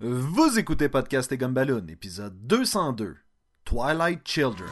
Vous 0.00 0.60
écoutez 0.60 0.88
Podcast 0.88 1.32
et 1.32 1.36
Gumballoon, 1.36 1.88
épisode 1.88 2.46
202, 2.46 3.16
Twilight 3.64 4.20
Children. 4.24 4.70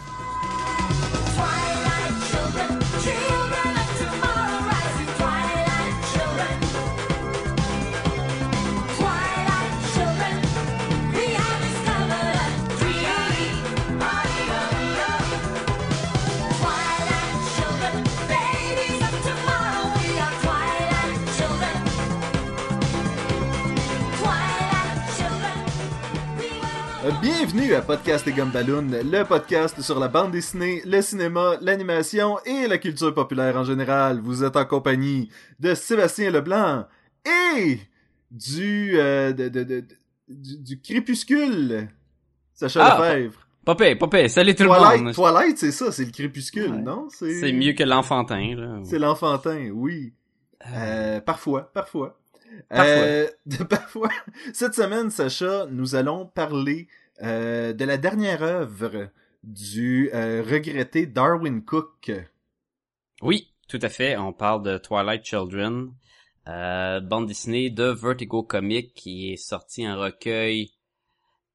Bienvenue 27.23 27.75
à 27.75 27.83
Podcast 27.83 28.27
et 28.27 28.33
Gumballoon, 28.33 28.89
le 28.91 29.23
podcast 29.25 29.81
sur 29.81 29.99
la 30.01 30.09
bande 30.09 30.33
dessinée, 30.33 30.83
le 30.85 31.01
cinéma, 31.03 31.55
l'animation 31.61 32.39
et 32.45 32.67
la 32.67 32.79
culture 32.79 33.15
populaire 33.15 33.57
en 33.57 33.65
général. 33.65 34.21
Vous 34.21 34.43
êtes 34.43 34.57
en 34.57 34.65
compagnie 34.65 35.31
de 35.61 35.75
Sébastien 35.75 36.31
Leblanc 36.31 36.85
et 37.25 37.79
du, 38.31 38.99
euh, 38.99 39.33
de, 39.33 39.49
de- 39.49 39.63
de- 39.65 39.81
de- 39.81 39.87
du, 40.29 40.59
du 40.59 40.81
crépuscule, 40.81 41.89
Sacha 42.55 42.85
Ah, 42.85 42.99
Lefebvre. 43.15 43.39
Popé, 43.65 43.95
popé, 43.97 44.29
salut 44.29 44.55
tout 44.55 44.65
le 44.65 44.69
Twilight, 44.71 45.03
monde. 45.03 45.15
Twilight, 45.15 45.59
c'est 45.59 45.73
ça, 45.73 45.93
c'est 45.93 46.05
le 46.05 46.11
crépuscule, 46.11 46.73
Ouais. 46.73 46.83
non? 46.83 47.07
C'est 47.11 47.53
mieux 47.53 47.73
que 47.73 47.85
l'enfantin. 47.85 48.81
C'est 48.85 48.99
l'enfantin, 48.99 49.71
oui. 49.73 50.13
Euh, 50.75 51.21
parfois, 51.21 51.71
parfois. 51.73 52.19
Parfois. 52.69 52.85
Euh, 52.87 53.29
de- 53.47 53.65
parfois. 53.65 54.09
Cette 54.53 54.75
semaine, 54.75 55.11
Sacha, 55.11 55.67
nous 55.71 55.95
allons 55.95 56.27
parler 56.27 56.89
euh, 57.23 57.73
de 57.73 57.85
la 57.85 57.97
dernière 57.97 58.43
œuvre 58.43 59.09
du 59.43 60.11
euh, 60.13 60.43
regretté 60.43 61.07
Darwin 61.07 61.63
Cook. 61.65 62.13
Oui, 63.23 63.53
tout 63.69 63.79
à 63.83 63.89
fait. 63.89 64.17
On 64.17 64.33
parle 64.33 64.63
de 64.63 64.79
Twilight 64.79 65.25
Children, 65.25 65.93
euh, 66.49 67.01
bande 67.01 67.27
dessinée 67.27 67.71
de 67.71 67.85
Vertigo 67.85 68.43
Comics 68.43 68.93
qui 68.95 69.33
est 69.33 69.37
sorti 69.37 69.87
en 69.89 69.99
recueil 69.99 70.73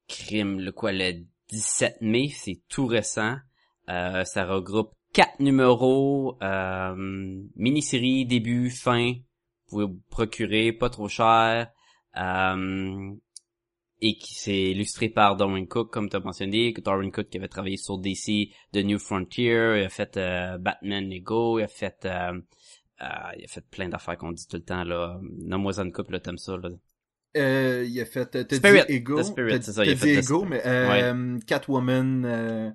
crime, 0.08 0.60
le 0.60 0.72
quoi, 0.72 0.92
le 0.92 1.24
17 1.50 1.98
mai, 2.02 2.30
c'est 2.34 2.60
tout 2.70 2.86
récent. 2.86 3.36
Euh, 3.90 4.24
ça 4.26 4.46
regroupe 4.46 4.92
quatre 5.14 5.40
numéros, 5.40 6.38
euh, 6.42 6.94
mini-série, 7.56 8.26
début, 8.26 8.70
fin. 8.70 9.14
Vous 9.72 9.78
pouvez 9.78 9.86
vous 9.86 10.02
procurer, 10.10 10.74
pas 10.74 10.90
trop 10.90 11.08
cher. 11.08 11.72
Euh, 12.18 13.12
et 14.04 14.18
qui 14.18 14.34
s'est 14.34 14.72
illustré 14.72 15.10
par 15.10 15.36
Darwin 15.36 15.68
Cook, 15.68 15.92
comme 15.94 16.10
tu 16.10 16.16
as 16.16 16.20
mentionné. 16.20 16.74
Darwin 16.74 17.12
Cook 17.12 17.30
qui 17.30 17.38
avait 17.38 17.48
travaillé 17.48 17.78
sur 17.78 18.00
DC 18.00 18.50
The 18.74 18.78
New 18.78 18.98
Frontier, 19.00 19.76
il 19.78 19.84
a 19.86 19.90
fait 19.90 20.18
euh, 20.18 20.58
Batman 20.58 21.08
Lego, 21.08 21.60
il 21.60 21.64
a 21.64 21.68
fait 21.68 22.00
euh, 22.06 22.34
euh, 23.02 23.06
il 23.38 23.44
a 23.46 23.48
fait 23.48 23.64
plein 23.70 23.90
d'affaires 23.90 24.18
qu'on 24.18 24.32
dit 24.32 24.48
tout 24.48 24.58
le 24.58 24.64
temps 24.64 24.84
là. 24.84 25.20
Nomme-moi 25.22 25.80
une 25.80 25.92
couple 25.92 26.14
là, 26.14 26.20
t'aimes 26.20 26.38
ça 26.40 26.58
là. 26.58 26.70
Euh, 27.38 27.86
il 27.88 28.02
a 28.02 28.06
fait, 28.06 28.26
t'as 28.26 28.44
dit 28.44 28.56
Spirit, 28.56 28.82
Ego, 28.90 29.20
The 29.20 29.24
Spirit, 29.24 29.52
t'as- 29.54 29.62
c'est 29.62 29.72
ça, 29.72 29.86
il 29.86 29.92
a 29.92 29.94
t'as 29.94 30.00
fait 30.00 30.14
dit 30.14 30.20
Ego, 30.20 30.46
Spirit. 30.46 30.50
mais 30.50 30.62
euh, 30.66 31.38
Catwoman, 31.48 32.26
euh, 32.26 32.72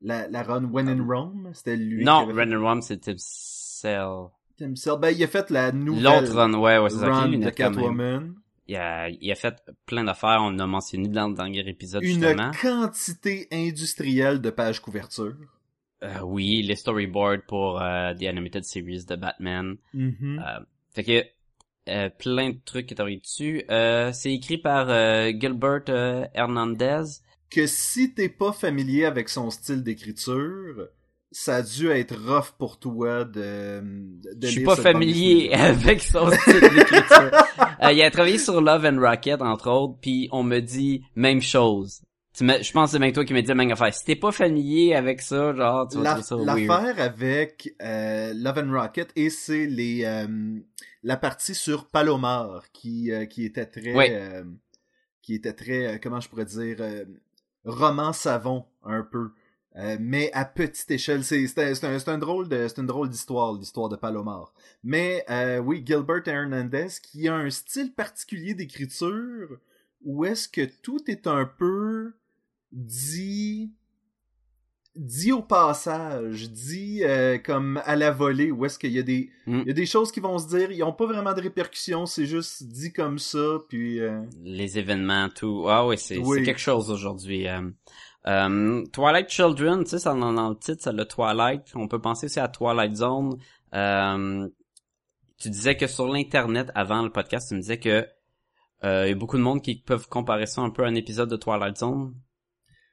la, 0.00 0.28
la 0.28 0.42
run 0.42 0.64
When 0.64 0.88
in 0.88 1.06
Rome, 1.06 1.50
c'était 1.52 1.76
lui 1.76 2.04
non, 2.04 2.24
qui 2.24 2.30
avait 2.32 2.44
Ren 2.44 2.58
Rum 2.58 2.80
c'était 2.82 3.14
Cell. 3.18 4.08
Ben, 4.60 5.10
il 5.10 5.22
a 5.24 5.26
fait 5.26 5.50
la 5.50 5.72
nouvelle 5.72 6.02
L'autre 6.04 6.34
run, 6.34 6.54
ouais, 6.54 6.78
ouais, 6.78 6.90
c'est 6.90 6.98
ça. 6.98 7.06
run 7.10 7.28
de. 7.28 7.50
Catwoman. 7.50 8.34
Il 8.68 8.76
a, 8.76 9.08
il 9.08 9.32
a 9.32 9.34
fait 9.34 9.56
plein 9.86 10.04
d'affaires, 10.04 10.38
on 10.42 10.56
a 10.60 10.66
mentionné 10.66 11.08
dans 11.08 11.28
le 11.28 11.34
dernier 11.34 11.68
épisode 11.68 12.04
Une 12.04 12.20
justement. 12.22 12.52
quantité 12.60 13.48
industrielle 13.50 14.40
de 14.40 14.50
pages 14.50 14.80
couverture. 14.80 15.34
Euh, 16.04 16.20
oui, 16.22 16.62
les 16.62 16.76
storyboards 16.76 17.42
pour 17.48 17.82
euh, 17.82 18.14
The 18.14 18.22
Animated 18.24 18.64
Series 18.64 19.04
de 19.06 19.16
Batman. 19.16 19.76
Mhm. 19.92 20.38
Euh, 20.46 20.60
fait 20.94 21.04
que 21.04 21.24
euh, 21.88 22.08
plein 22.10 22.50
de 22.50 22.58
trucs 22.64 22.86
qui 22.86 22.94
arrivé 23.00 23.20
dessus. 23.20 23.64
Euh, 23.70 24.12
c'est 24.12 24.32
écrit 24.32 24.58
par 24.58 24.86
euh, 24.88 25.32
Gilbert 25.38 25.82
Hernandez. 26.34 27.02
que 27.50 27.66
si 27.66 28.14
t'es 28.14 28.28
pas 28.28 28.52
familier 28.52 29.04
avec 29.04 29.28
son 29.28 29.50
style 29.50 29.82
d'écriture, 29.82 30.88
ça 31.32 31.56
a 31.56 31.62
dû 31.62 31.88
être 31.90 32.16
rough 32.16 32.52
pour 32.58 32.78
toi 32.78 33.24
de, 33.24 33.80
de 34.34 34.46
Je 34.46 34.52
suis 34.52 34.64
pas 34.64 34.74
familier 34.76 35.50
avec 35.52 36.02
son 36.02 36.30
style 36.30 36.60
d'écriture. 36.60 37.30
Euh, 37.82 37.92
il 37.92 38.02
a 38.02 38.10
travaillé 38.10 38.38
sur 38.38 38.60
Love 38.60 38.84
and 38.84 39.00
Rocket 39.00 39.40
entre 39.40 39.70
autres, 39.70 39.98
puis 40.00 40.28
on 40.32 40.42
me 40.42 40.60
dit 40.60 41.02
même 41.14 41.40
chose. 41.40 42.02
Tu 42.36 42.44
me- 42.44 42.62
je 42.62 42.72
pense 42.72 42.90
que 42.90 42.92
c'est 42.92 42.98
même 43.00 43.12
toi 43.12 43.24
qui 43.24 43.32
me 43.34 43.40
dit 43.42 43.48
la 43.48 43.54
même 43.54 43.70
affaire. 43.72 43.92
Si 43.92 44.04
t'es 44.04 44.16
pas 44.16 44.30
familier 44.32 44.94
avec 44.94 45.20
ça, 45.20 45.52
genre 45.54 45.88
tu 45.88 45.98
vas 45.98 46.02
La- 46.16 46.20
trouver 46.22 46.44
ça. 46.44 46.54
L'affaire 46.76 47.00
avec 47.04 47.74
euh, 47.82 48.32
Love 48.34 48.58
and 48.58 48.72
Rocket 48.80 49.10
et 49.16 49.30
c'est 49.30 49.66
les 49.66 50.04
euh, 50.04 50.26
la 51.02 51.16
partie 51.16 51.54
sur 51.54 51.86
Palomar 51.88 52.62
qui 52.72 53.10
euh, 53.12 53.26
qui 53.26 53.44
était 53.44 53.66
très 53.66 53.94
euh, 54.12 54.44
qui 55.22 55.34
était 55.34 55.52
très 55.54 56.00
comment 56.02 56.20
je 56.20 56.28
pourrais 56.28 56.44
dire 56.44 56.76
euh, 56.80 57.04
roman 57.64 58.12
savon 58.12 58.64
un 58.84 59.02
peu 59.02 59.30
Euh, 59.76 59.96
mais 60.00 60.32
à 60.32 60.44
petite 60.44 60.90
échelle 60.90 61.22
c'est 61.22 61.46
un, 61.84 61.98
un, 62.12 62.18
drôle 62.18 62.48
de 62.48 62.66
c'est 62.66 62.80
une 62.80 62.88
drôle 62.88 63.08
d'histoire 63.08 63.52
l'histoire 63.52 63.88
de 63.88 63.94
Palomar 63.94 64.52
mais 64.82 65.24
euh, 65.30 65.58
oui 65.58 65.84
Gilbert 65.86 66.26
Hernandez 66.26 66.88
qui 67.00 67.28
a 67.28 67.36
un 67.36 67.50
style 67.50 67.92
particulier 67.94 68.54
d'écriture 68.54 69.58
où 70.04 70.24
est-ce 70.24 70.48
que 70.48 70.62
tout 70.82 71.08
est 71.08 71.28
un 71.28 71.44
peu 71.44 72.14
dit 72.72 73.70
dit 74.96 75.30
au 75.30 75.40
passage, 75.40 76.50
dit 76.50 77.04
euh, 77.04 77.38
comme 77.38 77.80
à 77.84 77.94
la 77.94 78.10
volée, 78.10 78.50
où 78.50 78.64
est-ce 78.64 78.76
qu'il 78.78 78.90
y 78.92 78.98
a 78.98 79.02
des 79.04 79.30
Mm. 79.46 79.60
il 79.62 79.66
y 79.68 79.70
a 79.70 79.74
des 79.74 79.86
choses 79.86 80.10
qui 80.12 80.20
vont 80.20 80.38
se 80.38 80.48
dire, 80.48 80.70
ils 80.72 80.82
ont 80.82 80.92
pas 80.92 81.06
vraiment 81.06 81.32
de 81.32 81.40
répercussions, 81.40 82.06
c'est 82.06 82.26
juste 82.26 82.64
dit 82.64 82.92
comme 82.92 83.18
ça, 83.18 83.58
puis 83.68 84.00
euh, 84.00 84.20
Les 84.42 84.78
événements, 84.78 85.28
tout. 85.28 85.64
Ah 85.68 85.86
oui, 85.86 85.96
c'est 85.96 86.18
Oui. 86.18 86.42
quelque 86.42 86.60
chose 86.60 86.90
aujourd'hui. 86.90 87.48
euh. 87.48 87.70
Euh, 88.26 88.84
Twilight 88.92 89.28
Children, 89.30 89.84
tu 89.84 89.90
sais, 89.90 89.98
ça 89.98 90.14
dans, 90.14 90.50
le 90.50 90.56
titre, 90.56 90.82
ça 90.82 90.92
le 90.92 91.04
Twilight. 91.04 91.62
On 91.74 91.88
peut 91.88 92.00
penser 92.00 92.26
aussi 92.26 92.40
à 92.40 92.48
Twilight 92.48 92.96
Zone. 92.96 93.38
Euh, 93.74 94.48
tu 95.38 95.48
disais 95.48 95.76
que 95.76 95.86
sur 95.86 96.06
l'internet 96.08 96.70
avant 96.74 97.02
le 97.02 97.10
podcast, 97.10 97.48
tu 97.48 97.54
me 97.54 97.60
disais 97.60 97.78
que 97.78 98.06
euh, 98.84 99.06
il 99.06 99.10
y 99.10 99.12
a 99.12 99.14
beaucoup 99.14 99.38
de 99.38 99.42
monde 99.42 99.62
qui 99.62 99.76
peuvent 99.76 100.08
comparer 100.08 100.46
ça 100.46 100.60
un 100.60 100.70
peu 100.70 100.84
à 100.84 100.86
un 100.86 100.94
épisode 100.94 101.30
de 101.30 101.36
Twilight 101.36 101.78
Zone. 101.78 102.14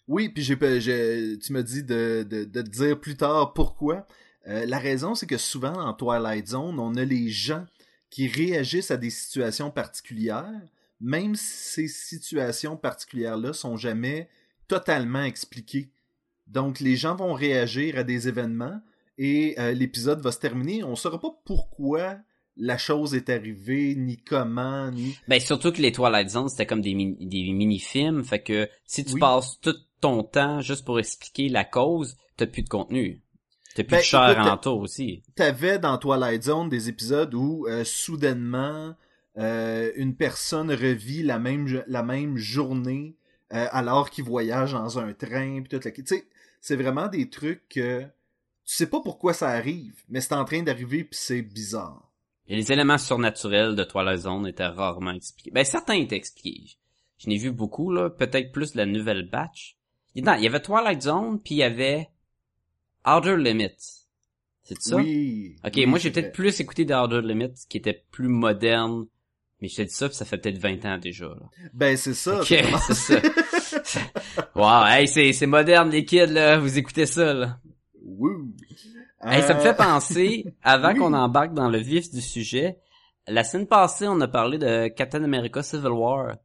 oui, 0.08 0.30
puis 0.30 0.44
j'ai 0.44 0.58
tu 0.58 1.54
me 1.54 1.62
dis 1.62 1.84
de, 1.84 2.26
de, 2.30 2.46
de 2.46 2.62
te 2.62 2.70
dire 2.70 3.00
plus 3.00 3.18
tard 3.18 3.54
pourquoi. 3.54 4.06
Euh, 4.48 4.66
la 4.66 4.80
raison, 4.80 5.14
c'est 5.14 5.28
que 5.28 5.38
souvent 5.38 5.74
en 5.74 5.94
Twilight 5.94 6.48
Zone, 6.48 6.80
on 6.80 6.96
a 6.96 7.04
les 7.04 7.30
gens 7.30 7.66
qui 8.10 8.28
réagissent 8.28 8.92
à 8.92 8.98
des 8.98 9.10
situations 9.10 9.72
particulières, 9.72 10.62
même 11.02 11.36
si 11.36 11.70
ces 11.70 11.88
situations 11.90 12.78
particulières-là 12.78 13.52
sont 13.52 13.76
jamais 13.76 14.30
totalement 14.68 15.24
expliquées. 15.24 15.90
Donc 16.48 16.80
les 16.80 16.96
gens 16.96 17.16
vont 17.16 17.34
réagir 17.34 17.98
à 17.98 18.04
des 18.04 18.28
événements 18.28 18.80
et 19.18 19.56
euh, 19.60 19.74
l'épisode 19.74 20.22
va 20.22 20.32
se 20.32 20.40
terminer. 20.40 20.84
On 20.84 20.96
saura 20.96 21.20
pas 21.20 21.32
pourquoi 21.46 22.18
la 22.56 22.78
chose 22.78 23.14
est 23.14 23.30
arrivée, 23.30 23.96
ni 23.96 24.18
comment, 24.18 24.90
ni... 24.90 25.16
Ben 25.28 25.40
surtout 25.40 25.72
que 25.72 25.82
les 25.82 25.92
Twilight 25.92 26.30
Zone 26.30 26.50
c'était 26.50 26.66
comme 26.66 26.82
des 26.82 26.96
mini, 26.96 27.28
des 27.28 27.52
mini-films, 27.54 28.24
fait 28.24 28.42
que 28.42 28.68
si 28.86 29.06
tu 29.06 29.14
Oui. 29.14 29.20
passes 29.20 29.60
tout 29.62 29.76
ton 30.02 30.24
temps 30.24 30.62
juste 30.62 30.86
pour 30.86 31.00
expliquer 31.00 31.50
la 31.50 31.64
cause, 31.66 32.16
t'as 32.36 32.48
plus 32.48 32.64
de 32.64 32.70
contenu. 32.70 33.22
T'as 33.76 33.84
plus 33.84 33.92
Ben, 33.92 33.98
de 33.98 34.04
chair 34.04 34.32
écoute, 34.32 34.48
en 34.48 34.58
tour 34.58 34.80
aussi. 34.80 35.22
T'avais 35.36 35.78
dans 35.78 35.98
Twilight 36.00 36.44
Zone 36.44 36.70
des 36.70 36.90
épisodes 36.90 37.34
où 37.36 37.68
euh, 37.68 37.84
soudainement 37.84 38.96
euh, 39.38 39.92
une 39.96 40.16
personne 40.16 40.72
revit 40.72 41.22
la 41.22 41.38
même 41.38 41.84
la 41.88 42.02
même 42.02 42.38
journée 42.38 43.17
euh, 43.54 43.68
alors 43.72 44.10
qu'il 44.10 44.24
voyage 44.24 44.74
dans 44.74 45.00
un 45.00 45.14
train 45.14 45.62
puis 45.62 45.70
tout 45.70 45.82
le... 45.84 45.92
tu 45.94 46.06
sais 46.06 46.28
c'est 46.60 46.76
vraiment 46.76 47.08
des 47.08 47.30
trucs 47.30 47.68
que 47.70 48.02
tu 48.02 48.10
sais 48.76 48.88
pas 48.88 49.02
pourquoi 49.02 49.34
ça 49.34 49.50
arrive 49.50 50.04
mais 50.10 50.22
c'est 50.22 50.34
en 50.34 50.46
train 50.46 50.64
d'arriver 50.64 51.04
puis 51.04 51.20
c'est 51.20 51.42
bizarre 51.42 52.12
Et 52.48 52.56
les 52.56 52.72
éléments 52.72 52.98
surnaturels 52.98 53.76
de 53.76 53.84
Twilight 53.84 54.20
Zone 54.20 54.48
étaient 54.48 54.66
rarement 54.66 55.12
expliqués. 55.12 55.52
Ben, 55.52 55.66
certains 55.66 55.96
étaient 55.96 56.16
expliqués. 56.16 56.78
Je 57.18 57.30
n'ai 57.30 57.38
vu 57.38 57.52
beaucoup, 57.52 57.92
là. 57.92 58.10
Peut-être 58.10 58.52
plus 58.52 58.76
la 58.76 58.86
nouvelle 58.86 59.30
batch. 59.30 59.78
Il 60.16 60.24
non, 60.24 60.34
il 60.36 60.44
y 60.44 60.48
avait 60.48 60.62
Twilight 60.62 61.02
Zone, 61.02 61.40
puis 61.42 61.56
il 61.56 61.58
y 61.60 61.64
avait 61.64 62.10
Outer 63.06 63.38
Limits. 63.38 64.06
C'est 64.64 64.82
ça? 64.82 64.96
oui 64.98 65.56
Ok, 65.64 65.74
oui, 65.76 65.86
moi 65.86 66.00
j'ai 66.00 66.12
peut-être 66.12 66.34
plus 66.34 66.60
écouté 66.60 66.86
des 66.86 66.94
Outer 66.94 67.22
Limits, 67.22 67.66
qui 67.70 67.78
était 67.78 68.06
plus 68.12 68.28
moderne. 68.28 69.08
Mais 69.62 69.68
je 69.70 69.76
te 69.78 69.82
dis 69.84 69.94
ça, 69.94 70.08
puis 70.08 70.16
ça 70.16 70.26
fait 70.26 70.38
peut-être 70.38 70.58
20 70.60 70.86
ans 70.86 70.98
déjà, 71.00 71.26
là. 71.26 71.50
ben 71.74 71.98
c'est 71.98 72.14
ça 72.14 72.40
Ok, 72.42 72.54
c'est 72.88 72.94
ça. 72.94 73.22
wow, 74.56 74.86
hey, 74.86 75.08
c'est, 75.08 75.34
c'est 75.34 75.48
moderne, 75.48 75.90
les 75.90 76.06
kids, 76.06 76.28
là. 76.28 76.60
Vous 76.60 76.78
écoutez 76.78 77.06
ça, 77.08 77.34
là. 77.34 77.58
Wouh. 78.04 78.54
Hey, 79.24 79.42
ça 79.42 79.56
me 79.56 79.60
Euh, 79.60 79.64
fait 79.64 79.76
penser, 79.76 80.46
avant 80.64 80.94
oui. 80.94 81.00
qu'on 81.00 81.14
embarque 81.14 81.54
dans 81.54 81.70
le 81.70 81.80
vif 81.80 82.12
du 82.12 82.22
sujet, 82.22 82.78
la 83.28 83.44
semaine 83.44 83.68
passée, 83.68 84.08
on 84.08 84.22
a 84.22 84.28
parlé 84.28 84.58
de 84.60 84.88
Captain 84.90 85.24
America 85.24 85.64
Civil 85.64 85.90
War. 85.90 86.36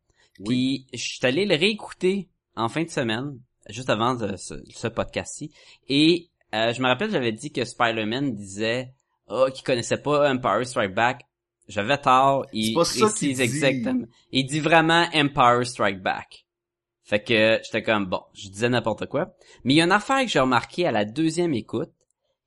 Puis 0.44 0.86
je 0.92 0.98
suis 0.98 1.26
allé 1.26 1.44
le 1.44 1.54
réécouter 1.54 2.28
en 2.56 2.68
fin 2.68 2.82
de 2.82 2.88
semaine, 2.88 3.38
juste 3.68 3.90
avant 3.90 4.14
de 4.14 4.36
ce, 4.36 4.54
ce 4.70 4.88
podcast-ci. 4.88 5.52
Et 5.88 6.30
euh, 6.54 6.72
je 6.72 6.80
me 6.82 6.88
rappelle, 6.88 7.10
j'avais 7.10 7.32
dit 7.32 7.52
que 7.52 7.64
Spider-Man 7.64 8.34
disait 8.34 8.94
oh, 9.28 9.46
qu'il 9.54 9.62
connaissait 9.64 9.98
pas 10.00 10.32
Empire 10.32 10.66
Strike 10.66 10.94
Back. 10.94 11.26
J'avais 11.72 11.98
tort. 11.98 12.44
Il 12.52 12.66
C'est 12.68 12.74
pas 12.74 12.84
ça 12.84 13.06
précise 13.06 13.40
exactement. 13.40 14.06
Il 14.30 14.46
dit 14.46 14.60
vraiment 14.60 15.06
Empire 15.14 15.66
Strike 15.66 16.02
Back. 16.02 16.46
Fait 17.02 17.22
que 17.22 17.60
j'étais 17.64 17.82
comme 17.82 18.06
bon, 18.06 18.22
je 18.34 18.48
disais 18.48 18.68
n'importe 18.68 19.06
quoi. 19.06 19.34
Mais 19.64 19.74
il 19.74 19.76
y 19.78 19.80
a 19.80 19.84
une 19.84 19.92
affaire 19.92 20.20
que 20.22 20.28
j'ai 20.28 20.38
remarqué 20.40 20.86
à 20.86 20.92
la 20.92 21.04
deuxième 21.04 21.54
écoute 21.54 21.90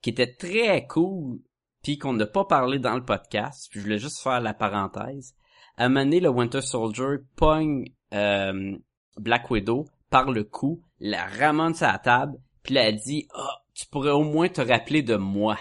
qui 0.01 0.11
était 0.11 0.33
très 0.33 0.85
cool 0.87 1.39
puis 1.83 1.97
qu'on 1.97 2.13
n'a 2.13 2.25
pas 2.25 2.45
parlé 2.45 2.79
dans 2.79 2.95
le 2.95 3.03
podcast, 3.05 3.67
puis 3.69 3.79
je 3.79 3.85
voulais 3.85 3.99
juste 3.99 4.19
faire 4.21 4.39
la 4.41 4.53
parenthèse. 4.53 5.35
À 5.77 5.85
un 5.85 5.89
moment 5.89 6.05
donné, 6.05 6.19
le 6.19 6.29
Winter 6.29 6.61
Soldier 6.61 7.17
pogne 7.35 7.85
euh, 8.13 8.75
Black 9.17 9.51
Widow 9.51 9.85
par 10.09 10.31
le 10.31 10.43
cou, 10.45 10.81
la 10.99 11.25
ramène 11.25 11.75
sur 11.75 11.87
la 11.87 11.99
table, 11.99 12.37
puis 12.63 12.75
elle 12.77 12.95
dit 12.95 13.27
«Ah, 13.35 13.61
tu 13.73 13.85
pourrais 13.87 14.11
au 14.11 14.23
moins 14.23 14.47
te 14.49 14.61
rappeler 14.61 15.03
de 15.03 15.15
moi.» 15.15 15.59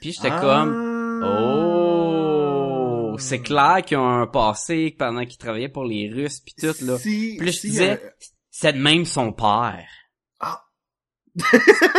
Puis 0.00 0.12
j'étais 0.12 0.30
Ah. 0.30 0.40
comme 0.40 0.72
«Oh! 1.22 3.16
C'est 3.18 3.40
clair 3.40 3.82
qu'ils 3.84 3.96
ont 3.96 4.08
un 4.08 4.26
passé 4.26 4.94
pendant 4.96 5.24
qu'ils 5.24 5.38
travaillaient 5.38 5.68
pour 5.68 5.84
les 5.84 6.08
Russes, 6.08 6.40
puis 6.40 6.54
tout, 6.58 6.74
là. 6.84 6.96
Si, 6.98 7.34
Puis 7.36 7.46
là, 7.46 7.52
je 7.52 7.58
si, 7.58 7.70
disais, 7.70 8.00
euh, 8.02 8.10
c'est 8.50 8.72
de 8.72 8.78
même 8.78 9.04
son 9.04 9.32
père. 9.32 9.86
Ah. 10.40 10.62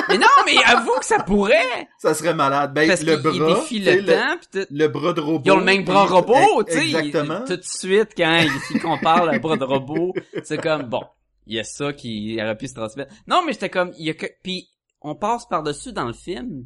mais 0.09 0.17
non, 0.17 0.27
mais 0.45 0.55
avoue 0.65 0.97
que 0.99 1.05
ça 1.05 1.21
pourrait! 1.23 1.87
ça 1.97 2.13
serait 2.13 2.33
malade. 2.33 2.73
Ben, 2.73 2.87
Parce 2.87 3.01
le 3.03 3.17
qu'il 3.17 3.35
il 3.35 3.39
bras, 3.39 3.65
le 3.95 4.05
temps, 4.05 4.37
pis 4.39 4.47
tout. 4.59 4.65
le 4.69 4.87
bras 4.87 5.13
de 5.13 5.21
robot. 5.21 5.43
Ils 5.45 5.51
ont 5.51 5.57
le 5.57 5.65
même 5.65 5.83
bras 5.83 6.05
robot, 6.05 6.63
tu 6.63 6.73
sais. 6.73 6.85
Exactement. 6.85 7.43
Tout 7.45 7.57
de 7.57 7.63
suite, 7.63 8.09
quand 8.15 8.39
ils 8.39 8.75
ils 8.75 8.81
comparent 8.81 9.25
le 9.25 9.39
bras 9.39 9.57
de 9.57 9.65
robot, 9.65 10.13
c'est 10.43 10.61
comme, 10.61 10.83
bon, 10.83 11.03
il 11.47 11.55
y 11.55 11.59
a 11.59 11.63
ça 11.63 11.91
qui 11.93 12.37
aurait 12.41 12.57
pu 12.57 12.67
se 12.67 12.75
transmettre. 12.75 13.13
Non, 13.27 13.43
mais 13.45 13.53
j'étais 13.53 13.69
comme, 13.69 13.91
il 13.97 14.05
y 14.05 14.09
a 14.09 14.13
que, 14.13 14.27
puis 14.43 14.69
on 15.01 15.15
passe 15.15 15.45
par-dessus 15.47 15.93
dans 15.93 16.05
le 16.05 16.13
film, 16.13 16.65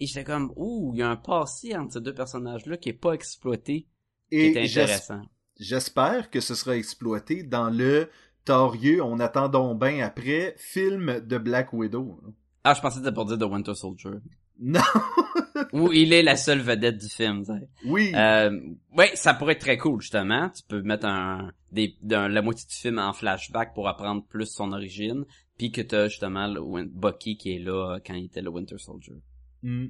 et 0.00 0.06
j'étais 0.06 0.24
comme, 0.24 0.52
ouh, 0.56 0.92
il 0.94 1.00
y 1.00 1.02
a 1.02 1.08
un 1.10 1.16
passé 1.16 1.76
entre 1.76 1.94
ces 1.94 2.00
deux 2.00 2.14
personnages-là 2.14 2.76
qui 2.76 2.88
est 2.90 2.92
pas 2.94 3.12
exploité, 3.12 3.86
qui 4.30 4.36
est 4.36 4.54
Et 4.54 4.64
intéressant. 4.64 5.22
j'espère 5.58 6.30
que 6.30 6.40
ce 6.40 6.54
sera 6.54 6.76
exploité 6.76 7.42
dans 7.42 7.70
le 7.70 8.08
torieux, 8.44 9.02
on 9.02 9.20
attend 9.20 9.48
donc 9.48 9.78
ben 9.78 10.00
après, 10.00 10.54
film 10.58 11.20
de 11.20 11.38
Black 11.38 11.72
Widow. 11.72 12.20
Ah, 12.64 12.74
je 12.74 12.80
pensais 12.80 12.98
que 12.98 13.04
c'était 13.04 13.14
pour 13.14 13.26
dire 13.26 13.38
The 13.38 13.50
Winter 13.50 13.74
Soldier. 13.74 14.10
Non, 14.60 14.80
Où 15.72 15.92
il 15.92 16.12
est 16.12 16.22
la 16.24 16.34
seule 16.34 16.58
vedette 16.58 16.98
du 16.98 17.08
film, 17.08 17.44
tu 17.44 17.52
sais. 17.52 17.68
oui. 17.84 18.10
Euh, 18.14 18.50
ouais, 18.96 19.12
ça 19.14 19.32
pourrait 19.32 19.52
être 19.52 19.60
très 19.60 19.78
cool 19.78 20.00
justement. 20.00 20.48
Tu 20.50 20.64
peux 20.66 20.82
mettre 20.82 21.06
un, 21.06 21.52
des, 21.70 21.96
la 22.02 22.42
moitié 22.42 22.66
du 22.68 22.74
film 22.74 22.98
en 22.98 23.12
flashback 23.12 23.72
pour 23.72 23.86
apprendre 23.86 24.24
plus 24.26 24.46
son 24.46 24.72
origine, 24.72 25.24
puis 25.58 25.70
que 25.70 25.80
t'as 25.80 26.08
justement 26.08 26.48
le 26.48 26.60
Bucky 26.86 27.36
qui 27.36 27.54
est 27.54 27.58
là 27.60 27.94
euh, 27.94 27.98
quand 28.04 28.14
il 28.14 28.24
était 28.24 28.42
le 28.42 28.50
Winter 28.50 28.78
Soldier. 28.78 29.14
Mm. 29.62 29.86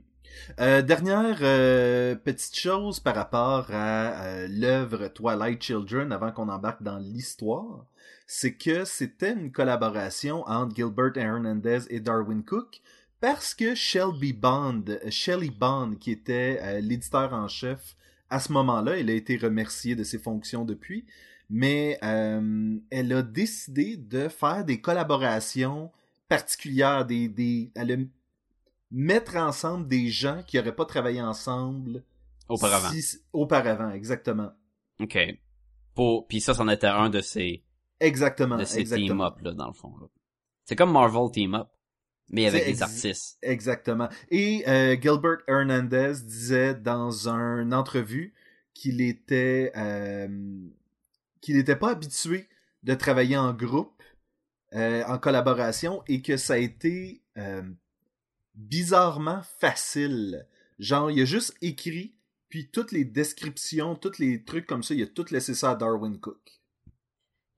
Euh, 0.61 0.82
dernière 0.82 1.38
euh, 1.41 2.15
petite 2.15 2.56
chose 2.56 3.00
par 3.00 3.15
rapport 3.15 3.67
à 3.70 4.25
euh, 4.25 4.49
l'œuvre 4.49 5.09
Twilight 5.09 5.62
Children 5.62 6.12
avant 6.12 6.32
qu'on 6.32 6.49
embarque 6.49 6.82
dans 6.82 6.99
l'histoire, 6.99 7.87
c'est 8.26 8.55
que 8.55 8.85
c'était 8.85 9.32
une 9.32 9.50
collaboration 9.50 10.47
entre 10.47 10.75
Gilbert 10.76 11.17
Hernandez 11.17 11.81
et 11.88 12.00
Darwin 12.00 12.44
Cook 12.44 12.82
parce 13.20 13.55
que 13.55 13.75
Shelby 13.75 14.32
Bond, 14.32 14.85
Shelley 15.09 15.50
Bond, 15.50 15.97
qui 15.99 16.12
était 16.12 16.61
euh, 16.62 16.81
l'éditeur 16.81 17.32
en 17.32 17.49
chef 17.49 17.97
à 18.31 18.41
ce 18.41 18.53
moment-là, 18.53 18.99
elle 18.99 19.11
a 19.11 19.14
été 19.14 19.37
remerciée 19.37 19.97
de 19.97 20.05
ses 20.05 20.19
fonctions 20.19 20.64
depuis, 20.64 21.05
mais 21.50 21.99
euh, 22.03 22.76
elle 22.91 23.12
a 23.12 23.23
décidé 23.23 23.97
de 23.97 24.29
faire 24.29 24.64
des 24.64 24.81
collaborations 24.81 25.91
particulières, 26.29 27.06
des, 27.06 27.29
des, 27.29 27.71
elle 27.75 27.93
a 27.93 27.97
mettre 28.90 29.37
ensemble 29.37 29.87
des 29.88 30.08
gens 30.08 30.43
qui 30.46 30.56
n'auraient 30.56 30.75
pas 30.75 30.85
travaillé 30.87 31.20
ensemble 31.23 32.02
Auparavant. 32.49 32.90
si- 32.90 33.19
auparavant, 33.32 33.90
exactement. 33.90 34.50
Ok. 35.00 35.19
Pour, 35.94 36.26
puis 36.29 36.40
ça, 36.40 36.55
c'en 36.55 36.69
était 36.69 36.87
un 36.87 37.11
de 37.11 37.20
ces, 37.20 37.64
Exactement. 38.00 38.56
de 38.56 38.64
ces 38.64 38.85
team-up 38.85 39.40
là 39.43 39.52
dans 39.52 39.67
le 39.67 39.73
fond. 39.73 39.93
C'est 40.64 40.76
comme 40.76 40.93
Marvel 40.93 41.31
team-up, 41.32 41.69
mais 42.31 42.46
avec 42.46 42.64
des 42.64 42.70
ex- 42.70 42.82
artistes. 42.82 43.38
Exactement. 43.43 44.08
Et 44.31 44.64
euh, 44.69 44.96
Gilbert 45.00 45.38
Hernandez 45.49 46.12
disait 46.25 46.75
dans 46.75 47.26
une 47.29 47.75
entrevue 47.75 48.35
qu'il 48.75 49.00
était 49.00 49.73
euh, 49.76 50.29
qu'il 51.40 51.56
n'était 51.56 51.76
pas 51.76 51.90
habitué 51.90 52.49
de 52.85 52.94
travailler 52.94 53.37
en 53.37 53.52
groupe, 53.52 54.02
euh, 54.75 55.02
en 55.06 55.19
collaboration, 55.19 56.02
et 56.06 56.23
que 56.23 56.37
ça 56.37 56.55
a 56.55 56.58
été 56.58 57.23
euh, 57.38 57.62
bizarrement 58.58 59.40
facile. 59.58 60.46
Genre, 60.78 61.10
il 61.10 61.22
a 61.22 61.25
juste 61.25 61.55
écrit, 61.62 62.14
puis 62.50 62.69
toutes 62.70 62.93
les 62.93 63.05
descriptions, 63.05 63.94
tous 63.94 64.19
les 64.19 64.44
trucs 64.44 64.66
comme 64.66 64.82
ça, 64.82 64.94
il 64.94 65.02
a 65.02 65.06
tout 65.06 65.26
laissé 65.31 65.55
ça 65.55 65.70
à 65.70 65.75
Darwin 65.76 66.19
Cook. 66.19 66.58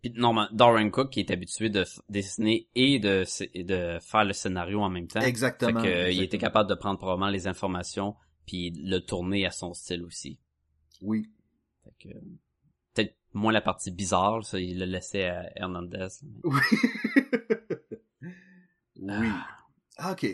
Puis 0.02 0.12
normalement, 0.17 0.50
Darren 0.52 0.91
Cook 0.91 1.11
qui 1.11 1.20
est 1.20 1.31
habitué 1.31 1.69
de 1.69 1.85
dessiner 2.08 2.69
et 2.75 2.99
de, 2.99 3.25
de 3.62 3.99
faire 4.00 4.25
le 4.25 4.32
scénario 4.32 4.81
en 4.81 4.88
même 4.88 5.06
temps. 5.06 5.20
Exactement. 5.20 5.82
Fait 5.82 5.88
que, 5.88 5.94
euh, 5.94 6.11
il 6.11 6.23
était 6.23 6.38
capable 6.38 6.70
de 6.70 6.75
prendre 6.75 6.99
probablement 6.99 7.29
les 7.29 7.46
informations 7.46 8.14
puis 8.46 8.70
le 8.70 8.99
tourner 9.00 9.44
à 9.46 9.50
son 9.50 9.75
style 9.75 10.03
aussi. 10.03 10.38
Oui. 11.03 11.31
Fait 11.85 12.08
que, 12.08 12.14
peut-être 12.94 13.14
moins 13.35 13.53
la 13.53 13.61
partie 13.61 13.91
bizarre, 13.91 14.44
ça, 14.44 14.58
il 14.58 14.79
le 14.79 14.87
laissait 14.87 15.26
à 15.26 15.50
Hernandez. 15.56 16.08
Oui. 16.44 16.61
oui. 18.96 19.29
Ah, 19.99 20.12
ok. 20.12 20.26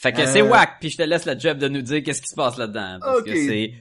Fait 0.00 0.12
que 0.12 0.22
Euh, 0.22 0.26
c'est 0.26 0.40
whack, 0.40 0.78
puis 0.80 0.88
je 0.88 0.96
te 0.96 1.02
laisse 1.02 1.26
le 1.26 1.38
job 1.38 1.58
de 1.58 1.68
nous 1.68 1.82
dire 1.82 2.02
qu'est-ce 2.02 2.22
qui 2.22 2.28
se 2.28 2.34
passe 2.34 2.56
là-dedans. 2.56 2.98
Parce 3.00 3.22
que 3.22 3.34
c'est... 3.34 3.74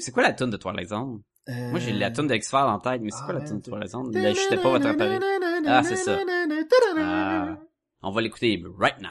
C'est 0.00 0.10
quoi 0.10 0.24
la 0.24 0.32
tune 0.32 0.50
de 0.50 0.56
Twilight 0.56 0.88
Zone? 0.88 1.20
Moi, 1.46 1.78
j'ai 1.78 1.92
la 1.92 2.08
Euh, 2.08 2.10
tune 2.10 2.26
d'X-Files 2.26 2.58
en 2.58 2.80
tête, 2.80 3.00
mais 3.00 3.10
c'est 3.10 3.24
quoi 3.24 3.36
ah, 3.36 3.38
la 3.38 3.40
tune 3.40 3.60
de 3.60 3.70
merde. 3.70 3.88
Twilight 3.88 3.90
Zone? 3.90 4.12
Là, 4.12 4.32
je 4.32 4.56
pas 4.56 4.70
votre 4.70 4.86
appareil. 4.86 5.20
Ah, 5.66 5.82
c'est 5.84 5.96
ça. 5.96 6.18
Ah. 7.00 7.56
On 8.02 8.10
va 8.10 8.20
l'écouter 8.20 8.62
right 8.78 9.00
now. 9.00 9.08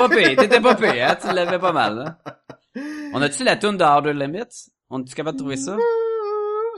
Pas 0.00 0.08
payé, 0.08 0.36
t'étais 0.36 0.60
pas 0.60 0.74
payé, 0.74 1.02
hein? 1.02 1.16
Tu 1.20 1.32
l'avais 1.32 1.58
pas 1.58 1.72
mal, 1.72 1.98
hein? 1.98 2.82
On 3.12 3.20
a-tu 3.20 3.44
la 3.44 3.56
tune 3.56 3.76
de 3.76 3.84
Outer 3.84 4.12
Limits? 4.12 4.70
On 4.88 5.00
est-tu 5.00 5.14
capable 5.14 5.36
de 5.36 5.42
trouver 5.42 5.56
ça? 5.56 5.76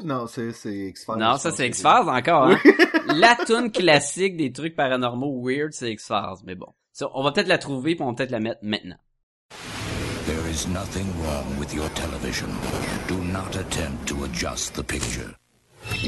Non, 0.04 0.26
c'est 0.26 0.52
c'est 0.52 0.74
X-Files. 0.74 1.16
Non, 1.18 1.36
ça 1.36 1.50
c'est 1.52 1.68
X-Files 1.68 2.08
encore, 2.08 2.48
hein? 2.48 2.58
la 3.14 3.36
tune 3.46 3.70
classique 3.70 4.36
des 4.36 4.52
trucs 4.52 4.74
paranormaux 4.74 5.40
weird, 5.44 5.72
c'est 5.72 5.92
X-Files, 5.92 6.42
mais 6.44 6.54
bon. 6.54 6.68
Ça, 6.92 7.08
on 7.14 7.22
va 7.22 7.32
peut-être 7.32 7.48
la 7.48 7.58
trouver, 7.58 7.94
puis 7.94 8.02
on 8.04 8.08
va 8.08 8.14
peut-être 8.14 8.30
la 8.30 8.40
mettre 8.40 8.60
maintenant. 8.62 8.98
There 10.26 10.50
is 10.50 10.66
nothing 10.68 11.06
wrong 11.22 11.58
with 11.58 11.74
your 11.74 11.88
television. 11.94 12.48
Do 13.08 13.16
not 13.16 13.56
attempt 13.56 14.06
to 14.08 14.24
adjust 14.24 14.74
the 14.74 14.82
picture. 14.82 15.34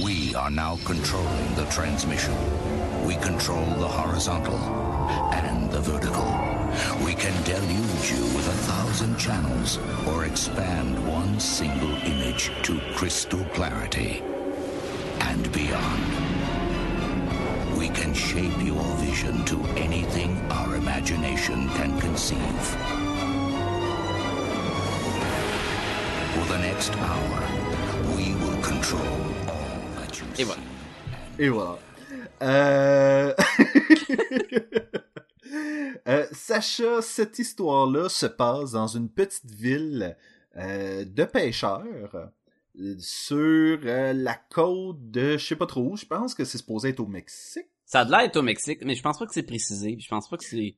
We 0.03 0.35
are 0.35 0.51
now 0.51 0.77
controlling 0.85 1.55
the 1.57 1.65
transmission. 1.71 2.35
We 3.07 3.17
control 3.17 3.65
the 3.79 3.89
horizontal 3.89 4.57
and 5.33 5.71
the 5.71 5.81
vertical. 5.81 6.54
We 7.05 7.15
can 7.15 7.35
deluge 7.45 8.11
you 8.13 8.25
with 8.37 8.47
a 8.49 8.59
thousand 8.71 9.17
channels 9.19 9.79
or 10.09 10.25
expand 10.25 11.07
one 11.09 11.39
single 11.41 11.95
image 12.05 12.51
to 12.65 12.81
crystal 12.97 13.45
clarity 13.55 14.23
and 15.21 15.51
beyond. 15.53 16.03
We 17.79 17.89
can 17.89 18.15
shape 18.15 18.59
your 18.63 18.85
vision 18.97 19.45
to 19.47 19.61
anything 19.77 20.41
our 20.51 20.77
imagination 20.77 21.69
can 21.71 21.99
conceive. 22.01 22.65
For 26.35 26.45
the 26.53 26.59
next 26.59 26.93
hour, 26.97 27.39
we 28.17 28.35
will 28.35 28.61
control 28.63 29.17
all 29.49 29.81
that 29.99 30.19
you 30.19 30.27
Et 30.33 30.37
see. 30.37 30.45
voilà. 30.45 30.63
Et 31.39 31.49
voilà. 31.49 31.79
Euh... 32.43 33.35
euh, 36.09 36.27
Sacha, 36.33 37.03
cette 37.03 37.39
histoire-là 37.39 38.09
se 38.09 38.27
passe 38.27 38.73
dans 38.73 38.87
une 38.87 39.09
petite 39.09 39.51
ville 39.51 40.17
euh, 40.57 41.05
de 41.05 41.25
pêcheurs 41.25 42.15
euh, 42.77 42.95
sur 42.99 43.81
euh, 43.85 44.13
la 44.13 44.35
côte 44.35 45.11
de 45.11 45.37
je 45.37 45.45
sais 45.45 45.57
pas 45.57 45.67
trop 45.67 45.83
où. 45.93 45.97
Je 45.97 46.07
pense 46.07 46.35
que 46.35 46.45
c'est 46.45 46.59
supposé 46.59 46.91
être 46.91 47.01
au 47.01 47.07
Mexique. 47.07 47.69
Ça 47.85 48.01
a 48.01 48.05
de 48.05 48.11
l'air 48.11 48.23
d'être 48.23 48.37
au 48.37 48.43
Mexique, 48.43 48.85
mais 48.85 48.95
je 48.95 49.03
pense 49.03 49.19
pas 49.19 49.27
que 49.27 49.35
c'est 49.35 49.43
précisé, 49.43 49.97
je 49.99 50.09
pense 50.09 50.29
pas 50.29 50.37
que 50.37 50.45
c'est... 50.45 50.77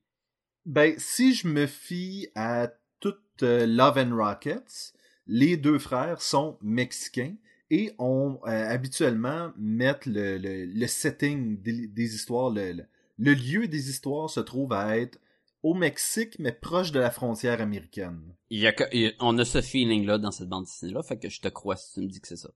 Ben, 0.64 0.94
si 0.98 1.34
je 1.34 1.46
me 1.46 1.66
fie 1.66 2.28
à 2.34 2.68
toute 2.98 3.42
Love 3.42 3.98
and 3.98 4.16
Rockets, 4.16 4.92
les 5.26 5.56
deux 5.56 5.78
frères 5.78 6.20
sont 6.20 6.58
mexicains 6.62 7.34
et 7.70 7.92
on 7.98 8.38
euh, 8.46 8.68
habituellement 8.68 9.52
mettre 9.56 10.08
le, 10.08 10.38
le, 10.38 10.66
le 10.66 10.86
setting 10.86 11.60
des, 11.62 11.86
des 11.86 12.14
histoires, 12.14 12.50
le, 12.50 12.84
le, 13.18 13.34
lieu 13.34 13.68
des 13.68 13.90
histoires 13.90 14.30
se 14.30 14.40
trouve 14.40 14.72
à 14.72 14.98
être 14.98 15.18
au 15.62 15.74
Mexique, 15.74 16.38
mais 16.38 16.52
proche 16.52 16.92
de 16.92 17.00
la 17.00 17.10
frontière 17.10 17.60
américaine. 17.60 18.34
Il 18.50 18.60
y 18.60 18.66
a, 18.66 18.72
que- 18.72 19.14
on 19.20 19.36
a 19.38 19.44
ce 19.44 19.60
feeling-là 19.60 20.18
dans 20.18 20.30
cette 20.30 20.48
bande 20.48 20.64
dessinée-là, 20.64 21.02
fait 21.02 21.18
que 21.18 21.28
je 21.28 21.40
te 21.40 21.48
crois 21.48 21.76
si 21.76 21.94
tu 21.94 22.00
me 22.00 22.06
dis 22.06 22.20
que 22.20 22.28
c'est 22.28 22.36
ça. 22.36 22.50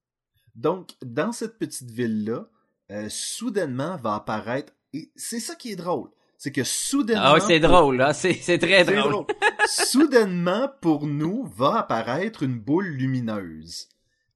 Donc, 0.54 0.90
dans 1.04 1.32
cette 1.32 1.58
petite 1.58 1.90
ville-là, 1.90 2.48
euh, 2.90 3.08
soudainement 3.08 3.96
va 3.96 4.14
apparaître, 4.16 4.72
et 4.92 5.10
c'est 5.16 5.40
ça 5.40 5.54
qui 5.54 5.72
est 5.72 5.76
drôle, 5.76 6.10
c'est 6.38 6.52
que 6.52 6.64
soudainement... 6.64 7.22
Ah 7.24 7.34
ouais, 7.34 7.40
c'est 7.40 7.60
drôle, 7.60 7.96
là. 7.96 8.12
C'est, 8.14 8.34
c'est 8.34 8.58
très 8.58 8.84
drôle. 8.84 9.12
drôle. 9.12 9.26
Soudainement, 9.66 10.70
pour 10.80 11.06
nous, 11.06 11.44
va 11.44 11.78
apparaître 11.78 12.42
une 12.42 12.58
boule 12.58 12.86
lumineuse. 12.86 13.88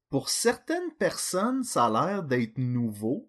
Pour 0.09 0.29
certaines 0.29 0.91
personnes, 0.99 1.63
ça 1.63 1.85
a 1.85 1.89
l'air 1.89 2.23
d'être 2.23 2.57
nouveau. 2.57 3.27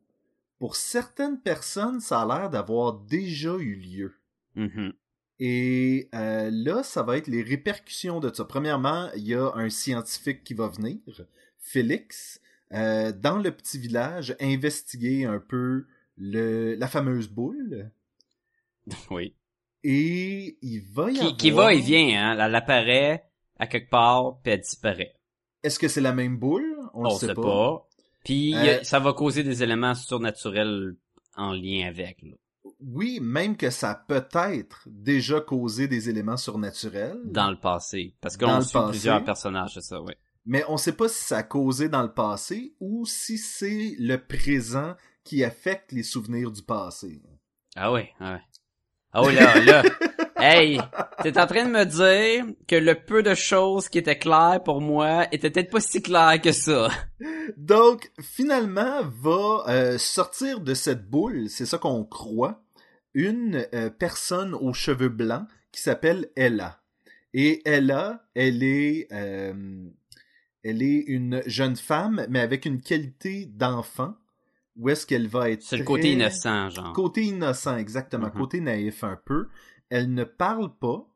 Pour 0.59 0.77
certaines 0.77 1.41
personnes, 1.41 2.01
ça 2.01 2.23
a 2.23 2.27
l'air 2.27 2.51
d'avoir 2.51 2.95
déjà 2.95 3.57
eu 3.57 3.75
lieu. 3.75 4.15
Mhm. 4.55 4.93
Et 5.39 6.09
euh, 6.15 6.51
là, 6.51 6.83
ça 6.83 7.03
va 7.03 7.19
être 7.19 7.27
les 7.27 7.43
répercussions 7.43 8.21
de 8.21 8.33
ça. 8.33 8.45
Premièrement, 8.45 9.11
il 9.17 9.27
y 9.27 9.35
a 9.35 9.53
un 9.55 9.69
scientifique 9.69 10.45
qui 10.45 10.55
va 10.55 10.69
venir, 10.69 10.99
Félix, 11.59 12.41
euh, 12.73 13.13
dans 13.13 13.39
le 13.39 13.51
petit 13.51 13.79
village, 13.79 14.35
investiguer 14.41 15.27
un 15.27 15.39
peu 15.39 15.87
le, 16.17 16.75
la 16.75 16.89
fameuse 16.89 17.29
boule. 17.29 17.91
Oui. 19.11 19.35
Et 19.83 20.59
il 20.63 20.81
va 20.81 21.11
y 21.11 21.15
Qui, 21.15 21.21
avoir... 21.21 21.37
qui 21.37 21.51
va 21.51 21.75
et 21.75 21.81
vient, 21.81 22.31
hein. 22.33 22.39
Elle 22.41 22.55
apparaît 22.55 23.29
à 23.59 23.67
quelque 23.67 23.91
part, 23.91 24.41
puis 24.43 24.53
elle 24.53 24.61
disparaît. 24.61 25.15
Est-ce 25.63 25.79
que 25.79 25.89
c'est 25.89 26.01
la 26.01 26.13
même 26.13 26.37
boule? 26.39 26.77
On, 26.95 27.05
le 27.05 27.11
sait 27.11 27.27
sait 27.27 27.35
pas. 27.35 27.43
pas. 27.43 27.89
Puis 28.27 28.55
Euh, 28.55 28.83
ça 28.83 28.99
va 28.99 29.13
causer 29.15 29.43
des 29.43 29.63
éléments 29.63 29.95
surnaturels 29.95 30.97
en 31.37 31.53
lien 31.53 31.87
avec. 31.89 32.21
là. 32.23 32.33
Oui, 32.81 33.21
même 33.23 33.57
que 33.57 33.71
ça 33.71 33.91
a 33.93 33.95
peut-être 33.95 34.83
déjà 34.87 35.41
causé 35.41 35.89
des 35.89 36.11
éléments 36.11 36.37
surnaturels. 36.37 37.21
Dans 37.25 37.51
le 37.51 37.59
passé. 37.59 38.15
Parce 38.21 38.37
qu'on 38.37 38.61
suit 38.61 38.73
passé. 38.73 38.91
plusieurs 38.91 39.25
personnages, 39.25 39.75
c'est 39.75 39.81
ça, 39.83 40.03
oui. 40.03 40.13
Mais 40.45 40.65
on 40.69 40.77
sait 40.77 40.93
pas 40.93 41.09
si 41.09 41.25
ça 41.25 41.39
a 41.39 41.43
causé 41.43 41.89
dans 41.89 42.03
le 42.03 42.13
passé 42.13 42.75
ou 42.81 43.07
si 43.07 43.39
c'est 43.39 43.95
le 43.99 44.17
présent 44.19 44.95
qui 45.25 45.43
affecte 45.43 45.93
les 45.93 46.03
souvenirs 46.03 46.51
du 46.51 46.63
passé. 46.63 47.21
Ah 47.77 47.93
oui, 47.93 48.03
ah 48.21 48.35
ouais. 48.35 48.41
Oh 49.15 49.31
là, 49.31 49.61
là. 49.65 49.83
hey, 50.39 50.79
t'es 51.23 51.39
en 51.39 51.47
train 51.47 51.65
de 51.67 51.71
me 51.71 51.85
dire 51.85 52.47
que 52.69 52.77
le 52.77 52.95
peu 52.95 53.23
de 53.23 53.35
choses 53.35 53.89
qui 53.89 53.99
étaient 53.99 54.19
claires 54.19 54.63
pour 54.65 54.81
moi 54.81 55.27
étaient 55.33 55.51
peut-être 55.51 55.71
pas 55.71 55.81
si 55.81 56.03
claires 56.03 56.41
que 56.41 56.53
ça. 56.53 56.89
Donc, 57.57 58.11
finalement, 58.21 59.03
va 59.23 59.65
euh, 59.69 59.99
sortir 59.99 60.61
de 60.61 60.75
cette 60.75 61.09
boule, 61.09 61.49
c'est 61.49 61.67
ça 61.67 61.79
qu'on 61.79 62.05
croit, 62.05 62.63
une 63.15 63.67
euh, 63.75 63.91
personne 63.91 64.55
aux 64.55 64.73
cheveux 64.75 65.09
blancs 65.09 65.47
qui 65.73 65.81
s'appelle 65.81 66.29
Ella. 66.37 66.81
Et 67.35 67.63
Ella, 67.69 68.25
elle 68.35 68.63
est, 68.63 69.09
euh, 69.13 69.85
elle 70.63 70.83
est 70.83 71.05
une 71.07 71.43
jeune 71.47 71.77
femme, 71.77 72.27
mais 72.31 72.41
avec 72.41 72.65
une 72.67 72.81
qualité 72.81 73.47
d'enfant. 73.47 74.15
Où 74.79 74.91
est-ce 74.91 75.07
qu'elle 75.07 75.27
va 75.27 75.49
être 75.51 75.63
C'est 75.63 75.79
le 75.79 75.85
très- 75.85 75.95
côté 75.95 76.13
innocent, 76.13 76.69
genre. 76.69 76.93
Côté 76.93 77.23
innocent, 77.23 77.79
exactement. 77.79 78.27
Mhm. 78.27 78.33
Côté 78.35 78.61
naïf 78.61 79.05
un 79.05 79.19
peu. 79.25 79.49
Elle 79.89 80.13
ne 80.13 80.25
parle 80.25 80.77
pas, 80.77 81.09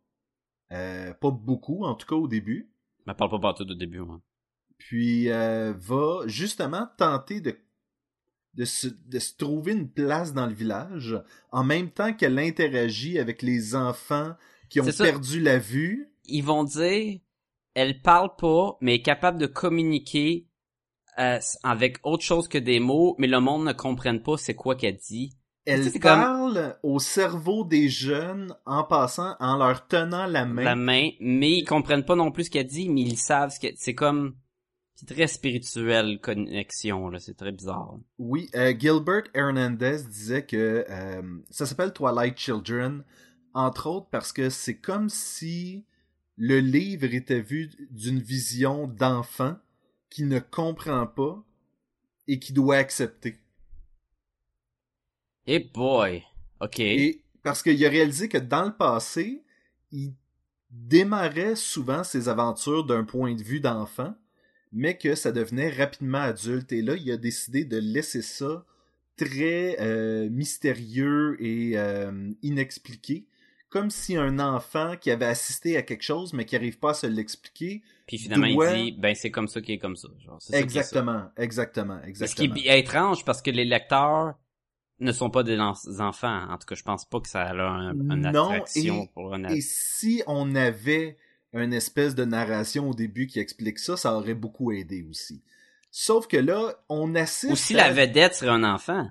euh, 0.72 1.12
pas 1.14 1.30
beaucoup, 1.30 1.84
en 1.84 1.94
tout 1.94 2.06
cas 2.06 2.16
au 2.16 2.28
début. 2.28 2.70
Me 3.06 3.12
parle 3.14 3.30
pas 3.30 3.38
partout 3.40 3.68
au 3.68 3.74
début, 3.74 4.00
moi. 4.00 4.20
puis 4.78 5.30
euh, 5.30 5.72
va 5.76 6.22
justement 6.26 6.86
tenter 6.96 7.40
de, 7.40 7.56
de, 8.54 8.64
se, 8.64 8.88
de 8.88 9.18
se 9.18 9.36
trouver 9.36 9.72
une 9.72 9.90
place 9.90 10.32
dans 10.32 10.46
le 10.46 10.54
village 10.54 11.20
en 11.52 11.64
même 11.64 11.90
temps 11.90 12.12
qu'elle 12.12 12.38
interagit 12.38 13.18
avec 13.18 13.42
les 13.42 13.74
enfants 13.74 14.34
qui 14.68 14.80
ont 14.80 14.86
perdu 14.86 15.40
la 15.40 15.58
vue. 15.58 16.12
Ils 16.24 16.44
vont 16.44 16.64
dire, 16.64 17.20
elle 17.74 18.00
parle 18.02 18.34
pas, 18.36 18.76
mais 18.80 18.96
est 18.96 19.02
capable 19.02 19.38
de 19.38 19.46
communiquer 19.46 20.46
euh, 21.18 21.40
avec 21.62 21.98
autre 22.04 22.24
chose 22.24 22.48
que 22.48 22.58
des 22.58 22.80
mots, 22.80 23.16
mais 23.18 23.26
le 23.26 23.40
monde 23.40 23.64
ne 23.64 23.72
comprenne 23.72 24.22
pas 24.22 24.36
c'est 24.36 24.54
quoi 24.54 24.76
qu'elle 24.76 24.96
dit. 24.96 25.32
Elle 25.66 25.92
comme- 25.92 26.00
parle 26.00 26.78
au 26.82 26.98
cerveau 26.98 27.64
des 27.64 27.88
jeunes 27.88 28.54
en 28.66 28.82
passant, 28.82 29.36
en 29.40 29.56
leur 29.56 29.86
tenant 29.86 30.26
la 30.26 30.44
main. 30.46 30.62
La 30.64 30.74
main, 30.74 31.10
mais 31.20 31.58
ils 31.58 31.64
comprennent 31.64 32.04
pas 32.04 32.16
non 32.16 32.30
plus 32.32 32.44
ce 32.44 32.50
qu'elle 32.50 32.66
dit, 32.66 32.88
mais 32.88 33.02
ils 33.02 33.18
savent 33.18 33.50
ce 33.50 33.60
que 33.60 33.68
c'est 33.76 33.94
comme 33.94 34.34
c'est 34.94 35.06
très 35.14 35.26
spirituel 35.28 36.18
connexion 36.20 37.08
là, 37.08 37.18
c'est 37.20 37.36
très 37.36 37.52
bizarre. 37.52 37.94
Oui, 38.18 38.50
euh, 38.54 38.74
Gilbert 38.78 39.24
Hernandez 39.32 40.02
disait 40.08 40.44
que 40.44 40.84
euh, 40.90 41.22
ça 41.50 41.64
s'appelle 41.64 41.92
Twilight 41.92 42.36
Children, 42.38 43.02
entre 43.54 43.86
autres 43.86 44.08
parce 44.10 44.32
que 44.32 44.50
c'est 44.50 44.76
comme 44.76 45.08
si 45.08 45.86
le 46.36 46.60
livre 46.60 47.14
était 47.14 47.40
vu 47.40 47.70
d'une 47.90 48.20
vision 48.20 48.86
d'enfant 48.88 49.56
qui 50.10 50.24
ne 50.24 50.38
comprend 50.38 51.06
pas 51.06 51.42
et 52.28 52.38
qui 52.38 52.52
doit 52.52 52.76
accepter. 52.76 53.39
Et 55.50 55.58
boy, 55.58 56.22
ok. 56.60 56.78
Et 56.78 57.22
parce 57.42 57.62
qu'il 57.62 57.84
a 57.84 57.88
réalisé 57.88 58.28
que 58.28 58.38
dans 58.38 58.64
le 58.66 58.72
passé, 58.76 59.42
il 59.90 60.12
démarrait 60.70 61.56
souvent 61.56 62.04
ses 62.04 62.28
aventures 62.28 62.84
d'un 62.84 63.02
point 63.02 63.34
de 63.34 63.42
vue 63.42 63.58
d'enfant, 63.58 64.14
mais 64.72 64.96
que 64.96 65.16
ça 65.16 65.32
devenait 65.32 65.70
rapidement 65.70 66.18
adulte. 66.20 66.70
Et 66.70 66.82
là, 66.82 66.94
il 66.94 67.10
a 67.10 67.16
décidé 67.16 67.64
de 67.64 67.78
laisser 67.78 68.22
ça 68.22 68.64
très 69.16 69.76
euh, 69.80 70.30
mystérieux 70.30 71.36
et 71.44 71.72
euh, 71.76 72.30
inexpliqué. 72.42 73.26
Comme 73.70 73.90
si 73.90 74.16
un 74.16 74.38
enfant 74.38 74.96
qui 75.00 75.10
avait 75.10 75.26
assisté 75.26 75.76
à 75.76 75.82
quelque 75.82 76.02
chose, 76.02 76.32
mais 76.32 76.44
qui 76.44 76.54
n'arrive 76.54 76.78
pas 76.78 76.90
à 76.90 76.94
se 76.94 77.06
l'expliquer. 77.08 77.82
Puis 78.06 78.18
finalement 78.18 78.52
doit- 78.54 78.72
il 78.76 78.92
dit 78.94 79.00
ben 79.00 79.14
c'est 79.16 79.30
comme 79.32 79.48
ça 79.48 79.60
qui 79.60 79.72
est 79.72 79.78
comme 79.78 79.96
ça, 79.96 80.08
genre 80.24 80.38
c'est 80.40 80.52
ça 80.52 80.62
qui 80.62 80.78
est 80.78 80.82
ça. 80.82 81.00
Exactement, 81.00 81.30
exactement, 81.36 81.98
Ce 81.98 82.04
qui 82.06 82.10
exactement. 82.10 82.54
est 82.56 82.80
étrange 82.80 83.24
parce 83.24 83.42
que 83.42 83.50
les 83.50 83.64
lecteurs 83.64 84.34
ne 85.00 85.12
sont 85.12 85.30
pas 85.30 85.42
des 85.42 85.58
enfants. 85.58 86.46
En 86.50 86.58
tout 86.58 86.66
cas, 86.66 86.74
je 86.74 86.82
pense 86.82 87.04
pas 87.04 87.20
que 87.20 87.28
ça 87.28 87.42
a 87.42 87.52
un, 87.54 87.92
une 87.92 88.30
Non, 88.32 88.50
attraction 88.50 89.02
et- 89.04 89.10
pour 89.14 89.34
un 89.34 89.44
Et 89.44 89.60
si 89.60 90.22
on 90.26 90.54
avait 90.54 91.16
une 91.52 91.72
espèce 91.72 92.14
de 92.14 92.24
narration 92.24 92.88
au 92.90 92.94
début 92.94 93.26
qui 93.26 93.40
explique 93.40 93.78
ça, 93.78 93.96
ça 93.96 94.14
aurait 94.16 94.34
beaucoup 94.34 94.70
aidé 94.72 95.02
aussi. 95.08 95.42
Sauf 95.90 96.28
que 96.28 96.36
là, 96.36 96.74
on 96.88 97.14
assiste 97.16 97.52
Ou 97.52 97.56
si 97.56 97.74
à- 97.74 97.88
la 97.88 97.92
vedette 97.92 98.34
serait 98.34 98.50
un 98.50 98.62
enfant. 98.64 99.08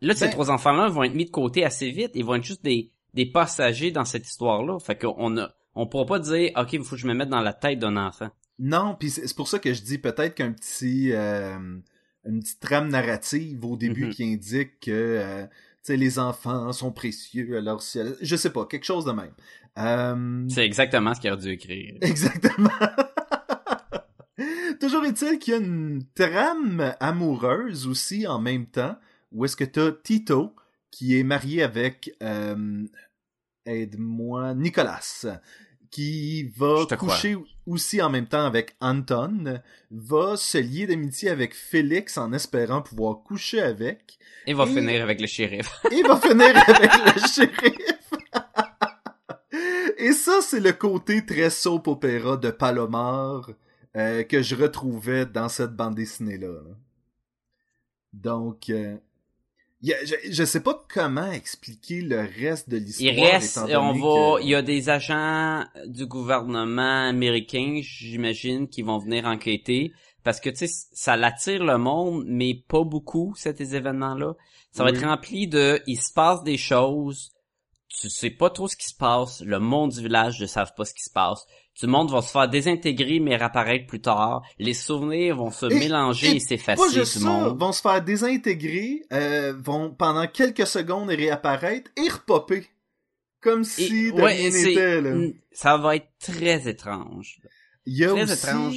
Là, 0.00 0.14
ces 0.14 0.24
Ben- 0.26 0.30
trois 0.32 0.50
enfants-là 0.50 0.88
vont 0.88 1.02
être 1.02 1.14
mis 1.14 1.26
de 1.26 1.30
côté 1.30 1.64
assez 1.64 1.90
vite. 1.90 2.12
Ils 2.14 2.24
vont 2.24 2.34
être 2.36 2.44
juste 2.44 2.64
des, 2.64 2.90
des 3.14 3.26
passagers 3.26 3.90
dans 3.90 4.04
cette 4.06 4.26
histoire-là. 4.26 4.78
Fait 4.80 4.98
qu'on 4.98 5.36
a, 5.36 5.54
on 5.74 5.86
pourra 5.86 6.06
pas 6.06 6.18
dire, 6.18 6.50
OK, 6.56 6.72
il 6.72 6.82
faut 6.82 6.96
que 6.96 7.00
je 7.00 7.06
me 7.06 7.14
mette 7.14 7.28
dans 7.28 7.42
la 7.42 7.52
tête 7.52 7.78
d'un 7.78 7.96
enfant. 7.96 8.30
Non, 8.58 8.96
puis 8.98 9.10
c'est 9.10 9.26
c'est 9.26 9.36
pour 9.36 9.48
ça 9.48 9.58
que 9.58 9.72
je 9.72 9.82
dis 9.82 9.98
peut-être 9.98 10.34
qu'un 10.34 10.52
petit 10.52 11.12
euh, 11.12 11.58
une 12.26 12.40
petite 12.40 12.60
trame 12.60 12.88
narrative 12.88 13.64
au 13.64 13.76
début 13.76 14.06
Mhm. 14.06 14.10
qui 14.12 14.24
indique 14.24 14.80
que 14.80 14.90
euh, 14.90 15.46
les 15.88 16.18
enfants 16.18 16.72
sont 16.72 16.92
précieux 16.92 17.56
alors 17.56 17.82
si 17.82 17.98
elle- 17.98 18.16
je 18.20 18.36
sais 18.36 18.50
pas 18.50 18.64
quelque 18.66 18.84
chose 18.84 19.04
de 19.04 19.12
même. 19.12 19.32
Euh, 19.78 20.44
C'est 20.48 20.64
exactement 20.66 21.14
ce 21.14 21.20
qu'il 21.20 21.30
aurait 21.32 21.40
dû 21.42 21.50
écrire. 21.50 21.94
Exactement. 22.02 22.70
Toujours 24.80 25.04
est-il 25.04 25.38
qu'il 25.38 25.52
y 25.52 25.56
a 25.56 25.60
une 25.60 26.02
trame 26.14 26.94
amoureuse 27.00 27.86
aussi 27.86 28.26
en 28.26 28.40
même 28.40 28.66
temps, 28.66 28.96
où 29.32 29.44
est-ce 29.44 29.56
que 29.56 29.64
t'as 29.64 29.92
Tito, 29.92 30.54
qui 30.90 31.18
est 31.18 31.22
marié 31.24 31.62
avec, 31.62 32.10
euh, 32.22 32.84
aide-moi, 33.66 34.54
Nicolas, 34.54 35.24
qui 35.90 36.44
va 36.56 36.84
crois. 36.86 36.96
coucher 36.96 37.36
aussi 37.66 38.00
en 38.00 38.10
même 38.10 38.26
temps 38.26 38.44
avec 38.44 38.76
Anton, 38.80 39.60
va 39.90 40.36
se 40.36 40.58
lier 40.58 40.86
d'amitié 40.86 41.30
avec 41.30 41.54
Félix 41.54 42.16
en 42.16 42.32
espérant 42.32 42.80
pouvoir 42.82 43.22
coucher 43.24 43.60
avec, 43.60 44.18
Et 44.46 44.54
va 44.54 44.64
Et- 44.64 44.74
finir 44.74 45.02
avec 45.02 45.20
le 45.20 45.26
shérif. 45.26 45.68
et 45.90 46.02
va 46.02 46.16
finir 46.20 46.56
avec 46.56 46.90
le 47.16 47.20
shérif. 47.28 47.76
Et 49.98 50.12
ça, 50.12 50.40
c'est 50.42 50.60
le 50.60 50.72
côté 50.72 51.26
très 51.26 51.50
soap 51.50 51.88
opéra 51.88 52.36
de 52.36 52.50
Palomar 52.50 53.50
euh, 53.96 54.22
que 54.22 54.40
je 54.42 54.54
retrouvais 54.54 55.26
dans 55.26 55.48
cette 55.48 55.74
bande 55.74 55.96
dessinée-là. 55.96 56.48
là. 56.48 56.76
Donc, 58.12 58.70
euh, 58.70 58.96
a- 59.94 60.04
je, 60.04 60.14
je 60.30 60.44
sais 60.44 60.60
pas 60.62 60.84
comment 60.92 61.30
expliquer 61.32 62.02
le 62.02 62.20
reste 62.20 62.68
de 62.68 62.76
l'histoire. 62.76 63.12
Il 63.14 63.20
reste, 63.32 63.56
étant 63.56 63.66
on 63.76 63.92
va, 64.34 64.38
que- 64.38 64.44
il 64.44 64.48
y 64.50 64.54
a 64.54 64.62
des 64.62 64.88
agents 64.90 65.64
du 65.86 66.04
gouvernement 66.06 67.08
américain, 67.08 67.80
j'imagine, 67.82 68.68
qui 68.68 68.82
vont 68.82 68.98
venir 68.98 69.24
enquêter. 69.26 69.92
Parce 70.22 70.38
que, 70.38 70.50
tu 70.50 70.66
sais, 70.66 70.70
ça 70.92 71.16
l'attire 71.16 71.64
le 71.64 71.78
monde, 71.78 72.24
mais 72.26 72.54
pas 72.54 72.84
beaucoup, 72.84 73.34
ces 73.36 73.74
événements-là. 73.74 74.34
Ça 74.72 74.84
va 74.84 74.90
être 74.90 75.04
rempli 75.04 75.48
de, 75.48 75.80
il 75.86 75.96
se 75.96 76.12
passe 76.12 76.42
des 76.44 76.58
choses, 76.58 77.32
tu 77.88 78.08
sais 78.10 78.30
pas 78.30 78.50
trop 78.50 78.68
ce 78.68 78.76
qui 78.76 78.86
se 78.86 78.94
passe, 78.94 79.40
le 79.40 79.58
monde 79.58 79.92
du 79.92 80.02
village 80.02 80.38
ne 80.40 80.46
savent 80.46 80.74
pas 80.76 80.84
ce 80.84 80.92
qui 80.94 81.02
se 81.02 81.10
passe. 81.10 81.44
Du 81.80 81.86
monde 81.86 82.10
va 82.10 82.20
se 82.22 82.30
faire 82.30 82.48
désintégrer 82.48 83.20
mais 83.20 83.36
réapparaître 83.36 83.86
plus 83.86 84.00
tard. 84.00 84.42
Les 84.58 84.74
souvenirs 84.74 85.36
vont 85.36 85.50
se 85.50 85.66
Et- 85.66 85.78
mélanger 85.78 86.26
et, 86.26 86.30
et 86.30 86.34
Pas 86.34 86.40
s'effacer 86.46 86.92
juste 86.92 87.18
ça, 87.18 87.24
monde. 87.28 87.58
vont 87.58 87.72
se 87.72 87.80
faire 87.80 88.02
désintégrer, 88.02 89.02
euh, 89.12 89.54
vont 89.58 89.90
pendant 89.90 90.26
quelques 90.26 90.66
secondes 90.66 91.08
réapparaître 91.08 91.90
et 91.96 92.08
repopper. 92.08 92.66
Comme 93.40 93.64
si 93.64 94.08
Et- 94.08 94.12
de 94.12 94.20
ouais, 94.20 94.34
rien 94.34 94.50
n'était, 94.50 95.00
là. 95.00 95.16
Ça 95.52 95.78
va 95.78 95.96
être 95.96 96.08
très 96.20 96.68
étrange. 96.68 97.40
Il 97.86 97.96
y 97.96 98.04
a 98.04 98.10
Très 98.10 98.22
aussi... 98.24 98.32
étrange. 98.34 98.74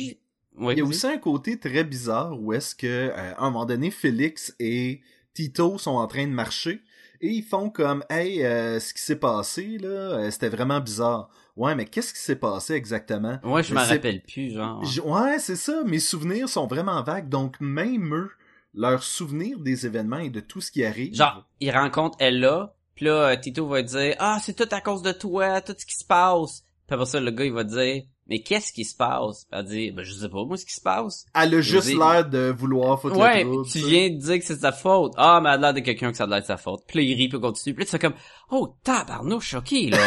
Il 0.71 0.77
y 0.77 0.81
a 0.81 0.85
aussi 0.85 1.07
un 1.07 1.17
côté 1.17 1.59
très 1.59 1.83
bizarre 1.83 2.39
où 2.39 2.53
est-ce 2.53 2.73
que 2.75 2.87
euh, 2.87 3.33
à 3.35 3.41
un 3.43 3.49
moment 3.49 3.65
donné 3.65 3.89
Félix 3.91 4.55
et 4.59 5.01
Tito 5.33 5.77
sont 5.79 5.91
en 5.95 6.07
train 6.07 6.27
de 6.27 6.31
marcher 6.31 6.81
et 7.21 7.27
ils 7.27 7.41
font 7.43 7.69
comme 7.71 8.03
hey 8.09 8.45
euh, 8.45 8.79
ce 8.79 8.93
qui 8.93 9.01
s'est 9.01 9.15
passé 9.15 9.77
là 9.79 9.87
euh, 9.89 10.31
c'était 10.31 10.49
vraiment 10.49 10.79
bizarre. 10.79 11.29
Ouais 11.55 11.75
mais 11.75 11.85
qu'est-ce 11.85 12.13
qui 12.13 12.19
s'est 12.19 12.35
passé 12.35 12.73
exactement? 12.73 13.39
Ouais, 13.43 13.61
je 13.63 13.73
Mais 13.73 13.81
me 13.81 13.85
c'est- 13.85 13.93
rappelle 13.93 14.21
plus, 14.23 14.53
genre. 14.53 14.81
Ouais, 15.05 15.37
c'est 15.39 15.55
ça, 15.55 15.83
mes 15.85 15.99
souvenirs 15.99 16.49
sont 16.49 16.65
vraiment 16.67 17.01
vagues 17.03 17.29
donc 17.29 17.57
même 17.59 18.13
eux 18.13 18.31
leurs 18.73 19.03
souvenirs 19.03 19.59
des 19.59 19.85
événements 19.85 20.17
et 20.17 20.31
de 20.31 20.39
tout 20.39 20.61
ce 20.61 20.71
qui 20.71 20.83
arrive. 20.83 21.13
Genre, 21.13 21.45
il 21.59 21.69
rencontre 21.69 22.17
Ella, 22.19 22.73
puis 22.95 23.05
là, 23.05 23.29
euh, 23.29 23.35
Tito 23.35 23.67
va 23.67 23.83
dire 23.83 24.15
«Ah, 24.19 24.39
c'est 24.41 24.55
tout 24.55 24.67
à 24.75 24.81
cause 24.81 25.03
de 25.03 25.11
toi, 25.11 25.61
tout 25.61 25.75
ce 25.77 25.85
qui 25.85 25.95
se 25.95 26.05
passe.» 26.05 26.63
Puis 26.87 26.95
après 26.95 27.05
ça, 27.05 27.19
le 27.19 27.29
gars, 27.29 27.45
il 27.45 27.53
va 27.53 27.63
dire 27.63 28.01
«Mais 28.27 28.41
qu'est-ce 28.41 28.73
qui 28.73 28.83
se 28.83 28.95
passe?» 28.95 29.45
Puis 29.51 29.59
elle 29.59 29.65
dit 29.65 29.91
«Ben, 29.95 30.03
je 30.03 30.11
sais 30.13 30.27
pas, 30.29 30.43
moi, 30.43 30.57
ce 30.57 30.65
qui 30.65 30.73
se 30.73 30.81
passe. 30.81 31.25
Elle 31.35 31.53
a 31.53 31.61
juste 31.61 31.93
l'air 31.93 32.27
de 32.27 32.49
vouloir» 32.49 32.99
foutre 33.01 33.15
Ouais, 33.17 33.43
le 33.43 33.49
trouble, 33.51 33.67
tu 33.69 33.77
viens 33.79 34.09
de 34.09 34.17
dire 34.17 34.39
que 34.39 34.45
c'est 34.45 34.55
de 34.55 34.61
sa 34.61 34.71
faute. 34.71 35.13
Ah, 35.17 35.39
mais 35.43 35.49
elle 35.49 35.55
a 35.55 35.57
l'air 35.57 35.73
de 35.75 35.79
quelqu'un 35.81 36.09
que 36.09 36.17
ça 36.17 36.23
a 36.23 36.27
l'air 36.27 36.41
de 36.41 36.45
sa 36.47 36.57
faute. 36.57 36.81
Puis 36.87 36.97
là, 36.97 37.03
il 37.03 37.13
rit, 37.15 37.29
puis 37.29 37.39
continue. 37.39 37.75
Puis 37.75 37.83
là, 37.83 37.85
tu 37.85 37.91
fais 37.91 37.99
comme 37.99 38.15
«Oh, 38.49 38.75
tabarnouche, 38.83 39.53
ok, 39.53 39.71
là. 39.91 39.97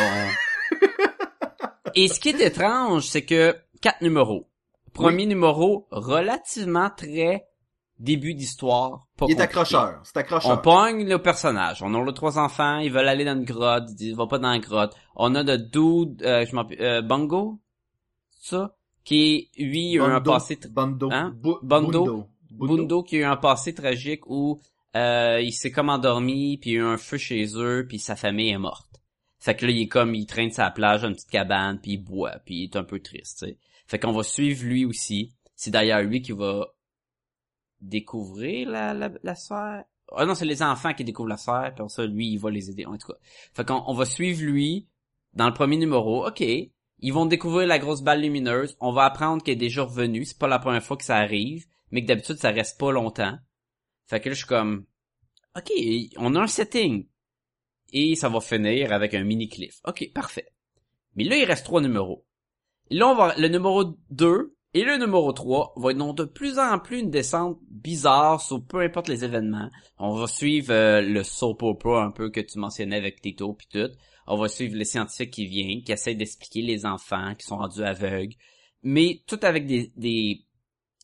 On- 1.96 2.00
Et 2.00 2.08
ce 2.08 2.20
qui 2.20 2.30
est 2.30 2.40
étrange, 2.40 3.04
c'est 3.06 3.24
que 3.24 3.56
quatre 3.80 4.02
numéros. 4.02 4.48
Premier 4.92 5.26
numéro, 5.26 5.86
relativement 5.90 6.90
très 6.90 7.46
début 7.98 8.34
d'histoire. 8.34 9.06
Il 9.26 9.32
est 9.32 9.40
accrocheur, 9.40 10.00
c'est 10.04 10.16
On 10.16 10.20
accrocheur. 10.20 10.62
pogne 10.62 11.08
le 11.08 11.18
personnage. 11.20 11.82
On 11.82 11.94
a 11.94 12.04
les 12.04 12.12
trois 12.14 12.38
enfants, 12.38 12.78
ils 12.78 12.92
veulent 12.92 13.08
aller 13.08 13.24
dans 13.24 13.36
une 13.36 13.44
grotte, 13.44 13.84
ils 13.90 13.94
disent 13.94 14.14
va 14.16 14.26
pas 14.26 14.38
dans 14.38 14.50
la 14.50 14.58
grotte. 14.58 14.94
On 15.14 15.34
a 15.34 15.42
de 15.44 15.56
dude, 15.56 16.22
euh, 16.22 16.44
je 16.46 16.54
m'en 16.54 16.66
euh, 16.80 17.00
Bongo, 17.02 17.58
ça, 18.40 18.74
qui 19.04 19.50
lui 19.58 19.92
a 19.98 20.06
eu 20.06 20.10
un 20.12 20.20
passé, 20.20 20.56
tr- 20.56 20.68
Bondo, 20.68 21.08
Hein? 21.10 21.34
Bu- 21.36 21.58
Bondo. 21.62 22.04
Bundo. 22.04 22.26
Bundo 22.50 23.02
qui 23.02 23.16
a 23.16 23.20
eu 23.20 23.24
un 23.24 23.36
passé 23.36 23.74
tragique 23.74 24.26
où 24.28 24.60
euh, 24.94 25.40
il 25.42 25.52
s'est 25.52 25.70
comme 25.70 25.90
endormi, 25.90 26.56
puis 26.58 26.70
il 26.70 26.72
y 26.74 26.76
a 26.76 26.80
eu 26.80 26.84
un 26.84 26.96
feu 26.98 27.18
chez 27.18 27.46
eux, 27.56 27.84
puis 27.88 27.98
sa 27.98 28.16
famille 28.16 28.50
est 28.50 28.58
morte. 28.58 28.85
Fait 29.46 29.54
que 29.54 29.64
là, 29.64 29.70
il 29.70 29.82
est 29.82 29.86
comme, 29.86 30.12
il 30.16 30.26
traîne 30.26 30.50
sa 30.50 30.72
plage 30.72 31.02
dans 31.02 31.08
une 31.08 31.14
petite 31.14 31.30
cabane, 31.30 31.78
puis 31.80 31.92
il 31.92 31.98
boit, 31.98 32.40
puis 32.44 32.56
il 32.56 32.64
est 32.64 32.74
un 32.74 32.82
peu 32.82 32.98
triste, 32.98 33.38
tu 33.38 33.46
sais. 33.46 33.58
Fait 33.86 34.00
qu'on 34.00 34.10
va 34.10 34.24
suivre 34.24 34.64
lui 34.64 34.84
aussi. 34.84 35.36
C'est 35.54 35.70
d'ailleurs 35.70 36.02
lui 36.02 36.20
qui 36.20 36.32
va 36.32 36.74
découvrir 37.80 38.68
la, 38.68 38.92
la, 38.92 39.08
la 39.22 39.34
sphère. 39.36 39.84
Ah 40.16 40.26
non, 40.26 40.34
c'est 40.34 40.46
les 40.46 40.64
enfants 40.64 40.94
qui 40.94 41.04
découvrent 41.04 41.28
la 41.28 41.36
sphère, 41.36 41.72
puis 41.76 41.84
ça, 41.88 42.04
lui, 42.06 42.32
il 42.32 42.38
va 42.38 42.50
les 42.50 42.70
aider, 42.70 42.86
en 42.86 42.98
tout 42.98 43.06
cas. 43.06 43.18
Fait 43.54 43.64
qu'on 43.64 43.84
on 43.86 43.94
va 43.94 44.04
suivre 44.04 44.42
lui 44.42 44.88
dans 45.34 45.46
le 45.46 45.54
premier 45.54 45.76
numéro. 45.76 46.26
OK, 46.26 46.40
ils 46.40 47.12
vont 47.12 47.26
découvrir 47.26 47.68
la 47.68 47.78
grosse 47.78 48.02
balle 48.02 48.22
lumineuse. 48.22 48.76
On 48.80 48.90
va 48.90 49.04
apprendre 49.04 49.44
qu'elle 49.44 49.54
est 49.54 49.58
déjà 49.58 49.84
revenue. 49.84 50.24
C'est 50.24 50.40
pas 50.40 50.48
la 50.48 50.58
première 50.58 50.82
fois 50.82 50.96
que 50.96 51.04
ça 51.04 51.18
arrive, 51.18 51.66
mais 51.92 52.02
que 52.02 52.08
d'habitude, 52.08 52.38
ça 52.38 52.50
reste 52.50 52.80
pas 52.80 52.90
longtemps. 52.90 53.38
Fait 54.06 54.18
que 54.18 54.28
là, 54.28 54.34
je 54.34 54.38
suis 54.38 54.48
comme... 54.48 54.86
OK, 55.56 55.70
on 56.16 56.34
a 56.34 56.40
un 56.40 56.46
setting. 56.48 57.06
Et 57.92 58.14
ça 58.16 58.28
va 58.28 58.40
finir 58.40 58.92
avec 58.92 59.14
un 59.14 59.24
mini-cliff. 59.24 59.80
OK, 59.86 60.10
parfait. 60.12 60.48
Mais 61.14 61.24
là, 61.24 61.36
il 61.36 61.44
reste 61.44 61.64
trois 61.64 61.80
numéros. 61.80 62.24
Là, 62.90 63.08
on 63.08 63.14
va, 63.14 63.34
le 63.36 63.48
numéro 63.48 63.84
2 64.10 64.56
et 64.74 64.84
le 64.84 64.98
numéro 64.98 65.32
3 65.32 65.72
vont 65.76 65.90
être 65.90 66.12
de 66.12 66.24
plus 66.24 66.58
en 66.58 66.78
plus 66.78 67.00
une 67.00 67.10
descente 67.10 67.58
bizarre 67.70 68.40
sur 68.42 68.62
peu 68.62 68.80
importe 68.80 69.08
les 69.08 69.24
événements. 69.24 69.70
On 69.98 70.14
va 70.14 70.26
suivre 70.26 70.70
euh, 70.70 71.00
le 71.00 71.24
soap 71.24 71.62
opera 71.62 72.04
un 72.04 72.10
peu 72.10 72.30
que 72.30 72.40
tu 72.40 72.58
mentionnais 72.58 72.96
avec 72.96 73.22
Tito 73.22 73.54
puis 73.54 73.68
tout. 73.72 73.90
On 74.26 74.36
va 74.36 74.48
suivre 74.48 74.76
les 74.76 74.84
scientifiques 74.84 75.30
qui 75.30 75.46
viennent, 75.46 75.82
qui 75.82 75.92
essayent 75.92 76.16
d'expliquer 76.16 76.62
les 76.62 76.84
enfants 76.84 77.34
qui 77.36 77.46
sont 77.46 77.56
rendus 77.56 77.82
aveugles. 77.82 78.34
Mais 78.82 79.22
tout 79.26 79.40
avec 79.42 79.66
des, 79.66 79.92
des, 79.96 80.44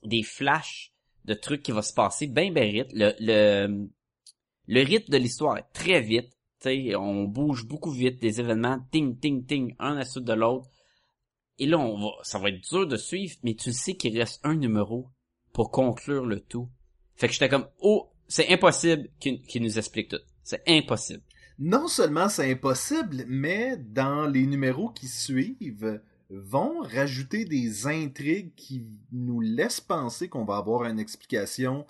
des 0.05 0.23
flashs 0.23 0.93
de 1.25 1.35
trucs 1.35 1.63
qui 1.63 1.73
vont 1.73 1.83
se 1.83 1.95
passer 1.95 2.27
bien, 2.27 2.53
bien 2.53 2.71
vite. 2.71 2.93
Le, 2.93 3.15
le, 3.21 3.89
le 4.67 4.83
rythme 4.83 5.13
de 5.13 5.19
l'histoire 5.19 5.57
est 5.57 5.73
très 5.73 6.01
vite. 6.01 6.31
On 6.67 7.25
bouge 7.25 7.67
beaucoup 7.67 7.91
vite, 7.91 8.21
des 8.21 8.41
événements, 8.41 8.79
ting, 8.91 9.19
ting, 9.19 9.45
ting, 9.45 9.75
un 9.79 9.97
à 9.97 10.05
suite 10.05 10.25
de 10.25 10.33
l'autre. 10.33 10.69
Et 11.59 11.67
là, 11.67 11.79
on 11.79 12.01
va, 12.01 12.11
ça 12.23 12.39
va 12.39 12.49
être 12.49 12.61
dur 12.69 12.87
de 12.87 12.97
suivre, 12.97 13.37
mais 13.43 13.55
tu 13.55 13.73
sais 13.73 13.95
qu'il 13.95 14.19
reste 14.19 14.41
un 14.45 14.55
numéro 14.55 15.09
pour 15.53 15.71
conclure 15.71 16.25
le 16.25 16.41
tout. 16.41 16.69
Fait 17.15 17.29
que 17.29 17.35
j'étais 17.35 17.49
comme, 17.49 17.69
oh, 17.81 18.11
c'est 18.29 18.49
impossible 18.51 19.09
qu'il 19.19 19.63
nous 19.63 19.79
explique 19.79 20.09
tout. 20.09 20.21
C'est 20.43 20.63
impossible. 20.67 21.23
Non 21.59 21.87
seulement 21.87 22.29
c'est 22.29 22.51
impossible, 22.51 23.25
mais 23.29 23.77
dans 23.77 24.27
les 24.27 24.47
numéros 24.47 24.89
qui 24.89 25.07
suivent, 25.07 26.01
vont 26.31 26.81
rajouter 26.81 27.45
des 27.45 27.87
intrigues 27.87 28.55
qui 28.55 28.87
nous 29.13 29.41
laissent 29.41 29.81
penser 29.81 30.29
qu'on 30.29 30.45
va 30.45 30.57
avoir 30.57 30.85
une 30.85 30.99
explication 30.99 31.87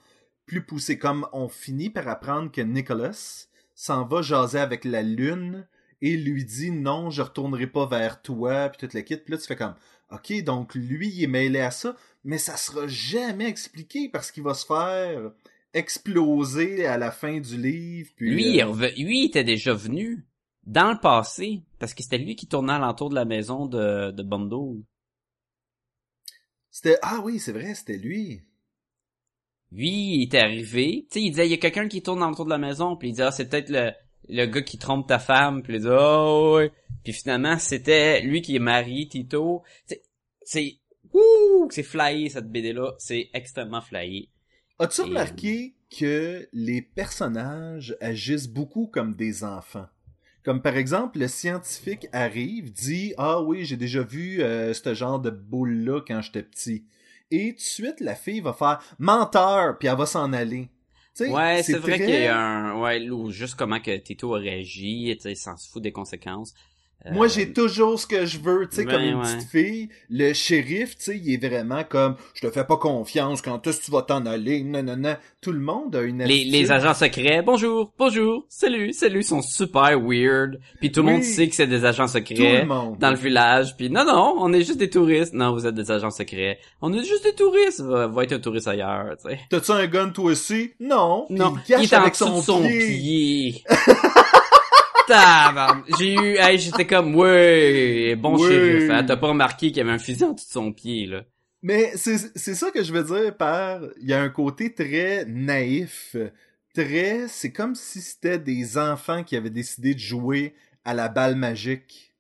plus 0.47 0.67
poussée. 0.67 0.99
Comme 0.99 1.29
on 1.33 1.49
finit 1.49 1.91
par 1.91 2.09
apprendre 2.09 2.51
que 2.51 2.61
Nicholas 2.61 3.47
s'en 3.75 4.05
va 4.07 4.23
jaser 4.23 4.59
avec 4.59 4.85
la 4.85 5.03
lune 5.03 5.67
et 6.01 6.17
lui 6.17 6.45
dit 6.45 6.71
non, 6.71 7.11
je 7.11 7.23
retournerai 7.23 7.67
pas 7.67 7.87
vers 7.87 8.23
toi, 8.23 8.69
puis 8.69 8.79
toute 8.79 8.95
la 8.95 9.03
kit. 9.03 9.17
Puis 9.17 9.33
là, 9.33 9.39
tu 9.39 9.47
fais 9.47 9.57
comme, 9.57 9.75
ok, 10.11 10.43
donc 10.45 10.75
lui, 10.75 11.09
il 11.09 11.25
est 11.25 11.29
mêlé 11.29 11.61
à 11.61 11.71
ça, 11.71 11.97
mais 12.25 12.39
ça 12.39 12.57
sera 12.57 12.87
jamais 12.87 13.47
expliqué 13.49 14.09
parce 14.09 14.31
qu'il 14.31 14.43
va 14.43 14.55
se 14.55 14.67
faire 14.67 15.33
exploser 15.75 16.87
à 16.87 16.99
la 16.99 17.11
fin 17.11 17.41
du 17.41 17.57
livre. 17.57 18.11
Puis, 18.17 18.31
Lui, 18.31 18.43
il 18.51 18.59
est 18.59 18.63
euh, 18.63 18.67
reve- 18.67 18.95
lui, 18.97 19.21
il 19.23 19.27
était 19.27 19.45
déjà 19.45 19.75
venu 19.75 20.27
dans 20.65 20.93
le 20.93 21.01
passé, 21.01 21.63
parce 21.79 21.95
que 21.95 22.03
c'était 22.03 22.19
lui 22.19 22.37
qui 22.37 22.47
tournait 22.47 22.73
alentour 22.73 23.11
de 23.11 23.15
la 23.15 23.25
maison 23.25 23.67
de, 23.67 24.11
de 24.13 24.23
Bondo. 24.23 24.83
C'était 26.71 26.99
ah 27.03 27.21
oui, 27.23 27.39
c'est 27.39 27.53
vrai, 27.53 27.75
c'était 27.75 27.99
lui. 27.99 28.43
Lui, 29.73 30.17
il 30.17 30.23
était 30.25 30.39
arrivé, 30.39 31.07
tu 31.11 31.19
sais, 31.19 31.23
il 31.25 31.31
disait, 31.31 31.47
il 31.47 31.51
y 31.51 31.55
a 31.55 31.59
quelqu'un 31.59 31.89
qui 31.89 32.03
tourne 32.03 32.23
autour 32.23 32.45
de 32.45 32.51
la 32.51 32.59
maison, 32.59 32.97
puis 32.97 33.09
il 33.09 33.15
dit, 33.15 33.23
ah, 33.23 33.31
c'est 33.33 33.49
peut-être 33.49 33.71
le, 33.71 33.91
le 34.29 34.47
gars 34.47 34.61
qui 34.63 34.77
trompe 34.79 35.07
ta 35.09 35.19
femme, 35.19 35.63
puis 35.63 35.77
il 35.77 35.81
dit, 35.81 35.89
oh, 35.91 36.55
ouais. 36.57 36.71
Puis 37.05 37.13
finalement, 37.15 37.59
c'était 37.59 38.21
lui 38.21 38.43
qui 38.43 38.55
est 38.57 38.61
marié, 38.61 39.09
Tito. 39.09 39.63
C'est, 39.87 40.03
c'est, 40.43 40.77
ouh, 41.15 41.69
c'est 41.71 41.83
flyé, 41.83 42.29
cette 42.29 42.51
BD-là. 42.51 42.93
C'est 42.99 43.31
extrêmement 43.35 43.81
flyé. 43.81 44.29
As-tu 44.79 45.01
Et- 45.01 45.05
remarqué 45.05 45.75
que 45.99 46.49
les 46.53 46.83
personnages 46.83 47.97
agissent 48.01 48.49
beaucoup 48.49 48.87
comme 48.87 49.15
des 49.15 49.43
enfants? 49.45 49.87
Comme 50.45 50.61
par 50.61 50.77
exemple, 50.77 51.19
le 51.21 51.29
scientifique 51.29 52.09
arrive, 52.13 52.73
dit 52.73 53.15
Ah 53.17 53.41
oui, 53.43 53.65
j'ai 53.65 53.77
déjà 53.77 54.03
vu 54.03 54.43
euh, 54.43 54.75
ce 54.75 54.93
genre 54.95 55.21
de 55.21 55.31
boule-là 55.31 56.01
quand 56.07 56.21
j'étais 56.21 56.43
petit. 56.43 56.85
Et 57.33 57.51
tout 57.53 57.57
de 57.57 57.61
suite, 57.61 58.01
la 58.01 58.15
fille 58.15 58.41
va 58.41 58.53
faire 58.53 58.79
menteur, 58.99 59.79
puis 59.79 59.89
elle 59.89 59.97
va 59.97 60.07
s'en 60.07 60.33
aller. 60.33 60.69
Tu 61.17 61.25
sais, 61.25 61.31
Ouais, 61.31 61.63
c'est 61.63 61.79
vrai 61.79 61.97
très- 61.97 62.07
qu'il 62.07 62.15
y 62.23 62.27
a 62.27 62.39
un, 62.39 62.81
ouais, 62.81 63.09
ou 63.11 63.31
juste 63.31 63.55
comment 63.55 63.81
que 63.81 63.97
Tito 63.97 64.35
a 64.35 64.39
réagi, 64.39 65.13
tu 65.17 65.23
sais, 65.23 65.35
s'en 65.35 65.57
se 65.57 65.69
fout 65.71 65.83
des 65.83 65.93
conséquences. 65.93 66.55
Euh, 67.07 67.11
Moi, 67.13 67.27
j'ai 67.29 67.53
toujours 67.53 67.99
ce 67.99 68.07
que 68.07 68.27
je 68.27 68.39
veux, 68.39 68.69
tu 68.69 68.77
sais, 68.77 68.85
ben 68.85 68.93
comme 68.93 69.03
une 69.03 69.15
ouais. 69.17 69.23
petite 69.23 69.49
fille. 69.51 69.89
Le 70.11 70.33
shérif, 70.33 70.97
tu 70.97 71.05
sais, 71.05 71.19
il 71.23 71.35
est 71.35 71.49
vraiment 71.49 71.83
comme, 71.85 72.17
je 72.35 72.47
te 72.47 72.51
fais 72.53 72.65
pas 72.65 72.77
confiance 72.77 73.43
quand 73.43 73.59
tu 73.59 73.71
vas 73.91 74.03
t'en 74.03 74.25
aller, 74.27 74.63
non, 74.63 74.83
non, 74.83 74.97
non. 74.97 75.17
Tout 75.41 75.51
le 75.53 75.59
monde 75.61 75.97
a 75.97 76.03
une 76.03 76.19
les, 76.19 76.25
attitude. 76.35 76.53
les 76.53 76.71
agents 76.71 76.95
secrets, 76.95 77.43
bonjour, 77.43 77.93
bonjour, 77.99 78.47
salut, 78.49 78.93
salut, 78.93 79.25
sont 79.25 79.43
super 79.43 79.99
weird. 80.01 80.61
Puis 80.79 80.93
tout 80.93 81.01
le 81.03 81.07
Oui. 81.09 81.13
monde 81.15 81.23
sait 81.25 81.49
que 81.49 81.55
c'est 81.57 81.67
des 81.67 81.85
agents 81.85 82.07
Tout 82.07 82.13
le 82.19 82.25
secrets 82.27 82.65
monde. 82.65 82.99
dans 83.01 83.11
le 83.11 83.17
village. 83.17 83.77
Puis 83.77 83.91
non, 83.91 84.05
non, 84.05 84.37
on 84.39 84.53
est 84.53 84.63
juste 84.63 84.79
des 84.79 84.89
touristes. 84.91 85.35
Non, 85.35 85.53
vous 85.53 85.67
êtes 85.67 85.75
des 85.75 85.91
agents 85.91 86.11
secrets. 86.11 86.59
On 86.81 86.93
est 86.93 87.03
juste 87.05 87.25
des 87.25 87.35
touristes. 87.35 87.81
Va, 87.81 88.07
va 88.07 88.23
être 88.23 88.33
un 88.35 88.39
touriste 88.39 88.69
ailleurs, 88.69 89.17
tu 89.21 89.29
sais. 89.31 89.41
T'as-tu 89.51 89.73
un 89.73 89.87
gun 89.89 90.11
toi 90.11 90.27
aussi? 90.31 90.71
Non. 90.79 91.25
Puis 91.29 91.37
Non, 91.39 91.55
il 91.69 91.75
il 91.79 91.85
est 91.85 91.93
avec 91.95 92.15
son, 92.15 92.39
de 92.39 92.43
son 92.45 92.61
pied. 92.63 92.79
pied. 92.79 93.65
J'ai 95.99 96.15
eu, 96.15 96.37
hey, 96.39 96.59
j'étais 96.59 96.87
comme, 96.87 97.15
ouais, 97.17 98.17
bon 98.17 98.37
shérif, 98.39 98.91
hein. 98.91 99.05
T'as 99.05 99.17
pas 99.17 99.29
remarqué 99.29 99.69
qu'il 99.69 99.79
y 99.79 99.81
avait 99.81 99.91
un 99.93 99.99
fusil 99.99 100.25
en 100.25 100.33
dessous 100.33 100.47
de 100.47 100.53
son 100.53 100.73
pied, 100.73 101.07
là. 101.07 101.23
Mais 101.63 101.93
c'est 101.95 102.19
c'est 102.37 102.55
ça 102.57 102.71
que 102.73 102.83
je 102.83 102.93
veux 102.93 103.05
dire 103.05 103.37
par 103.37 103.81
il 104.01 104.09
y 104.09 104.13
a 104.13 104.21
un 104.21 104.31
côté 104.31 104.75
très 104.75 105.25
naïf, 105.27 106.17
très 106.75 107.29
c'est 107.29 107.53
comme 107.53 107.77
si 107.77 108.01
c'était 108.01 108.39
des 108.41 108.79
enfants 108.79 109.23
qui 109.23 109.37
avaient 109.37 109.49
décidé 109.51 109.95
de 109.95 110.01
jouer 110.01 110.55
à 110.85 110.93
la 110.93 111.09
balle 111.09 111.37
magique. 111.37 112.13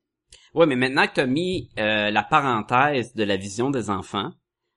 Ouais, 0.54 0.66
mais 0.66 0.76
maintenant 0.76 1.06
que 1.08 1.14
t'as 1.14 1.26
mis 1.26 1.70
euh, 1.78 2.10
la 2.10 2.22
parenthèse 2.22 3.14
de 3.14 3.24
la 3.24 3.36
vision 3.36 3.70
des 3.70 3.90
enfants, 3.90 4.30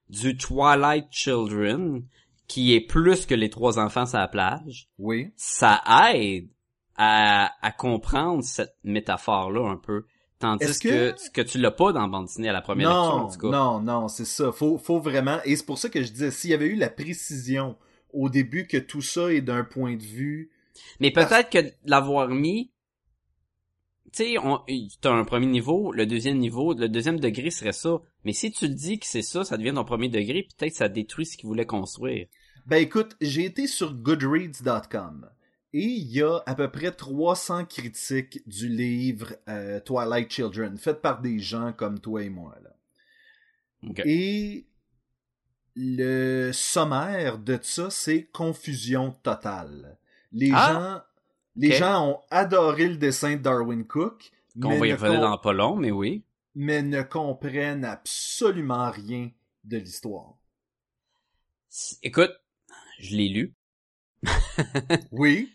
du 0.09 0.35
Twilight 0.35 1.07
Children, 1.11 2.01
qui 2.47 2.73
est 2.73 2.81
plus 2.81 3.25
que 3.27 3.35
les 3.35 3.49
trois 3.51 3.77
enfants 3.77 4.05
sur 4.07 4.17
la 4.17 4.27
plage, 4.27 4.87
Oui. 4.97 5.31
ça 5.35 5.81
aide 6.13 6.47
à, 6.97 7.51
à 7.61 7.71
comprendre 7.71 8.43
cette 8.43 8.75
métaphore-là 8.83 9.69
un 9.69 9.77
peu. 9.77 10.05
Tandis 10.39 10.79
que... 10.79 11.11
que- 11.11 11.31
que 11.31 11.41
tu 11.41 11.57
l'as 11.59 11.71
pas 11.71 11.93
dans 11.93 12.07
bande 12.07 12.25
dessinée 12.25 12.49
à 12.49 12.53
la 12.53 12.61
première 12.61 12.89
lecture, 12.89 13.01
en 13.15 13.19
Non, 13.23 13.29
tout 13.31 13.39
cas. 13.39 13.49
non, 13.49 13.79
non, 13.79 14.07
c'est 14.09 14.25
ça. 14.25 14.51
Faut, 14.51 14.77
faut 14.77 14.99
vraiment. 14.99 15.39
Et 15.45 15.55
c'est 15.55 15.65
pour 15.65 15.77
ça 15.77 15.89
que 15.89 16.01
je 16.03 16.11
disais, 16.11 16.31
s'il 16.31 16.49
y 16.49 16.53
avait 16.53 16.67
eu 16.67 16.75
la 16.75 16.89
précision 16.89 17.77
au 18.13 18.29
début 18.29 18.67
que 18.67 18.77
tout 18.77 19.01
ça 19.01 19.31
est 19.33 19.41
d'un 19.41 19.63
point 19.63 19.95
de 19.95 20.03
vue. 20.03 20.51
Mais 20.99 21.11
peut-être 21.11 21.49
que 21.49 21.59
l'avoir 21.85 22.27
mis, 22.29 22.71
tu 24.11 24.23
sais, 24.23 24.37
on- 24.37 24.59
t'as 25.01 25.11
un 25.13 25.23
premier 25.25 25.45
niveau, 25.47 25.91
le 25.91 26.05
deuxième 26.05 26.37
niveau, 26.37 26.73
le 26.73 26.89
deuxième 26.89 27.19
degré 27.19 27.49
serait 27.49 27.71
ça. 27.73 27.97
Mais 28.25 28.33
si 28.33 28.51
tu 28.51 28.67
le 28.67 28.73
dis 28.73 28.99
que 28.99 29.05
c'est 29.05 29.21
ça, 29.21 29.43
ça 29.45 29.57
devient 29.57 29.73
ton 29.73 29.85
premier 29.85 30.09
degré, 30.09 30.43
peut-être 30.57 30.71
que 30.71 30.77
ça 30.77 30.89
détruit 30.89 31.25
ce 31.25 31.37
qu'il 31.37 31.47
voulait 31.47 31.65
construire. 31.65 32.27
Ben 32.65 32.77
écoute, 32.77 33.15
j'ai 33.21 33.45
été 33.45 33.67
sur 33.67 33.93
Goodreads.com 33.93 35.29
et 35.77 35.83
il 35.83 36.07
y 36.11 36.21
a 36.21 36.39
à 36.45 36.55
peu 36.55 36.71
près 36.71 36.91
300 36.91 37.65
critiques 37.65 38.47
du 38.47 38.69
livre 38.69 39.33
euh, 39.49 39.79
Twilight 39.81 40.31
Children, 40.31 40.77
faites 40.77 41.01
par 41.01 41.21
des 41.21 41.39
gens 41.39 41.73
comme 41.73 41.99
toi 41.99 42.23
et 42.23 42.29
moi. 42.29 42.55
Là. 42.63 42.71
Et 44.05 44.65
le 45.75 46.51
sommaire 46.53 47.37
de 47.37 47.59
ça, 47.61 47.89
c'est 47.89 48.23
confusion 48.31 49.11
totale. 49.11 49.97
Les 50.31 50.51
Ah! 50.53 50.73
gens, 50.73 51.01
les 51.57 51.71
gens 51.73 52.07
ont 52.09 52.19
adoré 52.31 52.87
le 52.87 52.95
dessin 52.97 53.35
de 53.35 53.41
Darwin 53.41 53.85
Cook, 53.85 54.31
Qu'on 54.61 54.69
mais 54.69 54.79
va 54.79 54.87
y 54.87 54.91
ne, 54.91 54.95
revenir 54.95 55.19
dans 55.21 55.37
pas 55.37 55.53
long, 55.53 55.75
mais 55.75 55.91
oui. 55.91 56.23
mais 56.55 56.81
ne 56.81 57.01
comprennent 57.01 57.83
absolument 57.85 58.89
rien 58.91 59.29
de 59.65 59.77
l'histoire. 59.77 60.35
Écoute, 62.03 62.31
je 62.99 63.15
l'ai 63.17 63.27
lu. 63.27 63.53
Oui, 65.11 65.51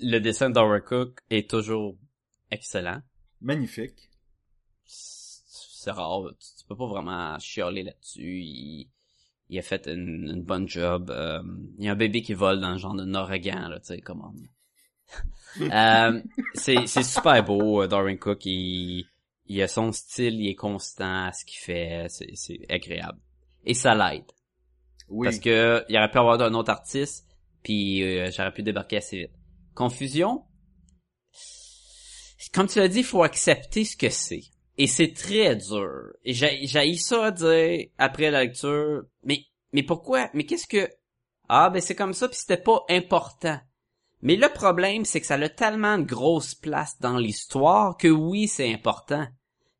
Le 0.00 0.18
dessin 0.18 0.50
d'Aura 0.50 0.80
Cook 0.80 1.20
est 1.30 1.48
toujours 1.48 1.96
excellent. 2.50 3.00
magnifique. 3.40 4.10
C'est 4.86 5.90
rare, 5.90 6.22
tu, 6.40 6.48
tu 6.58 6.66
peux 6.66 6.76
pas 6.76 6.86
vraiment 6.86 7.38
chialer 7.38 7.82
là-dessus. 7.82 8.40
Il, 8.40 8.90
il 9.48 9.58
a 9.58 9.62
fait 9.62 9.86
une, 9.86 10.30
une 10.34 10.42
bonne 10.42 10.68
job. 10.68 11.10
Euh, 11.10 11.42
il 11.78 11.84
y 11.84 11.88
a 11.88 11.92
un 11.92 11.96
bébé 11.96 12.22
qui 12.22 12.34
vole 12.34 12.60
dans 12.60 12.72
le 12.72 12.78
genre 12.78 12.94
de 12.94 13.14
Oregon, 13.14 13.68
là, 13.68 13.78
tu 13.80 13.86
sais, 13.86 14.00
comment. 14.00 14.32
euh, 15.60 16.22
c'est, 16.54 16.86
super 16.86 17.44
beau, 17.44 17.82
euh, 17.82 17.86
Darwin 17.86 18.18
Cook. 18.18 18.46
Il, 18.46 19.06
il 19.46 19.62
a 19.62 19.68
son 19.68 19.92
style, 19.92 20.40
il 20.40 20.48
est 20.48 20.54
constant 20.54 21.26
à 21.26 21.32
ce 21.32 21.44
qu'il 21.44 21.58
fait. 21.58 22.06
C'est, 22.08 22.30
c'est 22.34 22.60
agréable. 22.68 23.18
Et 23.64 23.74
ça 23.74 23.94
l'aide. 23.94 24.24
Oui. 25.08 25.26
Parce 25.26 25.38
que 25.38 25.84
il 25.88 25.96
aurait 25.96 26.10
pu 26.10 26.18
avoir 26.18 26.40
un 26.40 26.54
autre 26.54 26.70
artiste, 26.70 27.28
puis 27.62 28.02
euh, 28.02 28.30
j'aurais 28.34 28.52
pu 28.52 28.62
débarquer 28.62 28.96
assez 28.98 29.18
vite. 29.18 29.32
Confusion? 29.74 30.44
Comme 32.54 32.68
tu 32.68 32.78
l'as 32.78 32.88
dit, 32.88 33.00
il 33.00 33.04
faut 33.04 33.24
accepter 33.24 33.84
ce 33.84 33.96
que 33.96 34.10
c'est. 34.10 34.42
Et 34.78 34.86
c'est 34.86 35.12
très 35.12 35.56
dur. 35.56 36.12
Et 36.24 36.32
j'ai 36.32 36.96
ça 36.96 37.26
à 37.26 37.30
dire 37.32 37.86
après 37.98 38.30
la 38.30 38.44
lecture. 38.44 39.02
Mais 39.24 39.40
mais 39.72 39.82
pourquoi? 39.82 40.30
Mais 40.34 40.44
qu'est-ce 40.44 40.66
que? 40.66 40.88
Ah 41.48 41.70
ben 41.70 41.80
c'est 41.80 41.94
comme 41.96 42.14
ça 42.14 42.28
puis 42.28 42.36
c'était 42.38 42.56
pas 42.56 42.84
important. 42.88 43.58
Mais 44.22 44.36
le 44.36 44.48
problème 44.48 45.04
c'est 45.04 45.20
que 45.20 45.26
ça 45.26 45.34
a 45.34 45.48
tellement 45.48 45.98
de 45.98 46.04
grosse 46.04 46.54
place 46.54 46.98
dans 47.00 47.18
l'histoire 47.18 47.96
que 47.96 48.08
oui, 48.08 48.48
c'est 48.48 48.72
important. 48.72 49.26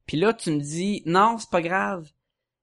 Puis 0.06 0.16
là 0.16 0.32
tu 0.32 0.50
me 0.50 0.60
dis 0.60 1.02
non, 1.06 1.38
c'est 1.38 1.50
pas 1.50 1.62
grave. 1.62 2.08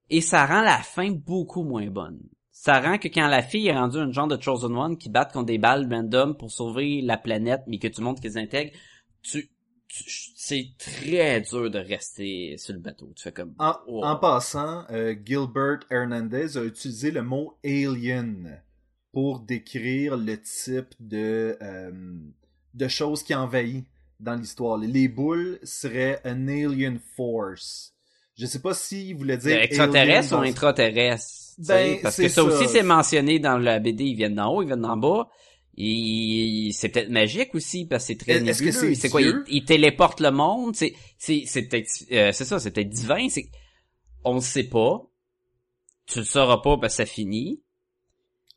Et 0.09 0.21
ça 0.21 0.45
rend 0.45 0.61
la 0.61 0.77
fin 0.77 1.09
beaucoup 1.09 1.63
moins 1.63 1.87
bonne. 1.87 2.21
Ça 2.63 2.79
rend 2.79 2.99
que 2.99 3.07
quand 3.07 3.27
la 3.27 3.41
fille 3.41 3.69
est 3.69 3.73
rendue 3.75 3.97
un 3.97 4.11
genre 4.11 4.27
de 4.27 4.39
Chosen 4.39 4.75
One 4.77 4.95
qui 4.95 5.09
bat 5.09 5.25
contre 5.25 5.47
des 5.47 5.57
balles 5.57 5.91
random 5.91 6.37
pour 6.37 6.51
sauver 6.51 7.01
la 7.01 7.17
planète, 7.17 7.63
mais 7.65 7.79
que 7.79 7.87
tu 7.87 8.01
montres 8.01 8.21
qu'ils 8.21 8.37
intègrent, 8.37 8.77
tu, 9.23 9.49
tu- 9.87 10.03
c'est 10.35 10.67
très 10.77 11.41
dur 11.41 11.71
de 11.71 11.79
rester 11.79 12.55
sur 12.59 12.75
le 12.75 12.79
bateau. 12.79 13.11
Tu 13.15 13.23
fais 13.23 13.31
comme... 13.31 13.55
En, 13.57 13.73
en 13.87 14.15
passant, 14.15 14.85
euh, 14.91 15.15
Gilbert 15.25 15.79
Hernandez 15.89 16.55
a 16.55 16.63
utilisé 16.63 17.09
le 17.09 17.23
mot 17.23 17.57
alien 17.65 18.61
pour 19.11 19.39
décrire 19.39 20.15
le 20.15 20.39
type 20.39 20.93
de, 20.99 21.57
euh, 21.63 22.19
de 22.75 22.87
choses 22.87 23.23
qui 23.23 23.33
envahit 23.33 23.87
dans 24.19 24.35
l'histoire. 24.35 24.77
Les 24.77 25.07
boules 25.07 25.57
seraient 25.63 26.21
an 26.25 26.47
alien 26.47 26.99
force. 27.15 27.95
Je 28.37 28.45
sais 28.45 28.59
pas 28.59 28.73
s'il 28.73 29.15
voulait 29.15 29.37
dire 29.37 29.61
extraterrestre 29.61 30.33
ou 30.37 30.41
intraterrestre? 30.41 31.31
Ben, 31.59 31.99
parce 32.01 32.15
que 32.17 32.27
ça, 32.29 32.35
ça. 32.35 32.43
aussi, 32.43 32.67
c'est 32.67 32.83
mentionné 32.83 33.39
dans 33.39 33.57
la 33.57 33.79
BD. 33.79 34.05
Ils 34.05 34.15
viennent 34.15 34.35
d'en 34.35 34.53
haut, 34.53 34.61
ils 34.63 34.67
viennent 34.67 34.81
d'en 34.81 34.97
bas. 34.97 35.29
Et 35.77 36.71
c'est 36.73 36.89
peut-être 36.89 37.09
magique 37.09 37.55
aussi 37.55 37.85
parce 37.85 38.03
que 38.03 38.07
c'est 38.07 38.17
très 38.17 38.45
Est-ce 38.47 38.61
que 38.61 38.71
c'est 38.95 39.09
quoi 39.09 39.21
Dieu? 39.21 39.43
ils, 39.47 39.57
ils 39.57 39.65
téléportent 39.65 40.19
le 40.19 40.31
monde 40.31 40.75
c'est 40.75 40.93
c'est 41.17 41.43
c'est 41.45 41.63
peut-être 41.63 41.89
euh, 42.11 42.31
c'est 42.33 42.43
ça 42.43 42.59
c'est 42.59 42.71
peut-être 42.71 42.89
divin 42.89 43.29
c'est 43.29 43.49
on 44.25 44.35
le 44.35 44.41
sait 44.41 44.65
pas 44.65 45.01
tu 46.07 46.19
le 46.19 46.25
sauras 46.25 46.57
pas 46.57 46.77
parce 46.77 46.93
que 46.97 46.97
ça 46.97 47.05
finit 47.05 47.63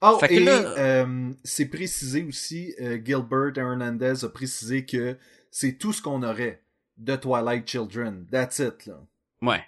Oh, 0.03 0.19
Fait 0.19 0.29
que 0.29 0.35
et 0.35 0.41
là- 0.41 0.75
euh, 0.77 1.33
c'est 1.45 1.67
précisé 1.67 2.25
aussi, 2.25 2.75
euh, 2.81 2.99
Gilbert 3.03 3.53
Hernandez 3.57 4.25
a 4.25 4.29
précisé 4.29 4.85
que 4.85 5.17
c'est 5.51 5.79
tout 5.79 5.95
ce 5.95 6.03
qu'on 6.03 6.23
aurait 6.23 6.63
de 6.99 7.17
Twilight 7.17 7.67
Children. 7.67 8.27
That's 8.31 8.59
it, 8.59 8.85
là. 8.85 9.01
Ouais 9.43 9.65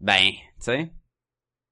ben 0.00 0.30
tu 0.30 0.40
sais 0.58 0.92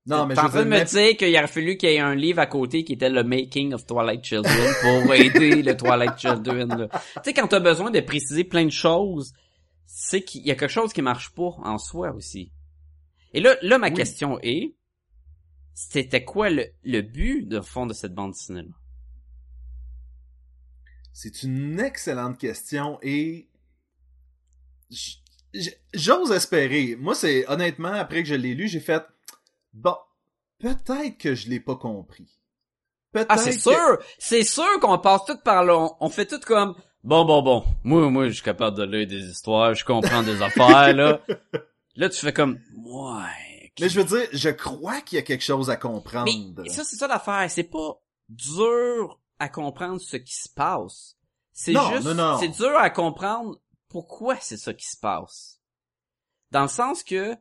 Non, 0.07 0.27
mais 0.27 0.35
T'es 0.35 0.41
je 0.41 0.47
en 0.47 0.49
veux 0.49 0.51
train 0.51 0.65
de 0.65 0.71
dire, 0.71 0.81
me 0.81 0.85
dire 0.85 1.17
qu'il 1.17 1.37
aurait 1.37 1.47
fallu 1.49 1.77
qu'il 1.77 1.89
y 1.91 1.95
ait 1.95 1.99
un 2.01 2.15
livre 2.15 2.39
à 2.41 2.47
côté 2.47 2.85
qui 2.85 2.93
était 2.95 3.09
le 3.11 3.25
Making 3.25 3.73
of 3.75 3.87
Twilight 3.87 4.25
Children 4.25 4.77
pour 4.81 5.13
aider 5.15 5.63
le 5.63 5.77
Twilight 5.77 6.19
Children. 6.19 6.89
Tu 6.93 6.99
sais, 7.25 7.35
quand 7.35 7.49
t'as 7.49 7.61
besoin 7.61 7.91
de 7.91 8.01
préciser 8.01 8.45
plein 8.45 8.65
de 8.65 8.71
choses, 8.71 9.33
c'est 9.87 10.23
qu'il 10.23 10.47
y 10.47 10.51
a 10.51 10.55
quelque 10.57 10.71
chose 10.71 10.93
qui 10.93 11.03
marche 11.03 11.31
pas 11.31 11.55
en 11.59 11.79
soi 11.79 12.13
aussi. 12.13 12.53
Et 13.33 13.41
là, 13.41 13.57
là 13.63 13.79
ma 13.79 13.89
Oui. 13.89 13.95
question 13.95 14.39
est, 14.43 14.75
c'était 15.75 16.25
quoi 16.25 16.51
le, 16.51 16.67
le 16.85 17.03
but 17.03 17.43
de 17.47 17.61
fond 17.61 17.87
de 17.87 17.93
cette 17.93 18.15
bande 18.15 18.33
dessinée 18.33 18.63
là 18.63 18.75
C'est 21.13 21.43
une 21.43 21.81
excellente 21.81 22.39
question 22.39 22.99
et 23.03 23.49
j'ose 25.95 26.33
espérer. 26.33 26.97
Moi, 26.99 27.15
c'est 27.15 27.49
honnêtement 27.49 27.93
après 27.93 28.23
que 28.23 28.29
je 28.29 28.35
l'ai 28.35 28.55
lu, 28.55 28.69
j'ai 28.69 28.81
fait 28.81 29.03
bon, 29.73 29.97
peut-être 30.59 31.19
que 31.19 31.35
je 31.35 31.49
l'ai 31.49 31.61
pas 31.61 31.77
compris. 31.77 32.29
Peut-être. 33.13 33.27
Ah, 33.31 33.39
c'est 33.39 33.51
que- 33.51 33.61
sûr! 33.61 33.99
C'est 34.19 34.45
sûr 34.45 34.81
qu'on 34.81 34.99
passe 34.99 35.25
tout 35.27 35.39
par 35.39 35.65
là. 35.65 35.77
On, 35.79 35.97
on 36.01 36.09
fait 36.09 36.27
tout 36.27 36.41
comme, 36.41 36.75
bon, 37.03 37.25
bon, 37.25 37.43
bon. 37.43 37.65
Moi, 37.85 38.11
moi, 38.11 38.29
je 38.29 38.35
suis 38.35 38.43
capable 38.43 38.77
de 38.77 38.85
lire 38.85 39.07
des 39.07 39.25
histoires, 39.31 39.75
je 39.75 39.85
comprends 39.85 40.23
des 40.23 40.43
affaires, 40.43 40.95
là. 40.95 41.21
Là, 41.99 42.11
tu 42.11 42.21
fais 42.21 42.33
comme, 42.33 42.59
ouais. 42.77 43.73
Mais 43.81 43.89
je 43.89 44.01
veux 44.01 44.05
dire, 44.05 44.29
je 44.33 44.51
crois 44.51 45.01
qu'il 45.01 45.17
y 45.17 45.19
a 45.19 45.23
quelque 45.23 45.45
chose 45.45 45.71
à 45.71 45.77
comprendre. 45.77 46.31
Mais 46.59 46.69
ça, 46.69 46.85
c'est 46.85 46.97
ça 46.97 47.07
l'affaire. 47.07 47.51
C'est 47.51 47.63
pas 47.65 47.99
dur 48.29 49.19
à 49.39 49.49
comprendre 49.49 49.99
ce 50.01 50.19
qui 50.19 50.35
se 50.35 50.49
passe. 50.49 51.17
C'est 51.55 51.73
juste, 51.73 52.05
non, 52.05 52.15
non. 52.15 52.39
c'est 52.39 52.49
dur 52.49 52.77
à 52.77 52.91
comprendre 52.91 53.59
pourquoi 53.89 54.37
c'est 54.41 54.57
ça 54.57 54.75
qui 54.75 54.87
se 54.87 54.97
passe? 54.99 55.61
Dans 56.51 56.63
le 56.63 56.69
sens 56.69 57.03
que, 57.03 57.37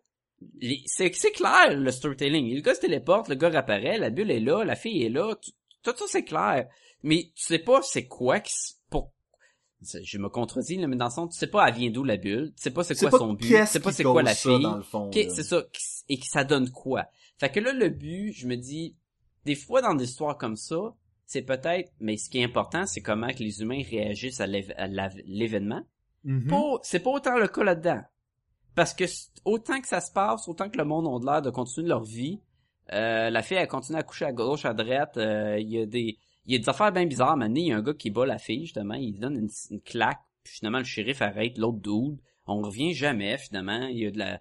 c'est 0.86 1.12
clair, 1.32 1.76
le 1.78 1.92
storytelling. 1.92 2.54
Le 2.54 2.62
gars 2.62 2.76
se 2.76 2.82
téléporte, 2.82 3.30
le 3.30 3.36
gars 3.36 3.50
réapparaît, 3.50 3.98
la 3.98 4.10
bulle 4.10 4.32
est 4.32 4.40
là, 4.40 4.64
la 4.64 4.76
fille 4.76 5.04
est 5.04 5.10
là, 5.10 5.36
tu- 5.42 5.52
tout 5.84 5.96
ça 5.96 6.06
c'est 6.08 6.24
clair. 6.24 6.68
Mais 7.04 7.32
tu 7.36 7.44
sais 7.46 7.60
pas 7.60 7.82
c'est 7.84 8.08
quoi 8.08 8.40
qui 8.40 8.54
se, 8.54 8.74
pour, 8.90 9.14
je 9.82 10.18
me 10.18 10.30
contredis, 10.30 10.78
mais 10.80 10.96
dans 10.96 11.06
le 11.06 11.12
sens, 11.12 11.34
tu 11.34 11.38
sais 11.40 11.48
pas 11.48 11.68
elle 11.68 11.76
vient 11.76 11.92
d'où 11.92 12.04
la 12.04 12.18
bulle, 12.18 12.54
tu 12.56 12.64
sais 12.64 12.72
pas 12.72 12.84
c'est 12.84 12.96
quoi 12.96 13.12
pas 13.12 13.18
son 13.20 13.34
but, 13.34 13.48
tu 13.66 13.68
sais 13.68 13.80
pas 13.80 13.92
c'est 13.92 14.04
quoi 14.14 14.24
la 14.24 14.34
fille. 14.58 14.66
c'est 15.30 15.44
ça. 15.44 15.64
Et 16.10 16.18
que 16.20 16.26
ça 16.26 16.44
donne 16.44 16.70
quoi? 16.72 17.06
Fait 17.38 17.52
que 17.52 17.60
là, 17.60 17.72
le 17.74 17.90
but, 17.90 18.32
je 18.34 18.48
me 18.48 18.56
dis, 18.56 18.96
des 19.46 19.56
fois 19.56 19.82
dans 19.82 19.94
des 19.94 20.06
histoires 20.06 20.38
comme 20.38 20.56
ça, 20.56 20.96
c'est 21.28 21.42
peut-être, 21.44 21.92
mais 22.00 22.18
ce 22.18 22.30
qui 22.30 22.40
est 22.40 22.44
important, 22.44 22.86
c'est 22.86 23.02
comment 23.02 23.30
que 23.34 23.40
les 23.44 23.62
humains 23.62 23.82
réagissent 23.90 24.40
à 24.42 24.48
l'événement. 24.48 25.84
Mhm. 26.26 26.50
C'est 26.84 27.00
pas 27.00 27.12
autant 27.12 27.38
le 27.38 27.48
cas 27.48 27.64
là-dedans. 27.64 28.02
Parce 28.76 28.94
que 28.94 29.06
autant 29.46 29.80
que 29.80 29.88
ça 29.88 30.02
se 30.02 30.12
passe, 30.12 30.48
autant 30.50 30.70
que 30.70 30.78
le 30.78 30.84
monde 30.84 31.08
a 31.08 31.32
l'air 31.34 31.42
de 31.42 31.50
continuer 31.50 31.88
leur 31.88 32.04
vie, 32.04 32.42
euh, 32.92 33.30
la 33.30 33.42
fille, 33.42 33.58
elle 33.58 33.68
continue 33.68 33.98
à 33.98 34.04
coucher 34.04 34.26
à 34.26 34.34
gauche, 34.34 34.66
à 34.66 34.74
droite, 34.74 35.18
euh, 35.18 35.58
il 35.60 35.70
y 35.70 35.80
a 35.80 35.86
des, 35.86 36.20
il 36.46 36.54
y 36.54 36.56
a 36.56 36.60
des 36.60 36.70
affaires 36.70 36.92
bien 36.92 37.06
bizarres. 37.06 37.38
Maintenant, 37.38 37.56
il 37.56 37.68
y 37.68 37.72
a 37.72 37.78
un 37.78 37.82
gars 37.82 37.94
qui 37.94 38.10
bat 38.10 38.26
la 38.26 38.38
fille, 38.38 38.66
justement, 38.66 38.96
il 38.96 39.18
donne 39.20 39.38
une, 39.38 39.50
une 39.72 39.82
claque, 39.82 40.20
puis 40.44 40.56
finalement, 40.56 40.80
le 40.80 40.84
shérif 40.84 41.22
arrête 41.22 41.58
l'autre 41.58 41.80
dude. 41.80 42.20
On 42.48 42.62
revient 42.62 42.94
jamais, 42.94 43.38
finalement. 43.38 43.88
Il 43.88 43.98
y 43.98 44.06
a 44.06 44.12
de 44.12 44.20
la, 44.20 44.40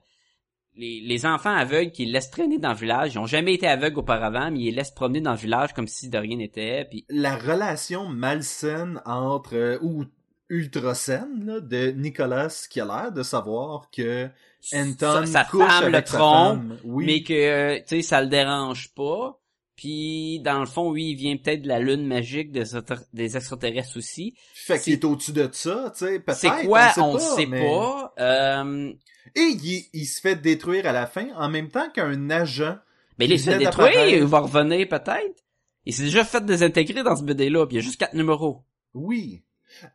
les, 0.76 1.00
les 1.00 1.26
enfants 1.26 1.54
aveugles 1.54 1.92
qui 1.92 2.04
laissent 2.06 2.30
traîner 2.30 2.58
dans 2.58 2.70
le 2.70 2.76
village, 2.76 3.14
ils 3.14 3.18
ont 3.18 3.26
jamais 3.26 3.54
été 3.54 3.66
aveugles 3.66 3.98
auparavant, 3.98 4.50
mais 4.50 4.58
ils 4.60 4.64
les 4.66 4.72
laissent 4.72 4.90
promener 4.90 5.20
dans 5.20 5.32
le 5.32 5.38
village 5.38 5.72
comme 5.72 5.86
si 5.86 6.08
de 6.08 6.18
rien 6.18 6.36
n'était, 6.36 6.84
puis 6.84 7.04
La 7.08 7.36
relation 7.36 8.08
malsaine 8.08 9.00
entre 9.04 9.54
euh, 9.54 9.78
ou 9.82 10.04
ultra 10.48 10.94
saine 10.94 11.44
là, 11.46 11.60
de 11.60 11.90
Nicolas 11.92 12.66
qui 12.70 12.80
a 12.80 12.84
l'air 12.84 13.12
de 13.12 13.22
savoir 13.22 13.88
que 13.90 14.28
Anton 14.74 15.24
sa, 15.24 15.26
sa 15.26 15.44
couche 15.44 15.66
femme 15.66 15.82
le 15.90 15.94
avec 15.96 16.08
sa 16.08 16.18
trompe, 16.18 16.56
femme. 16.58 16.78
Oui. 16.84 17.04
mais 17.06 17.22
que, 17.22 17.32
euh, 17.32 17.78
tu 17.86 17.96
sais, 17.96 18.02
ça 18.02 18.22
le 18.22 18.28
dérange 18.28 18.92
pas. 18.94 19.40
Puis, 19.76 20.38
dans 20.44 20.60
le 20.60 20.66
fond, 20.66 20.90
oui, 20.90 21.10
il 21.10 21.14
vient 21.16 21.36
peut-être 21.36 21.62
de 21.62 21.68
la 21.68 21.80
lune 21.80 22.06
magique 22.06 22.52
des, 22.52 23.36
extraterrestres 23.36 23.96
aussi. 23.96 24.34
Fait 24.54 24.76
C'est- 24.78 24.84
qu'il 24.84 24.92
est 24.92 25.04
au-dessus 25.04 25.32
de 25.32 25.48
ça, 25.50 25.92
tu 25.98 26.06
sais. 26.06 26.20
peut-être, 26.20 26.38
C'est 26.38 26.66
quoi? 26.66 26.90
sait 26.90 27.00
On 27.00 27.14
ne 27.14 27.18
sait 27.18 27.46
mais- 27.46 27.66
pas. 27.66 28.14
Euh, 28.20 28.92
Et 29.34 29.40
il, 29.40 29.84
il 29.92 30.04
se 30.06 30.20
fait 30.20 30.36
détruire 30.36 30.86
à 30.86 30.92
la 30.92 31.06
fin 31.06 31.26
en 31.36 31.48
même 31.48 31.70
temps 31.70 31.90
qu'un 31.90 32.30
agent. 32.30 32.76
mais 33.18 33.26
il 33.26 33.38
se 33.40 33.50
fait 33.50 33.58
détruire, 33.58 34.06
il 34.08 34.22
va 34.24 34.40
revenir 34.40 34.88
peut-être. 34.88 35.42
Il 35.86 35.92
s'est 35.92 36.04
déjà 36.04 36.24
fait 36.24 36.44
désintégrer 36.44 37.02
dans 37.02 37.16
ce 37.16 37.24
BD-là, 37.24 37.66
puis 37.66 37.76
il 37.76 37.80
y 37.80 37.82
a 37.82 37.84
juste 37.84 37.98
quatre 37.98 38.14
numéros. 38.14 38.62
Oui. 38.94 39.42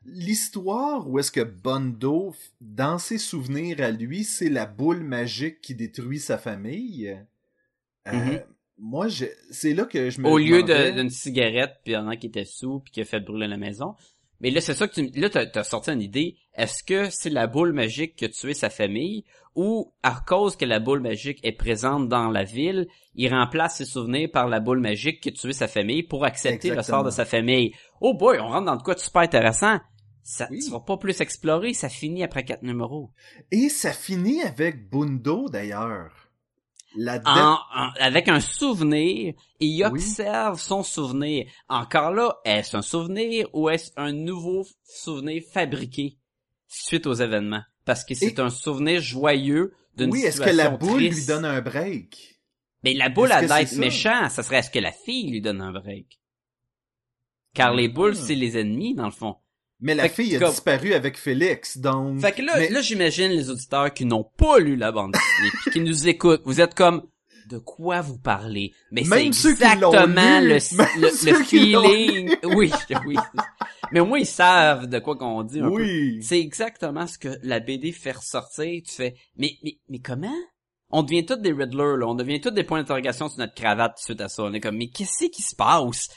L'histoire 0.06 1.08
où 1.10 1.20
est-ce 1.20 1.32
que 1.32 1.42
Bondo, 1.42 2.34
dans 2.62 2.98
ses 2.98 3.18
souvenirs 3.18 3.82
à 3.82 3.92
lui, 3.92 4.24
c'est 4.24 4.50
la 4.50 4.66
boule 4.66 5.04
magique 5.04 5.62
qui 5.62 5.76
détruit 5.76 6.20
sa 6.20 6.38
famille. 6.38 7.10
Euh, 8.08 8.12
Mhm. 8.12 8.42
Moi, 8.82 9.08
je... 9.10 9.26
c'est 9.52 9.74
là 9.74 9.84
que 9.86 10.10
je 10.10 10.22
me 10.22 10.28
Au 10.30 10.38
lieu 10.38 10.64
demandais- 10.64 10.94
d'une 10.94 11.10
cigarette, 11.10 11.76
puis 11.84 11.92
il 11.94 11.96
y 11.96 11.98
en 11.98 12.08
a 12.08 12.16
qui 12.16 12.28
était 12.28 12.46
sous, 12.46 12.80
puis 12.80 12.92
qui 12.94 13.02
a 13.02 13.06
fait 13.06 13.20
brûler 13.20 13.48
la 13.48 13.58
maison. 13.58 13.94
Mais 14.42 14.52
là, 14.52 14.62
c'est 14.62 14.74
ça 14.74 14.88
que 14.88 14.94
tu... 14.94 15.20
Là, 15.20 15.30
t'as 15.30 15.46
as 15.54 15.64
sorti 15.64 15.92
une 15.92 16.02
idée. 16.02 16.38
Est-ce 16.56 16.84
que 16.84 17.10
c'est 17.10 17.30
la 17.30 17.48
boule 17.48 17.74
magique 17.74 18.16
qui 18.16 18.26
a 18.26 18.30
tué 18.30 18.54
sa 18.54 18.70
famille, 18.70 19.26
ou 19.56 19.94
à 20.04 20.22
cause 20.26 20.56
que 20.56 20.66
la 20.66 20.80
boule 20.80 21.02
magique 21.02 21.40
est 21.44 21.52
présente 21.52 22.08
dans 22.08 22.30
la 22.30 22.44
ville, 22.44 22.88
il 23.16 23.34
remplace 23.34 23.78
ses 23.78 23.86
souvenirs 23.86 24.30
par 24.32 24.48
la 24.48 24.60
boule 24.60 24.80
magique 24.80 25.22
qui 25.22 25.30
a 25.30 25.32
tué 25.32 25.54
sa 25.54 25.68
famille 25.68 26.04
pour 26.04 26.24
accepter 26.24 26.70
le 26.70 26.82
sort 26.84 27.04
de 27.04 27.10
sa 27.10 27.26
famille? 27.26 27.74
Oh 28.00 28.14
boy, 28.14 28.40
on 28.40 28.48
rentre 28.48 28.66
dans 28.66 28.78
de 28.78 28.84
quoi 28.84 28.96
de 28.96 29.00
super 29.00 29.22
intéressant. 29.22 29.80
Ça, 30.24 30.48
Oui. 30.52 30.60
Tu 30.64 30.70
vas 30.70 30.80
pas 30.80 30.98
plus 30.98 31.20
explorer, 31.22 31.74
ça 31.74 31.90
finit 31.90 32.24
après 32.24 32.44
quatre 32.44 32.64
numéros. 32.64 33.12
Et 33.52 33.68
ça 33.70 33.92
finit 33.92 34.42
avec 34.42 34.90
Bundo, 34.90 35.50
d'ailleurs. 35.50 36.29
La 36.96 37.20
dette... 37.20 37.28
en- 37.28 37.60
en- 37.76 37.92
avec 38.00 38.28
un 38.28 38.40
souvenir, 38.40 39.34
et 39.60 39.66
il 39.66 39.78
Oui. 39.84 39.90
observe 39.92 40.60
son 40.60 40.82
souvenir. 40.84 41.46
Encore 41.70 42.12
là, 42.12 42.38
est-ce 42.46 42.76
un 42.76 42.82
souvenir 42.82 43.48
ou 43.54 43.70
est-ce 43.70 43.92
un 43.96 44.12
nouveau 44.12 44.66
souvenir 44.84 45.44
fabriqué 45.52 46.18
suite 46.68 47.06
aux 47.08 47.14
événements? 47.14 47.64
Parce 47.86 48.04
que 48.04 48.14
c'est 48.16 48.38
Et- 48.38 48.42
un 48.42 48.50
souvenir 48.50 49.02
joyeux 49.02 49.74
d'une 49.96 50.12
Oui, 50.12 50.20
est-ce 50.22 50.38
situation 50.38 50.52
que 50.52 50.58
la 50.58 50.70
boule 50.72 51.02
lui 51.02 51.26
donne 51.26 51.46
un 51.46 51.62
break? 51.62 52.40
Mais 52.84 52.94
la 52.94 53.10
boule 53.10 53.32
Est-ce 53.32 53.52
a 53.52 53.60
d'être 53.60 53.76
méchant, 53.78 54.30
ça? 54.30 54.42
serait 54.44 54.58
est-ce 54.58 54.70
que 54.72 54.80
la 54.80 54.92
fille 54.92 55.30
lui 55.30 55.42
donne 55.42 55.62
un 55.62 55.72
break? 55.72 56.20
Car 57.54 57.74
les 57.74 57.88
boules, 57.90 58.14
Ah. 58.16 58.22
c'est 58.26 58.36
les 58.36 58.58
ennemis, 58.58 58.94
dans 58.96 59.06
le 59.06 59.12
fond. 59.12 59.36
Mais 59.82 59.96
la 59.96 60.10
Fait 60.10 60.24
fille 60.24 60.36
a 60.36 60.40
comme- 60.40 60.50
disparu 60.52 60.94
avec 60.94 61.18
Félix, 61.18 61.78
donc... 61.78 62.20
Fait 62.20 62.34
que 62.34 62.42
là, 62.42 62.54
Mais- 62.58 62.70
là 62.70 62.82
j'imagine 62.82 63.32
les 63.32 63.50
auditeurs 63.50 63.94
qui 63.94 64.06
n'ont 64.06 64.26
pas 64.38 64.60
lu 64.60 64.76
la 64.76 64.92
bande 64.92 65.14
dessinée 65.14 65.52
puis 65.62 65.72
qui 65.72 65.80
nous 65.82 66.08
écoutent. 66.08 66.42
Vous 66.46 66.60
êtes 66.62 66.76
comme 66.76 67.04
de 67.50 67.58
quoi 67.58 68.02
vous 68.02 68.18
parlez? 68.20 68.74
Mais 68.92 69.04
c'est 69.06 69.26
exactement 69.26 70.40
lu, 70.42 70.50
le, 70.50 70.54
le, 71.02 71.32
le 71.32 71.44
feeling. 71.44 72.36
Oui, 72.56 72.72
oui. 73.06 73.16
Mais 73.92 74.02
au 74.02 74.06
moins 74.06 74.20
ils 74.20 74.26
savent 74.26 74.86
de 74.88 75.00
quoi 75.00 75.16
qu'on 75.16 75.42
dit 75.44 75.62
un. 75.62 75.70
Oui. 75.70 76.20
C'est 76.22 76.40
exactement 76.40 77.08
ce 77.08 77.18
que 77.18 77.30
la 77.42 77.60
BD 77.60 77.92
fait 77.92 78.12
ressortir. 78.12 78.82
Tu 78.86 78.94
fais 78.94 79.16
mais 79.38 79.54
mais 79.64 79.78
mais 79.90 80.00
comment? 80.00 80.36
On 80.92 81.02
devient 81.04 81.26
tous 81.26 81.38
des 81.38 81.52
Riddler 81.54 81.96
là, 81.98 82.06
on 82.08 82.16
devient 82.16 82.42
tous 82.42 82.52
des 82.52 82.64
points 82.64 82.80
d'interrogation 82.80 83.30
sur 83.30 83.40
notre 83.40 83.56
cravate 83.56 83.98
suite 84.00 84.22
à 84.22 84.28
ça. 84.28 84.44
On 84.44 84.54
est 84.54 84.60
comme 84.60 84.78
mais 84.78 84.90
qu'est-ce 84.90 85.26
qui 85.30 85.42
se 85.42 85.56
passe? 85.56 86.10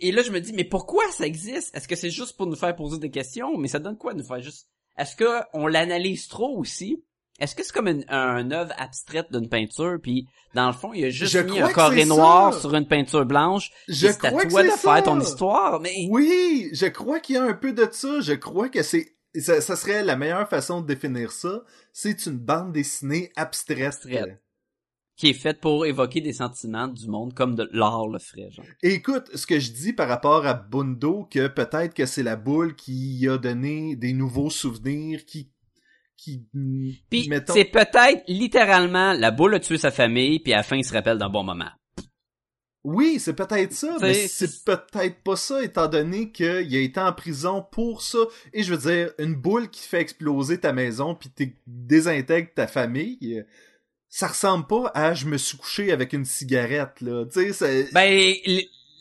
Et 0.00 0.12
là, 0.12 0.22
je 0.22 0.30
me 0.30 0.40
dis, 0.40 0.52
mais 0.52 0.64
pourquoi 0.64 1.04
ça 1.12 1.26
existe? 1.26 1.74
Est-ce 1.74 1.88
que 1.88 1.96
c'est 1.96 2.10
juste 2.10 2.36
pour 2.36 2.46
nous 2.46 2.56
faire 2.56 2.74
poser 2.74 2.98
des 2.98 3.10
questions? 3.10 3.56
Mais 3.56 3.68
ça 3.68 3.78
donne 3.78 3.96
quoi 3.96 4.14
de 4.14 4.18
nous 4.18 4.26
faire 4.26 4.40
juste... 4.40 4.68
Est-ce 4.98 5.14
que 5.14 5.40
on 5.52 5.66
l'analyse 5.66 6.26
trop 6.28 6.58
aussi? 6.58 7.04
Est-ce 7.38 7.54
que 7.54 7.62
c'est 7.62 7.72
comme 7.72 7.88
une, 7.88 8.04
un 8.08 8.50
œuvre 8.50 8.72
abstraite 8.78 9.26
d'une 9.30 9.48
peinture, 9.48 9.98
puis 10.02 10.26
dans 10.54 10.68
le 10.68 10.72
fond, 10.72 10.94
il 10.94 11.04
a 11.04 11.10
juste 11.10 11.32
Je 11.32 11.38
mis 11.40 11.60
un 11.60 11.70
carré 11.70 12.06
noir 12.06 12.54
ça. 12.54 12.60
sur 12.60 12.74
une 12.74 12.88
peinture 12.88 13.26
blanche, 13.26 13.70
Je 13.88 14.06
c'est 14.06 14.24
à 14.24 14.30
toi 14.30 14.62
de 14.62 14.70
faire 14.70 15.02
ton 15.02 15.20
histoire, 15.20 15.80
mais... 15.80 16.08
Oui, 16.10 16.70
je 16.72 16.86
crois 16.86 17.20
qu'il 17.20 17.36
y 17.36 17.38
a 17.38 17.42
un 17.42 17.52
peu 17.52 17.72
de 17.72 17.86
ça. 17.92 18.20
Je 18.20 18.32
crois 18.32 18.68
que 18.70 18.82
c'est... 18.82 19.16
Ça, 19.38 19.60
ça 19.60 19.76
serait 19.76 20.02
la 20.02 20.16
meilleure 20.16 20.48
façon 20.48 20.80
de 20.80 20.86
définir 20.86 21.30
ça. 21.30 21.62
C'est 21.92 22.24
une 22.24 22.38
bande 22.38 22.72
dessinée 22.72 23.30
abstraite. 23.36 23.82
Abstraite. 23.82 24.42
Qui 25.16 25.28
est 25.30 25.34
faite 25.34 25.60
pour 25.60 25.86
évoquer 25.86 26.20
des 26.20 26.32
sentiments 26.34 26.88
du 26.88 27.08
monde, 27.08 27.32
comme 27.34 27.54
de 27.54 27.68
l'art 27.72 28.06
le 28.08 28.18
ferait, 28.18 28.50
genre. 28.50 28.66
Écoute, 28.82 29.30
ce 29.34 29.46
que 29.46 29.58
je 29.58 29.72
dis 29.72 29.92
par 29.94 30.08
rapport 30.08 30.46
à 30.46 30.54
Bundo, 30.54 31.26
que 31.30 31.46
peut-être 31.48 31.94
que 31.94 32.04
c'est 32.06 32.22
la 32.22 32.36
boule 32.36 32.74
qui 32.76 33.26
a 33.28 33.38
donné 33.38 33.96
des 33.96 34.12
nouveaux 34.12 34.50
souvenirs, 34.50 35.24
qui... 35.24 35.50
qui 36.18 36.46
Puis 37.10 37.28
mettons- 37.28 37.54
c'est 37.54 37.64
peut-être 37.64 38.24
littéralement 38.28 39.12
la 39.14 39.30
boule 39.30 39.54
a 39.54 39.60
tué 39.60 39.78
sa 39.78 39.90
famille, 39.90 40.38
puis 40.40 40.52
à 40.52 40.58
la 40.58 40.62
fin 40.62 40.76
il 40.76 40.84
se 40.84 40.92
rappelle 40.92 41.18
d'un 41.18 41.30
bon 41.30 41.44
moment. 41.44 41.70
Oui, 42.84 43.18
c'est 43.18 43.34
peut-être 43.34 43.72
ça, 43.72 43.96
mais 44.00 44.14
c'est- 44.28 44.64
peut-être 44.64 45.20
pas 45.24 45.34
ça, 45.34 45.64
étant 45.64 45.88
donné 45.88 46.30
qu'il 46.30 46.46
a 46.76 46.78
été 46.80 47.00
en 47.00 47.12
prison 47.12 47.64
pour 47.72 48.00
ça. 48.02 48.18
Et 48.52 48.62
je 48.62 48.72
veux 48.72 48.90
dire, 48.92 49.12
une 49.18 49.34
boule 49.34 49.70
qui 49.70 49.88
fait 49.88 50.00
exploser 50.00 50.60
ta 50.60 50.72
maison 50.72 51.16
puis 51.16 51.30
t'es- 51.30 51.56
désintègre 51.66 52.50
ta 52.54 52.68
famille, 52.68 53.44
ça 54.18 54.28
ressemble 54.28 54.66
pas 54.66 54.90
à 54.94 55.12
je 55.12 55.26
me 55.26 55.36
suis 55.36 55.58
couché 55.58 55.92
avec 55.92 56.14
une 56.14 56.24
cigarette, 56.24 57.02
là. 57.02 57.26
Tu 57.30 57.52
sais. 57.52 57.86
Ben, 57.92 58.32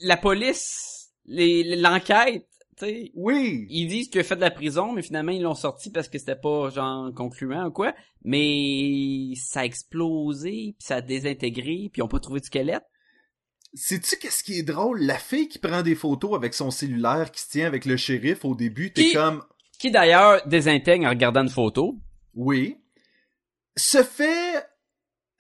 la 0.02 0.18
police, 0.18 1.12
les- 1.26 1.78
l'enquête, 1.78 2.46
tu 2.78 2.86
sais, 2.86 3.12
oui! 3.16 3.66
ils 3.70 3.88
disent 3.88 4.10
qu'il 4.10 4.20
a 4.20 4.26
fait 4.26 4.36
de 4.36 4.42
la 4.42 4.52
prison, 4.52 4.92
mais 4.92 5.02
finalement 5.02 5.32
ils 5.32 5.42
l'ont 5.42 5.56
sorti 5.56 5.90
parce 5.90 6.10
que 6.10 6.18
c'était 6.20 6.36
pas 6.36 6.70
genre 6.70 7.14
concluant 7.14 7.68
ou 7.68 7.72
quoi. 7.72 7.96
Mais 8.26 9.36
ça 9.38 9.62
a 9.62 9.64
explosé, 9.64 10.76
puis 10.78 10.86
ça 10.86 10.96
a 10.98 11.02
désintégré, 11.02 11.90
puis 11.94 12.00
ils 12.00 12.04
ont 12.04 12.10
pas 12.10 12.20
trouvé 12.20 12.42
de 12.42 12.46
squelette. 12.46 12.84
Sais-tu 13.74 14.18
qu'est-ce 14.18 14.44
qui 14.44 14.60
est 14.60 14.64
drôle? 14.64 15.00
La 15.02 15.18
fille 15.18 15.48
qui 15.48 15.60
prend 15.60 15.82
des 15.82 15.96
photos 15.96 16.36
avec 16.36 16.54
son 16.54 16.72
cellulaire, 16.72 17.32
qui 17.32 17.40
se 17.40 17.50
tient 17.52 17.68
avec 17.68 17.86
le 17.86 17.96
shérif 17.96 18.44
au 18.44 18.54
début, 18.54 18.92
t'es 18.92 19.04
Qui- 19.06 19.14
comme... 19.14 19.42
Qui 19.80 19.92
d'ailleurs 19.92 20.46
désintègre 20.46 21.06
en 21.06 21.10
regardant 21.12 21.44
une 21.44 21.50
photo. 21.50 21.96
Oui. 22.34 22.76
Se 23.78 24.04
fait... 24.04 24.66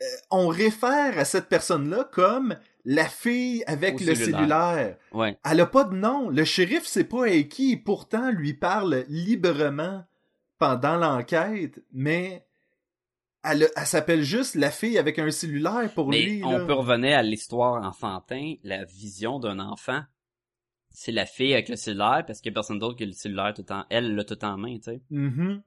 euh, 0.01 0.05
on 0.31 0.47
réfère 0.47 1.17
à 1.17 1.25
cette 1.25 1.47
personne-là 1.49 2.09
comme 2.11 2.57
la 2.83 3.05
fille 3.07 3.63
avec 3.67 3.95
Au 3.95 4.05
le 4.05 4.15
cellulaire. 4.15 4.37
cellulaire. 4.39 4.97
Ouais. 5.11 5.37
Elle 5.43 5.59
a 5.61 5.65
pas 5.65 5.83
de 5.85 5.95
nom. 5.95 6.29
Le 6.29 6.43
shérif 6.45 6.85
sait 6.85 7.03
pas 7.05 7.25
à 7.25 7.43
qui, 7.43 7.71
et 7.73 7.77
pourtant 7.77 8.29
lui 8.31 8.53
parle 8.53 9.05
librement 9.07 10.03
pendant 10.59 10.95
l'enquête, 10.97 11.81
mais 11.93 12.45
elle, 13.43 13.63
a- 13.63 13.67
elle 13.75 13.85
s'appelle 13.87 14.23
juste 14.23 14.55
la 14.55 14.71
fille 14.71 14.97
avec 14.97 15.17
un 15.19 15.29
cellulaire 15.31 15.91
pour 15.93 16.09
Mais 16.09 16.21
lui. 16.21 16.43
on 16.43 16.57
là. 16.59 16.65
peut 16.65 16.73
revenir 16.73 17.17
à 17.17 17.23
l'histoire 17.23 17.83
enfantin, 17.83 18.55
la 18.63 18.83
vision 18.85 19.39
d'un 19.39 19.59
enfant. 19.59 20.01
C'est 20.91 21.11
la 21.11 21.25
fille 21.25 21.53
avec 21.53 21.67
le 21.69 21.75
cellulaire, 21.75 22.23
parce 22.25 22.39
qu'il 22.39 22.51
y 22.51 22.53
a 22.53 22.55
personne 22.55 22.79
d'autre 22.79 22.95
qui 22.97 23.03
a 23.03 23.07
le 23.07 23.11
cellulaire 23.11 23.53
tout 23.53 23.69
en, 23.71 23.83
elle 23.89 24.15
l'a 24.15 24.23
tout 24.23 24.43
en 24.45 24.57
main, 24.57 24.75
tu 24.77 24.83
sais. 24.83 25.01
Mhm. 25.09 25.61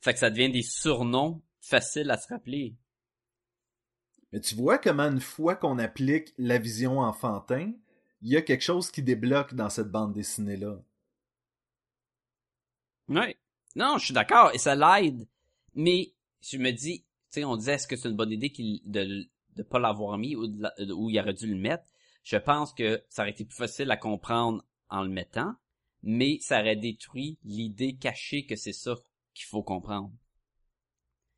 Fait 0.00 0.12
que 0.12 0.18
ça 0.20 0.30
devient 0.30 0.50
des 0.50 0.62
surnoms 0.62 1.42
faciles 1.60 2.10
à 2.10 2.16
se 2.16 2.28
rappeler. 2.28 2.74
Mais 4.32 4.40
tu 4.40 4.54
vois 4.54 4.78
comment 4.78 5.04
une 5.04 5.20
fois 5.20 5.56
qu'on 5.56 5.78
applique 5.78 6.32
la 6.38 6.58
vision 6.58 7.00
enfantin, 7.00 7.72
il 8.22 8.28
y 8.30 8.36
a 8.36 8.42
quelque 8.42 8.62
chose 8.62 8.90
qui 8.90 9.02
débloque 9.02 9.54
dans 9.54 9.70
cette 9.70 9.90
bande 9.90 10.12
dessinée-là. 10.12 10.78
Ouais. 13.08 13.36
Non, 13.76 13.98
je 13.98 14.06
suis 14.06 14.14
d'accord, 14.14 14.50
et 14.54 14.58
ça 14.58 14.74
l'aide. 14.74 15.26
Mais, 15.74 16.12
je 16.40 16.56
me 16.58 16.70
dis, 16.70 17.00
tu 17.00 17.06
sais, 17.40 17.44
on 17.44 17.56
disait, 17.56 17.74
est-ce 17.74 17.86
que 17.86 17.96
c'est 17.96 18.08
une 18.08 18.16
bonne 18.16 18.32
idée 18.32 18.52
de, 18.86 19.28
de 19.54 19.62
pas 19.62 19.78
l'avoir 19.78 20.16
mis 20.18 20.34
ou 20.34 20.44
où 20.44 21.10
il 21.10 21.20
aurait 21.20 21.34
dû 21.34 21.46
le 21.46 21.60
mettre? 21.60 21.84
Je 22.24 22.36
pense 22.36 22.72
que 22.72 23.02
ça 23.08 23.22
aurait 23.22 23.30
été 23.30 23.44
plus 23.44 23.56
facile 23.56 23.90
à 23.90 23.96
comprendre 23.96 24.64
en 24.88 25.02
le 25.02 25.10
mettant, 25.10 25.54
mais 26.02 26.38
ça 26.40 26.60
aurait 26.60 26.76
détruit 26.76 27.38
l'idée 27.44 27.94
cachée 27.94 28.46
que 28.46 28.56
c'est 28.56 28.72
ça 28.72 28.94
qu'il 29.34 29.46
faut 29.46 29.62
comprendre. 29.62 30.10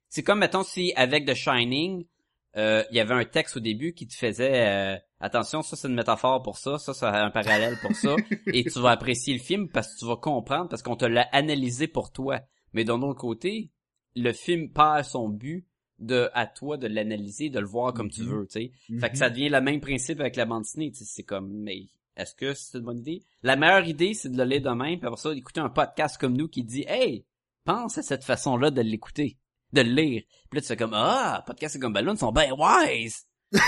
C'est 0.09 0.23
comme, 0.23 0.39
mettons, 0.39 0.63
si 0.63 0.93
avec 0.95 1.27
The 1.27 1.35
Shining, 1.35 2.07
euh, 2.57 2.83
il 2.91 2.97
y 2.97 3.01
avait 3.01 3.15
un 3.15 3.25
texte 3.25 3.57
au 3.57 3.61
début 3.61 3.93
qui 3.93 4.07
te 4.07 4.15
faisait 4.15 4.67
euh, 4.67 4.97
attention, 5.21 5.63
ça 5.63 5.77
c'est 5.77 5.89
une 5.89 5.95
métaphore 5.95 6.43
pour 6.43 6.57
ça, 6.59 6.79
ça 6.79 6.95
c'est 6.95 7.07
un 7.07 7.31
parallèle 7.31 7.77
pour 7.83 7.95
ça, 7.95 8.17
et 8.53 8.65
tu 8.65 8.81
vas 8.81 8.91
apprécier 8.91 9.35
le 9.35 9.41
film 9.41 9.69
parce 9.69 9.93
que 9.95 9.99
tu 9.99 10.07
vas 10.07 10.17
comprendre 10.17 10.69
parce 10.69 10.83
qu'on 10.83 10.97
te 10.97 11.05
l'a 11.05 11.29
analysé 11.33 11.87
pour 11.89 12.11
toi. 12.13 12.41
Mais 12.73 12.85
d'un 12.85 13.01
autre 13.03 13.21
côté, 13.21 13.71
le 14.17 14.33
film 14.33 14.71
perd 14.71 15.05
son 15.05 15.29
but 15.29 15.67
de 15.99 16.31
à 16.35 16.47
toi 16.47 16.77
de 16.77 16.87
l'analyser, 16.87 17.51
de 17.51 17.59
le 17.59 17.67
voir 17.67 17.93
comme 17.93 18.11
tu 18.11 18.23
Mhm. 18.23 18.29
veux, 18.29 18.47
tu 18.47 18.53
sais. 18.53 18.73
Fait 19.01 19.11
que 19.11 19.17
ça 19.19 19.31
devient 19.31 19.49
le 19.49 19.61
même 19.61 19.81
principe 19.81 20.21
avec 20.21 20.37
la 20.37 20.45
bande 20.47 20.63
dessinée, 20.63 20.91
tu 20.91 20.99
sais, 20.99 21.05
c'est 21.07 21.23
comme 21.25 21.51
mais 21.53 21.89
est-ce 22.17 22.35
que 22.35 22.55
c'est 22.55 22.79
une 22.79 22.85
bonne 22.85 22.99
idée? 22.99 23.23
La 23.43 23.57
meilleure 23.57 23.87
idée 23.87 24.15
c'est 24.15 24.29
de 24.31 24.37
le 24.37 24.45
lire 24.45 24.63
demain, 24.63 24.97
puis 24.97 25.07
après 25.07 25.21
ça 25.21 25.35
d'écouter 25.35 25.61
un 25.61 25.69
podcast 25.71 26.19
comme 26.19 26.37
nous 26.37 26.49
qui 26.49 26.63
dit 26.65 26.85
"Hey, 26.89 27.25
pense 27.65 27.99
à 27.99 28.03
cette 28.03 28.25
façon-là 28.25 28.71
de 28.71 28.81
l'écouter, 28.81 29.37
de 29.73 29.81
le 29.83 29.91
lire." 29.91 30.23
Puis 30.51 30.57
là 30.59 30.61
tu 30.61 30.67
fais 30.69 30.77
comme 30.77 30.95
"Ah, 30.95 31.43
podcast 31.47 31.77
et 31.77 31.79
comme 31.79 31.93
Balloon 31.93 32.17
sont 32.17 32.33
bien 32.33 32.53
wise." 32.57 33.27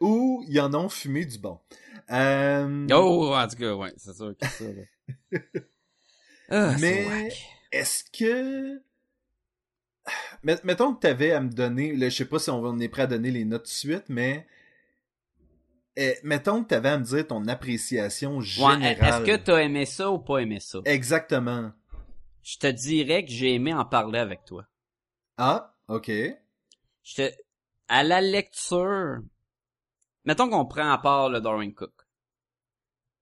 Ou 0.00 0.44
ils 0.48 0.60
en 0.60 0.72
ont 0.74 0.88
fumé 0.88 1.24
du 1.24 1.38
bon. 1.38 1.58
Euh, 2.10 2.86
Oh, 2.92 3.34
en 3.34 3.48
tout 3.48 3.56
cas, 3.56 3.74
ouais, 3.74 3.92
c'est 3.96 4.14
sûr 4.14 4.34
que 4.40 4.46
ça 4.46 4.64
là. 4.64 5.38
Ah, 6.48 6.76
Mais-. 6.80 7.32
Est-ce 7.72 8.04
que... 8.16 8.80
Met- 10.44 10.62
Mettons 10.62 10.94
que 10.94 11.00
tu 11.00 11.06
avais 11.08 11.32
à 11.32 11.40
me 11.40 11.48
donner, 11.50 11.92
là, 11.96 12.08
je 12.08 12.14
sais 12.16 12.24
pas 12.26 12.38
si 12.38 12.48
on 12.50 12.78
est 12.78 12.88
prêt 12.88 13.02
à 13.02 13.06
donner 13.08 13.32
les 13.32 13.44
notes 13.44 13.64
de 13.64 13.68
suite, 13.68 14.04
mais 14.08 14.46
eh, 15.96 16.14
mettons 16.22 16.62
que 16.62 16.68
t'avais 16.68 16.90
à 16.90 16.98
me 16.98 17.04
dire 17.04 17.26
ton 17.26 17.48
appréciation 17.48 18.36
Ouais, 18.38 18.44
générale. 18.44 19.24
est-ce 19.24 19.24
que 19.32 19.36
t'as 19.42 19.58
aimé 19.62 19.84
ça 19.86 20.10
ou 20.12 20.18
pas 20.20 20.38
aimé 20.38 20.60
ça? 20.60 20.78
Exactement. 20.84 21.72
Je 22.46 22.58
te 22.58 22.68
dirais 22.68 23.24
que 23.24 23.30
j'ai 23.32 23.54
aimé 23.54 23.74
en 23.74 23.84
parler 23.84 24.20
avec 24.20 24.44
toi. 24.44 24.64
Ah, 25.36 25.74
ok. 25.88 26.10
Je 27.02 27.14
te... 27.16 27.32
À 27.88 28.04
la 28.04 28.20
lecture, 28.20 29.18
mettons 30.24 30.48
qu'on 30.48 30.64
prend 30.64 30.90
à 30.92 30.98
part 30.98 31.28
le 31.28 31.40
Darwin 31.40 31.74
Cook. 31.74 31.92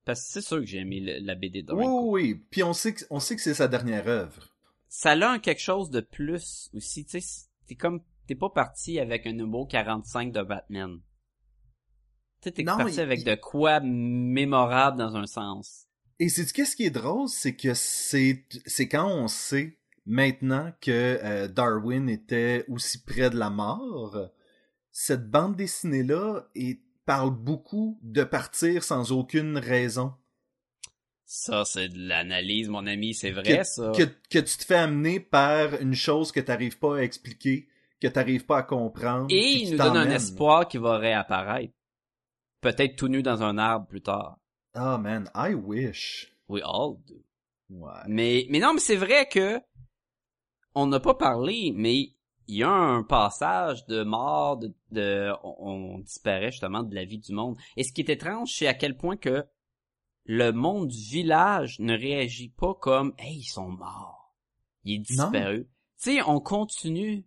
Parce 0.05 0.21
que 0.21 0.27
c'est 0.33 0.41
sûr 0.43 0.59
que 0.59 0.67
j'ai 0.67 0.81
aimé 0.81 1.01
le- 1.01 1.25
la 1.25 1.35
BD 1.35 1.63
de 1.63 1.73
Oui, 1.73 1.85
Darwin 1.85 1.91
Cook. 1.91 2.05
oui, 2.13 2.23
oui. 2.35 2.47
Puis 2.51 2.63
on 2.63 2.75
sait 2.75 2.93
que, 2.93 3.05
on 3.09 3.19
sait 3.19 3.35
que 3.37 3.41
c'est 3.41 3.55
sa 3.55 3.67
dernière 3.67 4.07
œuvre. 4.09 4.55
Ça 4.89 5.13
a 5.13 5.31
un 5.31 5.39
quelque 5.39 5.63
chose 5.63 5.89
de 5.89 6.01
plus 6.03 6.69
aussi, 6.75 7.07
tu 7.07 7.19
sais, 7.21 7.47
t'es 7.67 7.77
comme, 7.77 8.03
t'es 8.27 8.35
pas 8.35 8.51
parti 8.51 9.01
avec 9.01 9.27
un 9.27 9.33
numéro 9.33 9.67
45 9.67 10.33
de 10.33 10.43
Batman. 10.43 11.01
Tu 12.43 12.51
sais, 12.51 12.53
t'es 12.53 12.65
parti 12.65 12.97
il- 12.97 13.01
avec 13.01 13.21
il- 13.21 13.25
de 13.25 13.35
quoi 13.37 13.81
mémorable 13.81 14.99
dans 14.99 15.17
un 15.17 15.27
sens. 15.27 15.87
Et 16.19 16.29
c'est 16.29 16.51
qu'est-ce 16.53 16.77
qui 16.77 16.85
est 16.85 16.91
drôle, 16.91 17.29
c'est 17.29 17.57
que 17.57 17.75
c'est 17.75 18.45
c'est 18.67 18.89
quand 18.89 19.09
on 19.09 19.29
sait 19.29 19.79
maintenant 20.07 20.73
que 20.81 20.91
euh, 20.91 21.49
Darwin 21.49 22.09
était 22.09 22.65
aussi 22.69 23.03
près 23.03 23.31
de 23.31 23.37
la 23.37 23.51
mort, 23.51 24.31
cette 24.93 25.29
bande 25.29 25.57
dessinée 25.57 26.03
là 26.03 26.47
parle 27.05 27.31
beaucoup 27.31 27.99
de 28.03 28.25
partir 28.25 28.83
sans 28.83 29.13
aucune 29.13 29.59
raison. 29.59 30.15
Ça, 31.27 31.65
c'est 31.65 31.89
de 31.89 31.99
l'analyse, 31.99 32.69
mon 32.69 32.87
ami, 32.87 33.15
c'est 33.15 33.31
vrai, 33.31 33.59
que, 33.59 33.65
ça. 33.65 33.93
que, 33.97 34.05
que 34.05 34.39
tu 34.39 34.57
te 34.57 34.65
fais 34.65 34.77
amener 34.77 35.21
par 35.21 35.81
une 35.81 35.95
chose 35.95 36.33
que 36.33 36.41
t'arrives 36.41 36.79
pas 36.79 36.99
à 36.99 37.03
expliquer, 37.03 37.69
que 38.01 38.09
t'arrives 38.09 38.45
pas 38.45 38.59
à 38.59 38.63
comprendre. 38.63 39.27
Et 39.31 39.63
il 39.63 39.73
nous 39.73 39.79
donne 39.79 39.97
un 39.97 40.11
espoir 40.11 40.69
qui 40.69 40.79
va 40.79 40.99
réapparaître. 40.99 41.73
Peut-être 42.61 42.97
tout 42.97 43.09
nu 43.09 43.23
dans 43.23 43.43
un 43.43 43.59
arbre 43.59 43.87
plus 43.87 44.03
tard. 44.03 44.39
Ah 44.75 44.99
man, 44.99 45.31
I 45.35 45.55
wish. 45.55 46.33
We 46.49 46.63
all 46.63 46.97
do. 47.07 47.23
Ouais. 47.71 48.03
Mais, 48.09 48.47
mais 48.51 48.59
non, 48.59 48.75
mais 48.75 48.81
c'est 48.81 48.97
vrai 48.97 49.29
que 49.29 49.61
on 50.75 50.87
n'a 50.89 51.01
pas 51.01 51.15
parlé, 51.15 51.73
mais 51.75 52.15
il 52.47 52.57
y 52.57 52.63
a 52.63 52.71
un 52.71 53.03
passage 53.05 53.87
de 53.87 54.03
mort, 54.03 54.59
de, 54.59 54.75
de 54.91 55.33
on, 55.45 55.95
on 55.95 55.99
disparaît 56.01 56.51
justement 56.51 56.83
de 56.83 56.95
la 56.95 57.05
vie 57.05 57.19
du 57.19 57.33
monde. 57.33 57.57
Et 57.77 57.85
ce 57.85 57.93
qui 57.93 58.01
est 58.01 58.11
étrange, 58.11 58.53
c'est 58.53 58.67
à 58.67 58.75
quel 58.75 58.97
point 58.97 59.17
que 59.17 59.45
le 60.25 60.51
monde 60.51 60.89
du 60.89 60.99
village 60.99 61.79
ne 61.81 61.97
réagit 61.97 62.49
pas 62.49 62.75
comme 62.75 63.15
Hey, 63.19 63.39
ils 63.39 63.45
sont 63.45 63.69
morts. 63.69 64.35
Il 64.85 64.95
est 64.95 64.99
disparu. 64.99 65.69
Tu 66.03 66.17
sais, 66.17 66.23
on 66.23 66.41
continue 66.41 67.25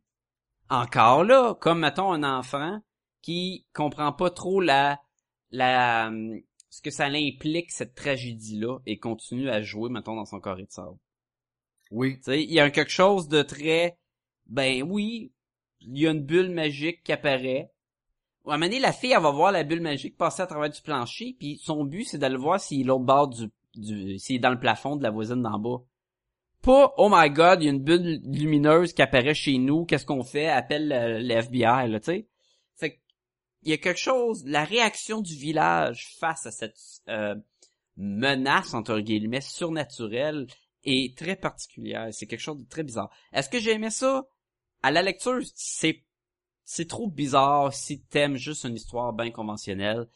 encore 0.69 1.23
là, 1.23 1.55
comme 1.55 1.79
mettons 1.79 2.12
un 2.12 2.23
enfant 2.23 2.81
qui 3.21 3.65
comprend 3.73 4.12
pas 4.12 4.29
trop 4.29 4.60
la 4.62 4.99
la 5.51 6.12
ce 6.69 6.82
que 6.82 6.91
ça 6.91 7.06
implique 7.06 7.71
cette 7.71 7.95
tragédie 7.95 8.60
là 8.60 8.80
et 8.86 8.97
continue 8.97 9.49
à 9.49 9.62
jouer 9.62 9.89
mettons 9.89 10.15
dans 10.15 10.25
son 10.25 10.39
carré 10.39 10.63
de 10.63 10.71
sable. 10.71 10.97
Oui. 11.91 12.17
Tu 12.17 12.23
sais, 12.23 12.43
il 12.43 12.51
y 12.51 12.60
a 12.60 12.69
quelque 12.69 12.91
chose 12.91 13.27
de 13.27 13.41
très 13.41 13.97
ben 14.47 14.84
oui, 14.84 15.32
il 15.82 15.97
y 15.97 16.08
a 16.08 16.12
une 16.12 16.23
bulle 16.23 16.51
magique 16.51 17.03
qui 17.03 17.12
apparaît. 17.12 17.71
À 18.45 18.53
un 18.53 18.58
moment 18.58 18.67
donné, 18.67 18.80
la 18.80 18.93
fille, 18.93 19.12
elle 19.12 19.21
va 19.21 19.32
voir 19.32 19.51
la 19.51 19.63
bulle 19.63 19.82
magique 19.82 20.17
passer 20.17 20.41
à 20.41 20.47
travers 20.47 20.69
du 20.69 20.82
plancher, 20.82 21.36
puis 21.38 21.58
son 21.58 21.84
but, 21.84 22.06
c'est 22.06 22.17
d'aller 22.17 22.38
voir 22.38 22.60
s'il 22.60 22.82
est 22.82 22.84
l'autre 22.86 23.03
bord 23.03 23.27
du, 23.27 23.49
du 23.75 24.17
s'il 24.17 24.38
est 24.38 24.39
dans 24.39 24.51
le 24.51 24.60
plafond 24.60 24.95
de 24.95 25.03
la 25.03 25.12
voisine 25.12 25.41
d'en 25.41 25.60
bas. 25.60 25.84
Pas, 26.62 26.93
oh 26.97 27.10
my 27.12 27.30
god, 27.30 27.62
il 27.62 27.65
y 27.65 27.67
a 27.67 27.71
une 27.71 27.84
bulle 27.84 28.21
lumineuse 28.23 28.93
qui 28.93 29.01
apparaît 29.01 29.34
chez 29.34 29.58
nous, 29.58 29.86
qu'est-ce 29.86 30.06
qu'on 30.06 30.23
fait? 30.23 30.47
Appelle 30.47 30.88
le, 30.88 31.19
le 31.19 31.32
FBI, 31.36 31.89
là, 31.89 31.99
tu 31.99 32.06
sais. 32.06 32.27
Il 33.67 33.71
y 33.71 33.73
a 33.73 33.77
quelque 33.80 33.99
chose, 33.99 34.45
la 34.45 34.63
réaction 34.63 35.19
du 35.19 35.36
village 35.36 36.15
face 36.21 36.45
à 36.45 36.51
cette 36.51 36.80
euh, 37.10 37.36
menace, 37.97 38.73
entre 38.73 39.01
guillemets, 39.01 39.41
surnaturelle, 39.41 40.47
est 40.86 41.17
très 41.17 41.36
particulière. 41.36 42.08
C'est 42.13 42.27
quelque 42.27 42.39
chose 42.39 42.60
de 42.60 42.63
très 42.63 42.84
bizarre. 42.84 43.10
Est-ce 43.34 43.49
que 43.49 43.60
j'ai 43.60 43.73
aimé 43.73 43.89
ça? 43.89 44.25
À 44.84 44.91
la 44.91 45.01
lecture, 45.01 45.41
c'est 45.53 46.06
c'est 46.63 46.88
trop 46.88 47.10
bizarre 47.10 47.73
si 47.73 47.99
t'aimes 48.03 48.38
juste 48.38 48.63
une 48.63 48.75
histoire 48.75 49.12
bien 49.12 49.32
conventionnelle. 49.32 50.08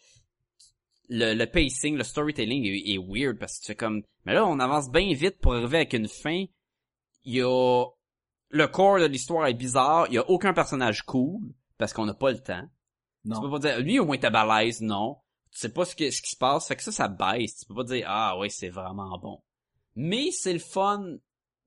Le, 1.10 1.34
le 1.34 1.46
pacing, 1.46 1.98
le 1.98 2.06
storytelling 2.06 2.64
est, 2.66 2.94
est 2.94 3.00
weird 3.06 3.38
parce 3.38 3.58
que 3.58 3.64
tu 3.64 3.68
fais 3.68 3.76
comme, 3.76 4.02
mais 4.24 4.34
là, 4.34 4.48
on 4.48 4.60
avance 4.60 4.90
bien 4.90 5.14
vite 5.14 5.40
pour 5.40 5.56
arriver 5.56 5.80
avec 5.80 5.92
une 5.92 6.08
fin. 6.08 6.46
Il 7.26 7.36
y 7.36 7.42
a, 7.42 7.86
le 8.48 8.68
corps 8.68 9.00
de 9.00 9.08
l'histoire 9.08 9.48
est 9.48 9.54
bizarre. 9.54 10.08
Il 10.08 10.14
y 10.14 10.20
a 10.20 10.30
aucun 10.30 10.54
personnage 10.54 11.02
cool 11.02 11.42
parce 11.78 11.92
qu'on 11.92 12.06
n'a 12.06 12.14
pas 12.14 12.32
le 12.32 12.40
temps. 12.40 12.70
Tu 13.24 13.30
peux 13.30 13.36
Non. 13.36 13.52
pas 13.52 13.60
dire, 13.60 13.80
lui 13.80 14.00
au 14.00 14.06
moins 14.06 14.18
t'es 14.18 14.30
balèze, 14.32 14.82
non. 14.82 15.18
Tu 15.52 15.60
sais 15.60 15.74
pas 15.74 15.86
ce, 15.86 15.96
que, 15.96 16.10
ce 16.10 16.22
qui 16.22 16.32
se 16.32 16.38
passe, 16.38 16.68
fait 16.68 16.76
que 16.76 16.84
ça, 16.84 16.92
ça 16.92 17.08
baisse. 17.08 17.58
Tu 17.58 17.66
peux 17.66 17.76
pas 17.76 17.84
dire, 17.84 18.06
ah 18.08 18.38
ouais, 18.40 18.50
c'est 18.50 18.70
vraiment 18.70 19.18
bon. 19.20 19.42
Mais 19.96 20.32
c'est 20.32 20.54
le 20.54 20.60
fun 20.60 21.18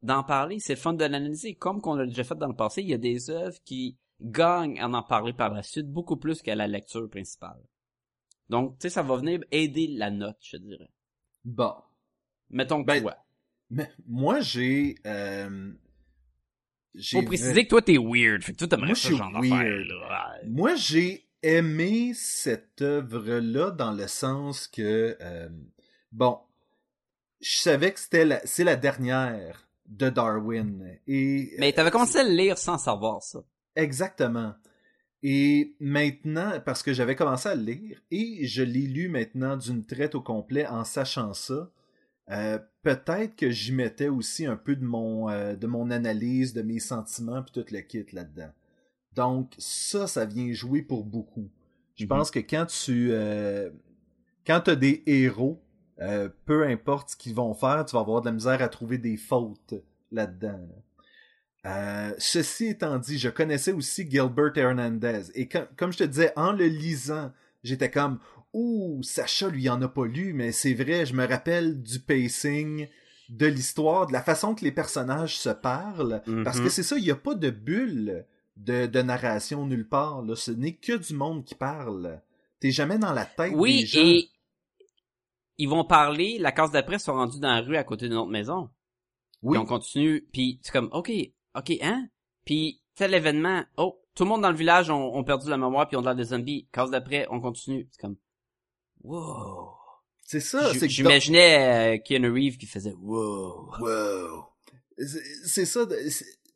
d'en 0.03 0.23
parler, 0.25 0.59
c'est 0.59 0.75
le 0.75 0.79
fun 0.81 0.95
de 0.95 1.01
l'analyser. 1.05 1.55
Comme 1.55 1.81
qu'on 1.81 1.95
l'a 1.95 2.07
déjà 2.07 2.25
fait 2.25 2.35
dans 2.35 2.49
le 2.49 2.57
passé, 2.57 2.83
il 2.83 2.89
y 2.89 2.95
a 2.95 2.99
des 2.99 3.29
œuvres 3.31 3.59
qui 3.65 3.99
gagnent 4.21 4.81
à 4.81 4.89
en 4.89 5.03
parler 5.03 5.33
par 5.35 5.53
la 5.53 5.63
suite 5.63 5.87
beaucoup 5.91 6.17
plus 6.17 6.41
qu'à 6.41 6.55
la 6.55 6.67
lecture 6.67 7.09
principale. 7.11 7.61
Donc, 8.49 8.79
tu 8.79 8.83
sais, 8.83 8.91
ça 8.91 9.03
va 9.03 9.17
venir 9.17 9.41
aider 9.51 9.87
la 9.89 10.11
note, 10.11 10.39
je 10.41 10.57
dirais. 10.57 10.91
Bon. 11.45 11.75
Mettons 12.51 12.83
que 12.83 12.87
Ben, 12.87 13.03
toi. 13.03 13.17
Mais 13.71 13.91
moi, 14.07 14.41
j'ai... 14.41 14.97
Euh, 15.07 15.73
Faut 17.11 17.23
préciser 17.23 17.65
que 17.65 17.71
toi, 17.71 17.83
t'es 17.83 17.99
weird. 17.99 18.43
Fait 18.43 18.53
que 18.53 18.59
toi, 18.59 18.69
t'aimerais 18.69 18.95
suis 18.95 19.17
genre 19.17 19.33
d'affaire. 19.33 20.41
Moi, 20.47 20.75
j'ai 20.77 21.24
aimé 21.45 22.13
cette 22.15 22.81
œuvre-là 22.81 23.71
dans 23.71 23.93
le 23.93 24.09
sens 24.09 24.67
que, 24.67 25.17
euh, 25.21 25.49
bon, 26.11 26.39
je 27.41 27.57
savais 27.57 27.93
que 27.93 28.01
c'était 28.01 28.25
la, 28.25 28.41
c'est 28.47 28.65
la 28.65 28.77
dernière 28.77 29.69
de 29.87 30.09
Darwin. 30.09 30.99
Et, 31.07 31.55
Mais 31.59 31.73
t'avais 31.73 31.91
commencé 31.91 32.19
à 32.19 32.25
le 32.25 32.35
lire 32.35 32.57
sans 32.57 32.79
savoir 32.79 33.23
ça. 33.23 33.45
Exactement. 33.77 34.55
Et 35.23 35.75
maintenant, 35.81 36.61
parce 36.65 36.83
que 36.83 36.93
j'avais 36.93 37.17
commencé 37.17 37.49
à 37.49 37.55
le 37.55 37.63
lire, 37.63 38.01
et 38.11 38.47
je 38.47 38.63
l'ai 38.63 38.87
lu 38.87 39.09
maintenant 39.09 39.57
d'une 39.57 39.85
traite 39.85 40.15
au 40.15 40.21
complet 40.21 40.67
en 40.67 40.85
sachant 40.85 41.35
ça, 41.35 41.71
euh, 42.31 42.59
peut-être 42.83 43.37
que 43.37 43.51
j'y 43.51 43.73
mettais 43.73 44.09
aussi 44.09 44.47
un 44.47 44.57
peu 44.57 44.77
de 44.77 44.85
mon, 44.85 45.29
euh, 45.29 45.57
de 45.57 45.67
mon 45.67 45.91
analyse, 45.91 46.55
de 46.55 46.63
mes 46.63 46.79
sentiments, 46.79 47.43
puis 47.43 47.53
tout 47.53 47.67
le 47.71 47.81
kit 47.81 48.07
là-dedans. 48.13 48.51
Donc 49.15 49.55
ça, 49.59 50.07
ça 50.07 50.25
vient 50.25 50.53
jouer 50.53 50.83
pour 50.83 51.05
beaucoup. 51.05 51.49
Je 51.97 52.05
Mhm. 52.05 52.09
pense 52.09 52.31
que 52.31 52.41
quand 52.41 52.67
tu... 52.67 53.09
Euh, 53.13 53.71
quand 54.47 54.61
tu 54.61 54.71
as 54.71 54.77
des 54.77 55.03
héros, 55.07 55.63
euh, 56.01 56.29
peu 56.45 56.67
importe 56.67 57.11
ce 57.11 57.17
qu'ils 57.17 57.35
vont 57.35 57.55
faire, 57.55 57.85
tu 57.87 57.95
vas 57.95 58.01
avoir 58.01 58.21
de 58.21 58.27
la 58.27 58.33
misère 58.33 58.61
à 58.61 58.69
trouver 58.69 58.99
des 58.99 59.17
fautes 59.17 59.75
là-dedans. 60.13 60.69
Euh, 61.67 62.13
ceci 62.19 62.67
étant 62.67 62.99
dit, 62.99 63.19
je 63.19 63.31
connaissais 63.31 63.73
aussi 63.73 64.09
Gilbert 64.11 64.53
Hernandez. 64.57 65.31
Et 65.35 65.49
com- 65.49 65.67
comme 65.77 65.93
je 65.93 65.99
te 65.99 66.05
disais, 66.05 66.33
en 66.37 66.53
le 66.53 66.67
lisant, 66.67 67.33
j'étais 67.63 67.91
comme 67.91 68.19
Ouh, 68.53 69.03
Sacha 69.03 69.49
lui 69.49 69.69
en 69.69 69.81
a 69.83 69.89
pas 69.89 70.05
lu, 70.07 70.33
mais 70.35 70.53
c'est 70.53 70.75
vrai, 70.75 71.07
je 71.07 71.15
me 71.15 71.27
rappelle 71.27 71.83
du 71.83 71.99
pacing, 72.01 72.87
de 73.31 73.47
l'histoire, 73.47 74.07
de 74.07 74.13
la 74.13 74.23
façon 74.23 74.55
que 74.55 74.65
les 74.65 74.71
personnages 74.73 75.39
se 75.39 75.49
parlent. 75.49 76.23
Parce 76.45 76.59
Mhm. 76.59 76.65
que 76.65 76.69
c'est 76.69 76.83
ça, 76.83 76.97
il 76.99 77.03
n'y 77.05 77.11
a 77.11 77.17
pas 77.17 77.35
de 77.35 77.51
bulle 77.51 78.27
de, 78.57 78.87
de 78.87 79.03
narration 79.03 79.67
nulle 79.67 79.89
part. 79.89 80.23
Là. 80.23 80.37
Ce 80.37 80.51
n'est 80.51 80.77
que 80.77 80.93
du 80.93 81.15
monde 81.15 81.45
qui 81.45 81.55
parle. 81.55 82.21
T'es 82.61 82.71
jamais 82.71 82.99
dans 82.99 83.13
la 83.13 83.25
tête 83.27 83.53
des 83.53 83.59
Oui, 83.59 83.87
gens. 83.87 84.01
et 84.01 84.29
ils 85.59 85.69
vont 85.69 85.85
parler, 85.85 86.39
la 86.39 86.53
case 86.53 86.73
d'après 86.73 86.99
sont 86.99 87.15
rendus 87.15 87.39
dans 87.39 87.53
la 87.55 87.61
rue 87.61 87.77
à 87.77 87.85
côté 87.85 88.09
d'une 88.09 88.17
autre 88.17 88.31
maison. 88.31 88.71
Oui, 89.43 89.57
Puis 89.57 89.59
on 89.59 89.67
continue, 89.67 90.27
puis 90.33 90.59
c'est 90.63 90.73
comme, 90.73 90.89
OK, 90.93 91.13
OK, 91.55 91.73
hein? 91.83 92.09
Puis 92.45 92.81
tel 92.95 93.15
événement, 93.15 93.63
oh, 93.77 94.01
tout 94.15 94.25
le 94.25 94.31
monde 94.31 94.43
dans 94.43 94.51
le 94.51 94.57
village 94.57 94.91
ont, 94.91 95.15
ont 95.15 95.25
perdu 95.25 95.49
la 95.51 95.57
mémoire 95.57 95.87
puis 95.87 95.97
ont 95.97 96.01
l'air 96.01 96.15
des 96.15 96.25
zombies. 96.25 96.67
Case 96.73 96.91
d'après, 96.91 97.27
on 97.31 97.41
continue. 97.41 97.87
C'est 97.91 98.01
comme, 98.01 98.17
wow. 99.03 99.73
c'est 100.23 100.41
ça. 100.41 100.73
C'est 100.73 100.81
que 100.81 100.89
J'imaginais 100.89 101.97
euh, 101.97 102.03
Keanu 102.03 102.31
Reeves 102.31 102.57
qui 102.57 102.67
faisait 102.67 102.95
wow. 102.95 103.71
Wow. 103.81 104.45
C'est 104.97 105.23
c'est 105.45 105.67
ça. 105.67 105.87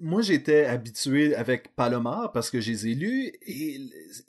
Moi, 0.01 0.23
j'étais 0.23 0.65
habitué 0.65 1.35
avec 1.35 1.75
Palomar 1.75 2.31
parce 2.33 2.51
que 2.51 2.61
je 2.61 2.71
les 2.71 2.87
ai 2.89 2.95
lus 2.95 3.33
et 3.43 3.81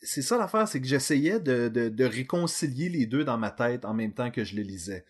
c'est 0.02 0.24
ça 0.24 0.38
l'affaire, 0.38 0.68
c'est 0.68 0.82
que 0.82 0.88
j'essayais 0.88 1.40
de, 1.40 1.68
de, 1.70 1.90
de 1.90 2.06
réconcilier 2.06 2.90
les 2.90 3.06
deux 3.06 3.24
dans 3.24 3.38
ma 3.38 3.52
tête 3.52 3.86
en 3.86 3.94
même 3.94 4.14
temps 4.14 4.32
que 4.32 4.44
je 4.44 4.56
le 4.56 4.64
lisais. 4.64 5.06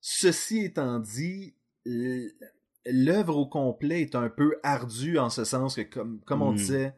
Ceci 0.00 0.60
étant 0.64 1.00
dit, 1.00 1.54
l'œuvre 2.86 3.36
au 3.36 3.46
complet 3.46 4.02
est 4.02 4.14
un 4.14 4.28
peu 4.28 4.58
ardue 4.62 5.18
en 5.18 5.30
ce 5.30 5.44
sens 5.44 5.74
que, 5.76 5.82
comme, 5.82 6.20
comme 6.24 6.42
on 6.42 6.52
Mm. 6.52 6.56
disait, 6.56 6.94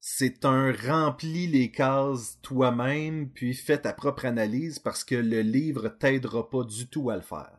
c'est 0.00 0.44
un 0.46 0.72
rempli 0.72 1.46
les 1.48 1.70
cases 1.72 2.38
toi-même 2.42 3.30
puis 3.30 3.54
fais 3.54 3.78
ta 3.78 3.92
propre 3.94 4.26
analyse 4.26 4.78
parce 4.78 5.04
que 5.04 5.16
le 5.16 5.42
livre 5.42 5.88
t'aidera 5.90 6.50
pas 6.50 6.64
du 6.64 6.88
tout 6.88 7.10
à 7.10 7.16
le 7.16 7.22
faire. 7.22 7.58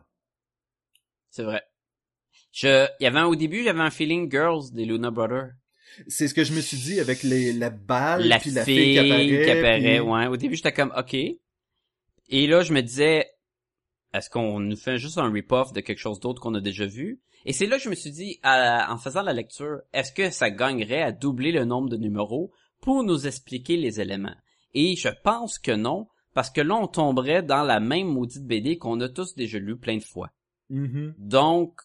C'est 1.29 1.43
vrai. 1.43 1.61
Je, 2.51 2.85
il 2.99 3.03
y 3.03 3.07
avait 3.07 3.19
un, 3.19 3.25
au 3.25 3.35
début, 3.35 3.63
j'avais 3.63 3.79
un 3.81 3.89
feeling 3.91 4.29
Girls 4.29 4.71
des 4.73 4.85
Luna 4.85 5.09
Brothers. 5.11 5.51
C'est 6.07 6.27
ce 6.27 6.33
que 6.33 6.43
je 6.43 6.53
me 6.53 6.61
suis 6.61 6.77
dit 6.77 6.99
avec 6.99 7.23
les, 7.23 7.53
la 7.53 7.69
balle 7.69 8.27
La 8.27 8.39
puis 8.39 8.51
la 8.51 8.63
fille 8.65 8.77
fille 8.77 8.93
qui 8.93 8.99
apparaît. 8.99 9.27
qui 9.27 9.49
apparaît, 9.51 9.79
puis- 9.79 9.99
ouais. 9.99 10.27
Au 10.27 10.37
début, 10.37 10.55
j'étais 10.55 10.71
comme, 10.73 10.93
OK. 10.97 11.13
Et 11.13 12.47
là, 12.47 12.61
je 12.61 12.73
me 12.73 12.81
disais, 12.81 13.27
est-ce 14.13 14.29
qu'on 14.29 14.59
nous 14.59 14.75
fait 14.77 14.97
juste 14.97 15.17
un 15.17 15.31
rip-off 15.31 15.73
de 15.73 15.81
quelque 15.81 15.99
chose 15.99 16.19
d'autre 16.19 16.41
qu'on 16.41 16.55
a 16.55 16.61
déjà 16.61 16.85
vu? 16.85 17.19
Et 17.45 17.53
c'est 17.53 17.65
là 17.65 17.77
que 17.77 17.83
je 17.83 17.89
me 17.89 17.95
suis 17.95 18.11
dit, 18.11 18.39
à- 18.43 18.91
en 18.93 18.97
faisant 18.97 19.21
la 19.21 19.33
lecture, 19.33 19.79
est-ce 19.93 20.11
que 20.11 20.29
ça 20.29 20.49
gagnerait 20.49 21.01
à 21.01 21.11
doubler 21.11 21.51
le 21.51 21.65
nombre 21.65 21.89
de 21.89 21.97
numéros 21.97 22.51
pour 22.81 23.03
nous 23.03 23.27
expliquer 23.27 23.77
les 23.77 23.99
éléments? 23.99 24.35
Et 24.73 24.95
je 24.95 25.09
pense 25.23 25.57
que 25.59 25.71
non, 25.71 26.07
parce 26.33 26.49
que 26.49 26.61
là, 26.61 26.75
on 26.75 26.87
tomberait 26.87 27.43
dans 27.43 27.63
la 27.63 27.79
même 27.81 28.07
maudite 28.07 28.45
BD 28.45 28.77
qu'on 28.77 28.99
a 29.01 29.09
tous 29.09 29.35
déjà 29.35 29.59
lu 29.59 29.77
plein 29.77 29.97
de 29.97 30.03
fois. 30.03 30.29
Mhm. 30.69 31.15
Donc, 31.17 31.81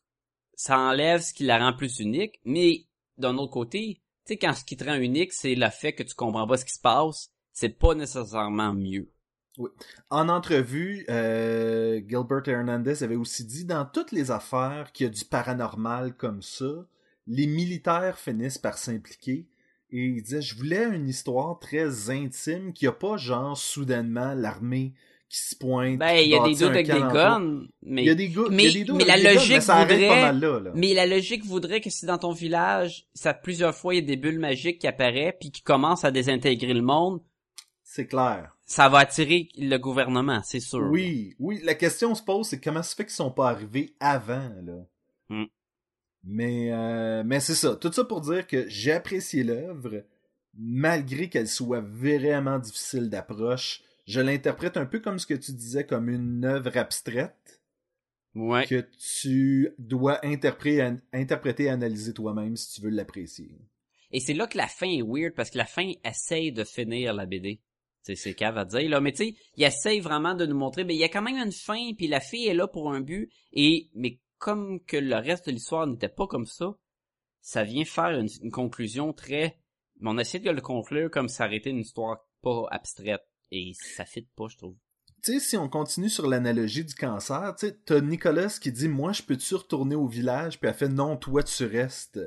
ça 0.56 0.78
enlève 0.78 1.20
ce 1.20 1.32
qui 1.32 1.44
la 1.44 1.58
rend 1.58 1.76
plus 1.76 2.00
unique, 2.00 2.40
mais 2.44 2.86
d'un 3.18 3.36
autre 3.36 3.52
côté, 3.52 4.00
tu 4.26 4.32
sais, 4.32 4.38
quand 4.38 4.54
ce 4.54 4.64
qui 4.64 4.76
te 4.76 4.84
rend 4.84 4.96
unique, 4.96 5.32
c'est 5.32 5.54
le 5.54 5.70
fait 5.70 5.92
que 5.92 6.02
tu 6.02 6.14
comprends 6.14 6.46
pas 6.46 6.56
ce 6.56 6.64
qui 6.64 6.72
se 6.72 6.80
passe, 6.80 7.30
c'est 7.52 7.78
pas 7.78 7.94
nécessairement 7.94 8.72
mieux. 8.72 9.12
En 10.10 10.28
entrevue, 10.28 11.06
euh, 11.08 12.00
Gilbert 12.06 12.46
Hernandez 12.46 13.02
avait 13.02 13.16
aussi 13.16 13.44
dit 13.44 13.64
dans 13.64 13.86
toutes 13.86 14.12
les 14.12 14.30
affaires 14.30 14.92
qu'il 14.92 15.06
y 15.06 15.08
a 15.08 15.12
du 15.12 15.24
paranormal 15.24 16.14
comme 16.14 16.42
ça, 16.42 16.86
les 17.26 17.46
militaires 17.46 18.18
finissent 18.18 18.58
par 18.58 18.78
s'impliquer. 18.78 19.46
Et 19.90 20.04
il 20.06 20.22
disait, 20.22 20.42
je 20.42 20.56
voulais 20.56 20.84
une 20.84 21.08
histoire 21.08 21.58
très 21.58 22.10
intime, 22.10 22.72
qui 22.72 22.86
a 22.86 22.92
pas 22.92 23.16
genre 23.16 23.56
soudainement 23.56 24.34
l'armée 24.34 24.94
qui 25.28 25.38
se 25.38 25.56
pointe. 25.56 25.98
Ben, 25.98 26.12
il 26.18 26.28
y 26.30 26.36
a 26.36 26.44
des 26.44 26.54
doutes 26.54 26.62
avec 26.70 26.86
des 26.86 26.92
guns, 27.00 27.64
mais... 27.82 28.02
Il 28.02 28.06
y 28.06 28.10
a 28.10 28.14
des, 28.14 28.32
mais- 28.50 28.64
il 28.64 28.66
y 28.66 28.70
a 28.70 28.72
des 28.78 28.84
doutes 28.84 28.96
mais 28.98 29.04
la 29.04 29.18
guns, 29.20 29.34
logique 29.34 29.50
mais 29.56 29.60
ça 29.60 29.80
voudrait- 29.84 30.08
pas 30.08 30.20
mal 30.32 30.40
là, 30.40 30.60
là. 30.60 30.70
Mais 30.74 30.94
la 30.94 31.06
logique 31.06 31.44
voudrait 31.44 31.80
que 31.80 31.90
si 31.90 32.06
dans 32.06 32.18
ton 32.18 32.30
village, 32.32 33.06
ça 33.14 33.34
plusieurs 33.34 33.74
fois 33.74 33.94
il 33.94 34.00
y 34.00 34.02
a 34.04 34.06
des 34.06 34.16
bulles 34.16 34.38
magiques 34.38 34.78
qui 34.78 34.86
apparaissent 34.86 35.34
puis 35.40 35.50
qui 35.50 35.62
commencent 35.62 36.04
à 36.04 36.10
désintégrer 36.12 36.74
le 36.74 36.82
monde, 36.82 37.20
C'est 37.82 38.06
clair. 38.06 38.56
ça 38.66 38.88
va 38.88 38.98
attirer 39.00 39.48
le 39.56 39.76
gouvernement, 39.78 40.42
c'est 40.44 40.60
sûr. 40.60 40.86
Oui, 40.90 41.34
oui. 41.40 41.60
La 41.64 41.74
question 41.74 42.14
se 42.14 42.22
pose, 42.22 42.46
c'est 42.46 42.60
comment 42.60 42.82
ça 42.84 42.94
fait 42.94 43.04
qu'ils 43.04 43.12
sont 43.12 43.32
pas 43.32 43.48
arrivés 43.50 43.94
avant, 43.98 44.50
là? 44.64 44.86
Hmm. 45.28 45.44
Mais, 46.22 46.70
euh, 46.72 47.22
mais 47.26 47.40
c'est 47.40 47.54
ça. 47.54 47.74
Tout 47.76 47.92
ça 47.92 48.04
pour 48.04 48.20
dire 48.20 48.46
que 48.46 48.64
j'ai 48.68 48.92
apprécié 48.92 49.42
l'œuvre, 49.44 50.04
malgré 50.58 51.28
qu'elle 51.28 51.48
soit 51.48 51.80
vraiment 51.82 52.58
difficile 52.58 53.10
d'approche. 53.10 53.82
Je 54.06 54.20
l'interprète 54.20 54.76
un 54.76 54.86
peu 54.86 55.00
comme 55.00 55.18
ce 55.18 55.26
que 55.26 55.34
tu 55.34 55.52
disais, 55.52 55.84
comme 55.84 56.08
une 56.08 56.44
œuvre 56.44 56.76
abstraite 56.76 57.60
Ouais. 58.34 58.66
que 58.66 58.86
tu 59.16 59.70
dois 59.78 60.24
interpréter, 60.24 60.94
interpréter 61.14 61.64
et 61.64 61.68
analyser 61.70 62.12
toi-même 62.12 62.54
si 62.56 62.74
tu 62.74 62.82
veux 62.82 62.90
l'apprécier. 62.90 63.48
Et 64.12 64.20
c'est 64.20 64.34
là 64.34 64.46
que 64.46 64.58
la 64.58 64.68
fin 64.68 64.88
est 64.90 65.02
weird 65.02 65.34
parce 65.34 65.48
que 65.50 65.56
la 65.58 65.64
fin 65.64 65.90
essaye 66.04 66.52
de 66.52 66.62
finir 66.62 67.14
la 67.14 67.24
BD. 67.24 67.60
C'est 68.02 68.14
c'est 68.14 68.34
cave 68.34 68.58
à 68.58 68.64
dire 68.66 68.88
là, 68.90 69.00
mais 69.00 69.12
tu 69.12 69.24
sais, 69.24 69.36
il 69.56 69.64
essaye 69.64 70.00
vraiment 70.00 70.34
de 70.34 70.44
nous 70.46 70.54
montrer 70.56 70.84
ben 70.84 70.94
il 70.94 71.00
y 71.00 71.04
a 71.04 71.08
quand 71.08 71.22
même 71.22 71.38
une 71.38 71.50
fin 71.50 71.92
puis 71.96 72.06
la 72.08 72.20
fille 72.20 72.46
est 72.46 72.54
là 72.54 72.68
pour 72.68 72.92
un 72.92 73.00
but 73.00 73.32
et 73.52 73.88
mais 73.94 74.20
comme 74.38 74.84
que 74.84 74.96
le 74.98 75.16
reste 75.16 75.46
de 75.46 75.52
l'histoire 75.52 75.86
n'était 75.86 76.08
pas 76.10 76.26
comme 76.26 76.46
ça, 76.46 76.76
ça 77.40 77.64
vient 77.64 77.84
faire 77.86 78.10
une, 78.20 78.28
une 78.42 78.50
conclusion 78.52 79.12
très 79.14 79.58
mais 79.98 80.10
on 80.10 80.18
essaie 80.18 80.38
de 80.40 80.50
le 80.50 80.60
conclure 80.60 81.10
comme 81.10 81.28
ça 81.28 81.46
aurait 81.46 81.56
été 81.56 81.70
une 81.70 81.80
histoire 81.80 82.18
pas 82.42 82.66
abstraite 82.70 83.26
et 83.50 83.72
ça 83.74 84.04
fit 84.04 84.26
pas 84.36 84.46
je 84.48 84.56
trouve. 84.56 84.74
Tu 85.22 85.32
sais, 85.32 85.40
si 85.40 85.56
on 85.56 85.68
continue 85.68 86.08
sur 86.10 86.28
l'analogie 86.28 86.84
du 86.84 86.94
cancer, 86.94 87.54
tu 87.58 87.66
sais, 87.66 87.76
t'as 87.84 88.00
Nicolas 88.00 88.58
qui 88.60 88.70
dit 88.70 88.88
Moi, 88.88 89.12
je 89.12 89.22
peux-tu 89.22 89.54
retourner 89.56 89.96
au 89.96 90.06
village? 90.06 90.60
Puis 90.60 90.68
elle 90.68 90.74
fait 90.76 90.88
Non, 90.88 91.16
toi, 91.16 91.42
tu 91.42 91.64
restes. 91.64 92.20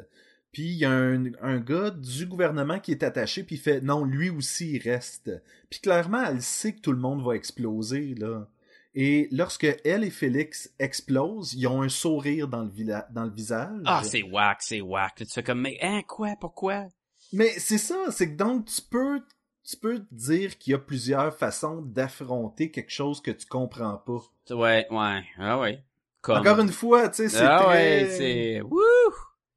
Puis 0.51 0.63
il 0.63 0.77
y 0.79 0.85
a 0.85 0.91
un, 0.91 1.31
un 1.41 1.59
gars 1.59 1.91
du 1.91 2.25
gouvernement 2.25 2.79
qui 2.79 2.91
est 2.91 3.03
attaché, 3.03 3.43
puis 3.43 3.55
il 3.55 3.59
fait 3.61 3.79
Non, 3.81 4.03
lui 4.03 4.29
aussi, 4.29 4.71
il 4.73 4.79
reste. 4.81 5.31
Puis 5.69 5.79
clairement, 5.79 6.23
elle 6.25 6.41
sait 6.41 6.73
que 6.73 6.81
tout 6.81 6.91
le 6.91 6.97
monde 6.99 7.23
va 7.23 7.35
exploser, 7.35 8.15
là. 8.15 8.47
Et 8.95 9.29
lorsque 9.31 9.67
elle 9.85 10.03
et 10.03 10.09
Félix 10.09 10.73
explosent, 10.79 11.53
ils 11.53 11.67
ont 11.67 11.83
un 11.83 11.89
sourire 11.89 12.47
dans 12.47 12.63
le, 12.63 12.69
vila- 12.69 13.07
dans 13.11 13.23
le 13.25 13.31
visage. 13.31 13.81
Ah, 13.85 14.01
c'est 14.03 14.23
whack, 14.23 14.57
c'est 14.61 14.81
whack. 14.81 15.19
Là, 15.19 15.25
tu 15.27 15.31
fais 15.31 15.43
comme 15.43 15.61
mais 15.61 15.77
hein 15.81 16.01
quoi, 16.07 16.35
pourquoi? 16.41 16.87
Mais 17.31 17.49
c'est 17.59 17.77
ça, 17.77 18.07
c'est 18.09 18.31
que 18.31 18.35
donc 18.35 18.65
tu 18.65 18.81
peux 18.81 19.21
tu 19.63 19.77
peux 19.77 19.99
te 19.99 20.13
dire 20.13 20.57
qu'il 20.57 20.71
y 20.71 20.73
a 20.73 20.79
plusieurs 20.79 21.33
façons 21.35 21.81
d'affronter 21.81 22.71
quelque 22.71 22.91
chose 22.91 23.21
que 23.21 23.31
tu 23.31 23.45
comprends 23.45 23.97
pas. 23.97 24.21
Ouais, 24.55 24.87
ouais. 24.89 25.21
Ah 25.37 25.59
ouais. 25.59 25.83
Comme 26.21 26.37
Encore 26.37 26.59
une 26.59 26.71
fois, 26.71 27.09
tu 27.09 27.15
sais, 27.23 27.29
c'est 27.29 27.43
ah 27.45 27.63
très... 27.63 28.03
ouais, 28.03 28.09
c'est 28.09 28.61
wouh. 28.61 28.79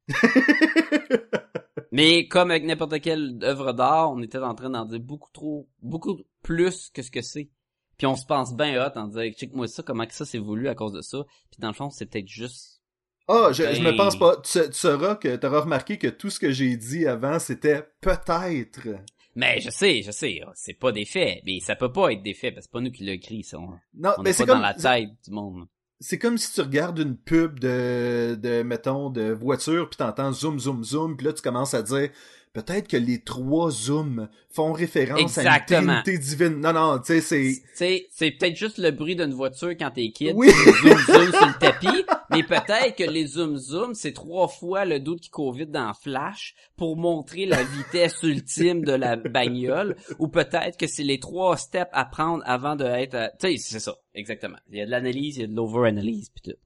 Mais 1.91 2.27
comme 2.27 2.51
avec 2.51 2.63
n'importe 2.63 2.99
quelle 3.01 3.37
œuvre 3.43 3.71
d'art, 3.73 4.11
on 4.11 4.21
était 4.21 4.37
en 4.39 4.55
train 4.55 4.69
d'en 4.69 4.85
dire 4.85 4.99
beaucoup 4.99 5.29
trop, 5.31 5.67
beaucoup 5.81 6.19
plus 6.41 6.89
que 6.89 7.01
ce 7.01 7.11
que 7.11 7.21
c'est. 7.21 7.49
Puis 7.97 8.07
on 8.07 8.15
se 8.15 8.25
pense 8.25 8.55
bien 8.55 8.83
hot 8.83 8.97
en 8.97 9.07
disant, 9.07 9.21
check 9.37 9.53
moi 9.53 9.67
ça, 9.67 9.83
comment 9.83 10.05
que 10.05 10.13
ça 10.13 10.25
s'est 10.25 10.39
voulu 10.39 10.67
à 10.67 10.75
cause 10.75 10.93
de 10.93 11.01
ça. 11.01 11.23
Puis 11.51 11.59
dans 11.59 11.67
le 11.67 11.73
fond, 11.75 11.89
c'est 11.89 12.05
peut-être 12.07 12.27
juste. 12.27 12.81
Ah, 13.27 13.49
je, 13.51 13.63
je 13.73 13.79
me 13.81 13.91
Ben- 13.91 13.97
pense 13.97 14.17
pas. 14.17 14.37
Tu, 14.37 14.59
tu 14.59 14.73
sauras 14.73 15.15
que 15.15 15.35
t'auras 15.35 15.61
remarqué 15.61 15.97
que 15.97 16.07
tout 16.07 16.29
ce 16.29 16.39
que 16.39 16.51
j'ai 16.51 16.75
dit 16.75 17.05
avant, 17.07 17.39
c'était 17.39 17.83
peut-être. 18.01 18.87
Mais 19.35 19.59
je 19.61 19.69
sais, 19.71 20.01
je 20.03 20.11
sais, 20.11 20.41
c'est 20.55 20.73
pas 20.73 20.91
des 20.91 21.05
faits. 21.05 21.41
Mais 21.45 21.59
ça 21.59 21.75
peut 21.75 21.91
pas 21.91 22.11
être 22.11 22.21
des 22.23 22.33
faits 22.33 22.53
parce 22.53 22.67
que 22.67 22.71
c'est 22.71 22.77
pas 22.77 22.81
nous 22.81 22.91
qui 22.91 23.03
l'a 23.03 23.13
écrit, 23.13 23.43
ça. 23.43 23.57
On, 23.59 23.69
Non, 23.95 24.11
on 24.17 24.21
mais 24.21 24.29
est 24.29 24.33
c'est 24.33 24.45
pas 24.45 24.53
comme 24.53 24.61
dans 24.61 24.67
la 24.67 24.73
tête 24.75 25.09
du 25.25 25.31
monde. 25.31 25.65
c'est 25.99 26.19
comme 26.19 26.37
si 26.37 26.53
tu 26.53 26.61
regardes 26.61 26.99
une 26.99 27.17
pub 27.17 27.59
de 27.59 28.37
de 28.41 28.61
mettons 28.63 29.09
de 29.09 29.31
voiture 29.31 29.89
puis 29.89 29.97
t'entends 29.97 30.31
zoom 30.31 30.59
zoom 30.59 30.83
zoom 30.83 31.17
puis 31.17 31.25
là 31.25 31.33
tu 31.33 31.41
commences 31.41 31.73
à 31.73 31.81
dire 31.81 32.09
peut-être 32.53 32.87
que 32.87 32.97
les 32.97 33.19
trois 33.21 33.71
zooms 33.71 34.29
font 34.49 34.71
référence 34.73 35.19
Exactement. 35.19 35.91
à 35.93 35.97
une 35.97 36.03
trinité 36.03 36.17
divine. 36.17 36.59
Non 36.61 36.71
non, 36.73 36.99
tu 36.99 37.05
sais 37.05 37.21
c'est 37.21 37.53
C'est, 37.73 38.07
c'est 38.11 38.31
peut-être 38.31 38.55
juste 38.55 38.77
le 38.77 38.91
bruit 38.91 39.15
d'une 39.15 39.33
voiture 39.33 39.71
quand 39.71 39.91
t'es 39.91 40.09
kid. 40.11 40.33
Oui. 40.35 40.49
Zoom 40.51 40.97
zoom 40.99 41.31
sur 41.31 41.47
le 41.47 41.59
tapis. 41.59 42.05
Mais 42.29 42.43
peut-être 42.43 42.95
que 42.95 43.03
les 43.09 43.25
zoom 43.25 43.57
zoom, 43.57 43.93
c'est 43.95 44.13
trois 44.13 44.47
fois 44.47 44.85
le 44.85 44.99
doute 44.99 45.21
qui 45.21 45.29
court 45.29 45.53
vite 45.53 45.71
dans 45.71 45.93
Flash 45.93 46.55
pour 46.77 46.95
montrer 46.95 47.45
la 47.45 47.63
vitesse 47.63 48.21
ultime 48.23 48.83
de 48.85 48.93
la 48.93 49.15
bagnole. 49.15 49.95
Ou 50.19 50.27
peut-être 50.27 50.77
que 50.77 50.87
c'est 50.87 51.03
les 51.03 51.19
trois 51.19 51.57
steps 51.57 51.89
à 51.93 52.05
prendre 52.05 52.43
avant 52.45 52.75
de 52.75 52.85
être, 52.85 53.15
à- 53.15 53.29
tu 53.39 53.47
sais, 53.47 53.57
c'est 53.57 53.79
ça. 53.79 53.95
Exactement. 54.13 54.57
Il 54.71 54.77
y 54.77 54.81
a 54.81 54.85
de 54.85 54.91
l'analyse, 54.91 55.37
il 55.37 55.41
y 55.41 55.43
a 55.43 55.47
de 55.47 55.55
l'over-analyse 55.55 56.29
pis 56.29 56.41
tout. 56.51 56.57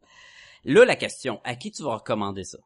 Là, 0.66 0.84
la 0.84 0.96
question, 0.98 1.40
à 1.46 1.56
qui 1.56 1.72
tu 1.72 1.84
vas 1.84 1.96
recommander 1.96 2.44
ça? 2.44 2.58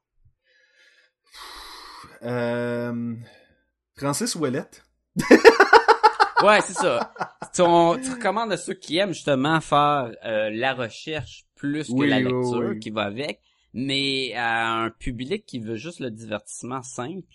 Euh, 2.24 3.16
Francis 3.96 4.36
Ouellette. 4.36 4.84
Ouais, 6.44 6.60
c'est 6.62 6.74
ça. 6.74 7.14
Tu, 7.54 7.62
on- 7.62 8.00
tu 8.00 8.10
recommandes 8.14 8.52
à 8.52 8.58
ceux 8.58 8.74
qui 8.74 8.98
aiment 8.98 9.14
justement 9.14 9.62
faire 9.62 10.12
euh, 10.26 10.50
la 10.50 10.74
recherche 10.74 11.46
plus 11.54 11.88
que 11.88 12.02
la 12.02 12.18
oui, 12.18 12.24
lecture 12.24 12.70
oui. 12.72 12.80
qui 12.80 12.90
va 12.90 13.04
avec, 13.04 13.40
mais 13.76 14.34
à 14.34 14.74
un 14.86 14.90
public 14.90 15.46
qui 15.46 15.60
veut 15.60 15.76
juste 15.76 16.00
le 16.00 16.10
divertissement 16.10 16.82
simple. 16.82 17.28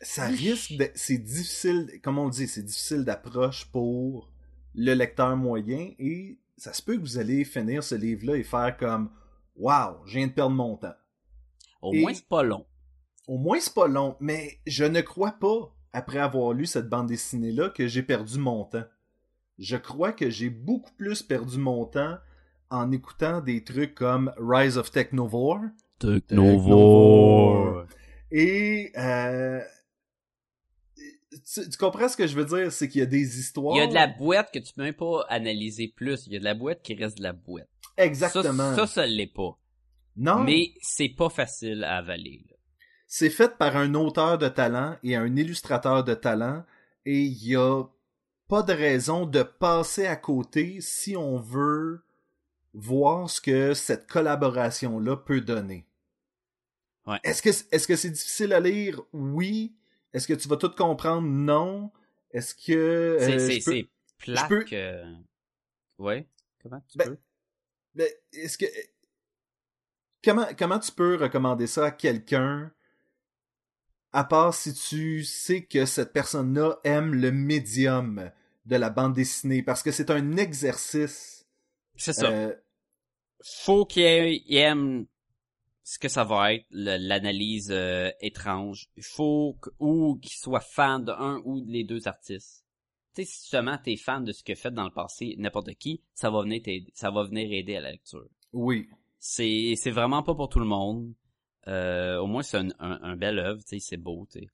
ça 0.00 0.28
risque 0.28 0.72
de... 0.78 0.88
C'est 0.94 1.18
difficile, 1.18 2.00
comme 2.02 2.16
on 2.16 2.30
dit, 2.30 2.48
c'est 2.48 2.62
difficile 2.62 3.04
d'approche 3.04 3.66
pour 3.66 4.30
le 4.74 4.94
lecteur 4.94 5.36
moyen 5.36 5.90
et 5.98 6.38
ça 6.56 6.72
se 6.72 6.80
peut 6.80 6.96
que 6.96 7.02
vous 7.02 7.18
allez 7.18 7.44
finir 7.44 7.84
ce 7.84 7.96
livre-là 7.96 8.36
et 8.36 8.44
faire 8.44 8.74
comme 8.78 9.10
Wow, 9.56 10.06
je 10.06 10.16
viens 10.16 10.28
de 10.28 10.32
perdre 10.32 10.54
mon 10.56 10.78
temps. 10.78 10.94
Au 11.82 11.92
Et- 11.92 12.00
moins, 12.00 12.14
c'est 12.14 12.26
pas 12.26 12.42
long. 12.42 12.64
Au 13.32 13.38
moins, 13.38 13.58
c'est 13.60 13.72
pas 13.72 13.88
long, 13.88 14.14
mais 14.20 14.58
je 14.66 14.84
ne 14.84 15.00
crois 15.00 15.32
pas, 15.32 15.74
après 15.94 16.18
avoir 16.18 16.52
lu 16.52 16.66
cette 16.66 16.90
bande 16.90 17.06
dessinée-là, 17.06 17.70
que 17.70 17.86
j'ai 17.86 18.02
perdu 18.02 18.36
mon 18.36 18.64
temps. 18.64 18.84
Je 19.58 19.78
crois 19.78 20.12
que 20.12 20.28
j'ai 20.28 20.50
beaucoup 20.50 20.92
plus 20.98 21.22
perdu 21.22 21.56
mon 21.56 21.86
temps 21.86 22.18
en 22.68 22.92
écoutant 22.92 23.40
des 23.40 23.64
trucs 23.64 23.94
comme 23.94 24.34
Rise 24.36 24.76
of 24.76 24.90
Technovore, 24.90 25.62
Technovore. 25.98 27.86
Et 28.30 28.92
euh, 28.98 29.62
tu, 31.30 31.70
tu 31.70 31.78
comprends 31.78 32.10
ce 32.10 32.18
que 32.18 32.26
je 32.26 32.38
veux 32.38 32.44
dire, 32.44 32.70
c'est 32.70 32.86
qu'il 32.86 32.98
y 32.98 33.02
a 33.02 33.06
des 33.06 33.38
histoires. 33.38 33.76
Il 33.76 33.78
y 33.78 33.82
a 33.82 33.86
de 33.86 33.94
la 33.94 34.08
boîte 34.08 34.52
que 34.52 34.58
tu 34.58 34.74
peux 34.74 34.82
même 34.82 34.92
pas 34.92 35.24
analyser 35.30 35.88
plus. 35.88 36.26
Il 36.26 36.34
y 36.34 36.36
a 36.36 36.38
de 36.38 36.44
la 36.44 36.54
boîte 36.54 36.82
qui 36.82 36.92
reste 36.92 37.16
de 37.16 37.22
la 37.22 37.32
boîte. 37.32 37.70
Exactement. 37.96 38.74
Ça, 38.74 38.76
ça, 38.76 38.86
ça 38.86 39.06
l'est 39.06 39.26
pas. 39.26 39.58
non, 40.18 40.40
Mais 40.40 40.74
c'est 40.82 41.08
pas 41.08 41.30
facile 41.30 41.82
à 41.84 41.96
avaler. 41.96 42.44
C'est 43.14 43.28
fait 43.28 43.58
par 43.58 43.76
un 43.76 43.92
auteur 43.92 44.38
de 44.38 44.48
talent 44.48 44.96
et 45.02 45.16
un 45.16 45.36
illustrateur 45.36 46.02
de 46.02 46.14
talent, 46.14 46.64
et 47.04 47.20
il 47.20 47.46
y 47.46 47.56
a 47.56 47.84
pas 48.48 48.62
de 48.62 48.72
raison 48.72 49.26
de 49.26 49.42
passer 49.42 50.06
à 50.06 50.16
côté 50.16 50.80
si 50.80 51.14
on 51.14 51.36
veut 51.36 52.02
voir 52.72 53.28
ce 53.28 53.42
que 53.42 53.74
cette 53.74 54.10
collaboration-là 54.10 55.18
peut 55.18 55.42
donner. 55.42 55.84
Ouais. 57.06 57.18
Est-ce 57.22 57.42
que 57.42 57.50
est-ce 57.50 57.86
que 57.86 57.96
c'est 57.96 58.08
difficile 58.08 58.54
à 58.54 58.60
lire? 58.60 59.02
Oui. 59.12 59.74
Est-ce 60.14 60.26
que 60.26 60.32
tu 60.32 60.48
vas 60.48 60.56
tout 60.56 60.70
comprendre? 60.70 61.28
Non. 61.28 61.92
Est-ce 62.30 62.54
que 62.54 63.18
C'est, 63.20 63.34
euh, 63.34 63.60
c'est, 63.60 63.60
peux- 63.60 63.88
plate 64.24 64.48
peux- 64.48 64.64
que... 64.64 65.02
Ouais? 65.98 66.26
Comment 66.62 66.80
tu 66.88 66.96
Ben, 66.96 67.08
peux? 67.10 67.18
Ben, 67.94 68.08
est-ce 68.32 68.56
que 68.56 68.64
comment 70.24 70.46
comment 70.58 70.78
tu 70.78 70.92
peux 70.92 71.16
recommander 71.16 71.66
ça 71.66 71.84
à 71.84 71.90
quelqu'un 71.90 72.72
à 74.12 74.24
part 74.24 74.54
si 74.54 74.74
tu 74.74 75.24
sais 75.24 75.64
que 75.64 75.84
cette 75.86 76.12
personne-là 76.12 76.78
aime 76.84 77.14
le 77.14 77.32
médium 77.32 78.30
de 78.66 78.76
la 78.76 78.90
bande 78.90 79.14
dessinée 79.14 79.62
parce 79.62 79.82
que 79.82 79.90
c'est 79.90 80.10
un 80.10 80.36
exercice. 80.36 81.46
C'est 81.96 82.12
ça. 82.12 82.30
euh, 82.30 82.54
Faut 83.64 83.84
qu'il 83.86 84.42
aime 84.56 85.06
ce 85.82 85.98
que 85.98 86.08
ça 86.08 86.24
va 86.24 86.54
être, 86.54 86.64
l'analyse 86.70 87.70
euh, 87.72 88.10
étrange. 88.20 88.88
Il 88.96 89.02
faut 89.02 89.56
que- 89.60 89.70
ou 89.80 90.16
qu'il 90.16 90.32
soit 90.32 90.60
fan 90.60 91.04
d'un 91.04 91.40
ou 91.44 91.62
les 91.66 91.84
deux 91.84 92.06
artistes. 92.06 92.64
Tu 93.14 93.24
sais, 93.24 93.30
si 93.30 93.48
seulement 93.48 93.76
t'es 93.78 93.96
fan 93.96 94.24
de 94.24 94.32
ce 94.32 94.42
a 94.50 94.54
fait 94.54 94.70
dans 94.70 94.84
le 94.84 94.90
passé, 94.92 95.34
n'importe 95.38 95.74
qui, 95.74 96.02
ça 96.14 96.30
va 96.30 96.42
venir 96.42 96.62
t'aider, 96.62 96.90
ça 96.94 97.10
va 97.10 97.24
venir 97.24 97.52
aider 97.52 97.76
à 97.76 97.80
la 97.80 97.90
lecture. 97.92 98.26
oui. 98.52 98.88
C'est 99.24 99.74
c'est 99.76 99.92
vraiment 99.92 100.24
pas 100.24 100.34
pour 100.34 100.48
tout 100.48 100.58
le 100.58 100.64
monde. 100.66 101.12
Euh, 101.68 102.18
au 102.18 102.26
moins 102.26 102.42
c'est 102.42 102.56
un, 102.58 102.68
un, 102.80 102.98
un 103.02 103.16
bel 103.16 103.38
œuvre, 103.38 103.60
tu 103.62 103.78
sais, 103.78 103.78
c'est 103.80 103.96
beau, 103.96 104.26
tu 104.30 104.40
sais. 104.40 104.46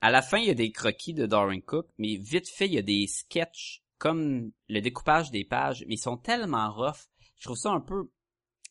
À 0.00 0.10
la 0.10 0.20
fin, 0.20 0.38
il 0.38 0.44
y 0.46 0.50
a 0.50 0.54
des 0.54 0.70
croquis 0.70 1.14
de 1.14 1.24
Darwin 1.26 1.62
Cook, 1.62 1.86
mais 1.98 2.16
vite 2.16 2.48
fait, 2.48 2.66
il 2.66 2.74
y 2.74 2.78
a 2.78 2.82
des 2.82 3.06
sketchs 3.06 3.82
comme 3.96 4.50
le 4.68 4.80
découpage 4.80 5.30
des 5.30 5.44
pages, 5.44 5.84
mais 5.88 5.94
ils 5.94 5.98
sont 5.98 6.18
tellement 6.18 6.70
rough. 6.70 7.06
Je 7.38 7.44
trouve 7.44 7.56
ça 7.56 7.70
un 7.70 7.80
peu 7.80 8.08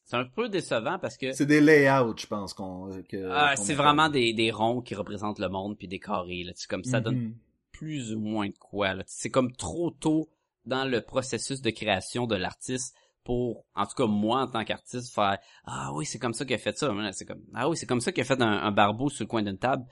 c'est 0.06 0.18
un 0.18 0.26
peu 0.26 0.50
décevant 0.50 1.00
parce 1.00 1.16
que 1.18 1.32
C'est 1.32 1.46
des 1.46 1.62
layouts, 1.62 2.14
je 2.18 2.28
pense 2.28 2.54
qu'on. 2.54 3.02
que- 3.10 3.30
ah, 3.32 3.56
c'est 3.56 3.74
vraiment 3.74 4.10
des, 4.10 4.34
des 4.34 4.52
ronds 4.52 4.82
qui 4.82 4.96
représentent 4.96 5.40
le 5.40 5.48
monde 5.48 5.78
puis 5.78 5.88
des 5.88 5.98
carrés 6.00 6.44
là, 6.44 6.52
c'est 6.56 6.70
comme 6.70 6.84
ça 6.84 7.00
donne 7.00 7.16
Mhm. 7.16 7.36
plus 7.72 8.14
ou 8.14 8.20
moins 8.20 8.50
de 8.50 8.58
quoi. 8.60 8.94
là. 8.96 9.04
C'est 9.08 9.30
comme 9.30 9.54
trop 9.56 9.92
tôt 9.92 10.30
dans 10.66 10.84
le 10.84 11.02
processus 11.02 11.62
de 11.62 11.70
création 11.70 12.28
de 12.28 12.36
l'artiste 12.36 12.96
pour, 13.24 13.66
en 13.76 13.86
tout 13.86 13.96
cas 13.96 14.06
moi 14.06 14.42
en 14.42 14.48
tant 14.48 14.64
qu'artiste, 14.64 15.14
faire 15.14 15.38
ah 15.66 15.92
oui 15.94 16.06
c'est 16.06 16.20
comme 16.20 16.34
ça 16.34 16.46
qu'il 16.46 16.56
a 16.56 16.60
fait 16.60 16.78
ça. 16.78 16.92
C'est 17.12 17.26
comme 17.26 17.42
ah 17.54 17.70
oui 17.70 17.78
c'est 17.78 17.86
comme 17.86 18.02
ça 18.02 18.12
qu'il 18.12 18.22
a 18.22 18.26
fait 18.26 18.42
un, 18.42 18.52
un 18.64 18.72
barbeau 18.72 19.10
sur 19.10 19.24
le 19.24 19.28
coin 19.28 19.42
d'une 19.42 19.58
table 19.58 19.86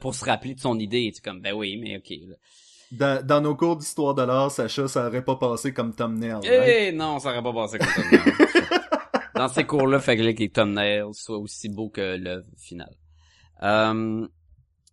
pour 0.00 0.14
se 0.14 0.24
rappeler 0.24 0.54
de 0.54 0.60
son 0.60 0.78
idée. 0.78 1.10
C'est 1.14 1.24
comme 1.24 1.40
ben 1.40 1.54
oui 1.54 1.76
mais 1.76 1.98
ok. 1.98 2.10
là. 2.28 2.36
Dans, 2.92 3.24
dans 3.24 3.40
nos 3.40 3.54
cours 3.54 3.76
d'histoire 3.76 4.14
de 4.14 4.22
l'art, 4.22 4.50
Sacha, 4.50 4.88
ça 4.88 5.06
aurait 5.06 5.24
pas 5.24 5.36
passé 5.36 5.72
comme 5.72 5.94
thumbnail. 5.94 6.40
Eh 6.42 6.58
right? 6.58 6.94
non 6.94 7.18
ça 7.20 7.30
aurait 7.30 7.42
pas 7.42 7.52
passé 7.52 7.78
comme 7.78 7.88
ça. 7.88 8.00
Dans 9.34 9.48
ces 9.48 9.64
cours-là, 9.64 10.00
fallait 10.00 10.34
que 10.34 10.40
les 10.40 10.50
thumbnails 10.50 11.02
soient 11.12 11.38
aussi 11.38 11.70
beaux 11.70 11.88
que 11.88 12.16
l'œuvre 12.18 12.44
finale. 12.58 12.94
Euh, 13.62 14.26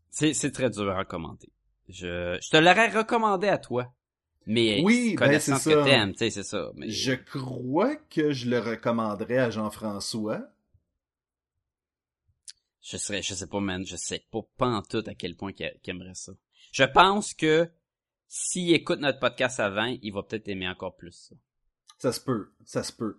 c'est 0.09 0.33
c'est 0.33 0.51
très 0.51 0.69
dur 0.69 0.89
à 0.97 1.03
commenter. 1.03 1.51
Je, 1.89 2.37
je 2.41 2.49
te 2.49 2.55
l'aurais 2.55 2.87
recommandé 2.89 3.49
à 3.49 3.57
toi. 3.57 3.87
Mais 4.47 4.81
Oui, 4.81 5.09
ben, 5.09 5.25
connaissant 5.27 5.57
ce 5.57 5.69
que 5.69 5.83
t'aimes, 5.83 6.13
tu 6.13 6.19
sais, 6.19 6.29
c'est 6.29 6.43
ça. 6.43 6.71
Mais 6.75 6.89
Je 6.89 7.11
crois 7.13 7.95
que 7.97 8.31
je 8.31 8.49
le 8.49 8.59
recommanderais 8.59 9.37
à 9.39 9.49
Jean-François. 9.51 10.41
je 12.81 12.95
serais, 12.95 13.21
je 13.21 13.33
sais 13.33 13.47
pas, 13.47 13.59
man, 13.59 13.85
je 13.85 13.97
sais 13.97 14.25
pas, 14.31 14.39
pas 14.57 14.67
en 14.67 14.81
tout 14.81 15.03
à 15.05 15.13
quel 15.13 15.35
point 15.35 15.51
qu'il 15.51 15.69
aimerait 15.87 16.13
ça. 16.13 16.31
Je 16.71 16.85
pense 16.85 17.33
que 17.33 17.69
s'il 18.29 18.73
écoute 18.73 18.99
notre 19.01 19.19
podcast 19.19 19.59
avant, 19.59 19.85
il 20.01 20.11
va 20.13 20.23
peut-être 20.23 20.47
aimer 20.47 20.67
encore 20.69 20.95
plus 20.95 21.11
ça. 21.11 21.35
Ça 21.97 22.13
se 22.13 22.21
peut, 22.21 22.53
ça 22.65 22.83
se 22.83 22.93
peut. 22.93 23.17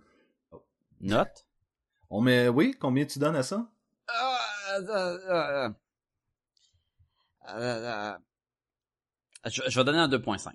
Note? 1.00 1.44
On 2.08 2.22
met, 2.22 2.48
oui, 2.48 2.74
combien 2.80 3.04
tu 3.04 3.18
donnes 3.18 3.36
à 3.36 3.42
ça? 3.42 3.70
Euh, 4.08 4.80
euh, 4.80 5.18
euh, 5.28 5.68
euh, 7.50 8.12
euh, 8.14 8.18
je, 9.50 9.62
je 9.68 9.78
vais 9.78 9.84
donner 9.84 9.98
un 9.98 10.08
2.5. 10.08 10.52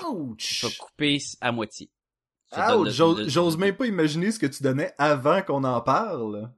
Je 0.00 0.06
Ouch! 0.06 0.64
vais 0.64 0.76
couper 0.78 1.18
à 1.40 1.52
moitié. 1.52 1.90
Je 2.54 2.74
Ouch! 2.74 3.28
J'ose 3.28 3.56
même 3.56 3.76
pas 3.76 3.86
imaginer 3.86 4.30
ce 4.30 4.38
que 4.38 4.46
tu 4.46 4.62
donnais 4.62 4.92
avant 4.98 5.42
qu'on 5.42 5.64
en 5.64 5.80
parle. 5.80 6.50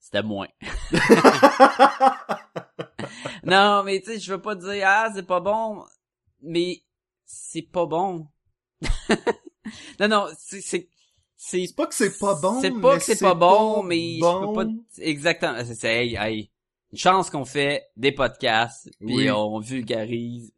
C'était 0.00 0.22
moins. 0.22 0.48
non, 3.44 3.82
mais 3.84 4.00
tu 4.00 4.12
sais, 4.12 4.20
je 4.20 4.32
veux 4.32 4.40
pas 4.40 4.54
dire 4.54 4.84
ah 4.86 5.10
c'est 5.14 5.26
pas 5.26 5.40
bon, 5.40 5.84
mais 6.40 6.82
c'est 7.24 7.62
pas 7.62 7.86
bon. 7.86 8.26
non 10.00 10.08
non, 10.08 10.26
c'est 10.38 10.88
c'est 11.36 11.74
pas 11.76 11.86
que 11.86 11.94
c'est 11.94 12.18
pas 12.18 12.34
bon, 12.40 12.60
C'est 12.60 12.70
pas 12.70 12.92
mais 12.94 12.98
que 12.98 13.04
c'est 13.04 13.18
pas 13.20 13.34
bon, 13.34 13.82
pas 13.82 13.88
mais 13.88 14.18
bon. 14.20 14.42
je 14.42 14.46
peux 14.46 14.52
pas 14.66 14.70
exactement. 14.98 15.58
C'est 15.64 15.74
c'est- 15.74 16.06
hey, 16.06 16.16
hey, 16.16 16.50
une 16.92 16.98
chance 16.98 17.30
qu'on 17.30 17.44
fait 17.44 17.84
des 17.96 18.12
podcasts, 18.12 18.90
puis 19.00 19.14
Oui. 19.14 19.30
on 19.30 19.58
vulgarise. 19.60 20.52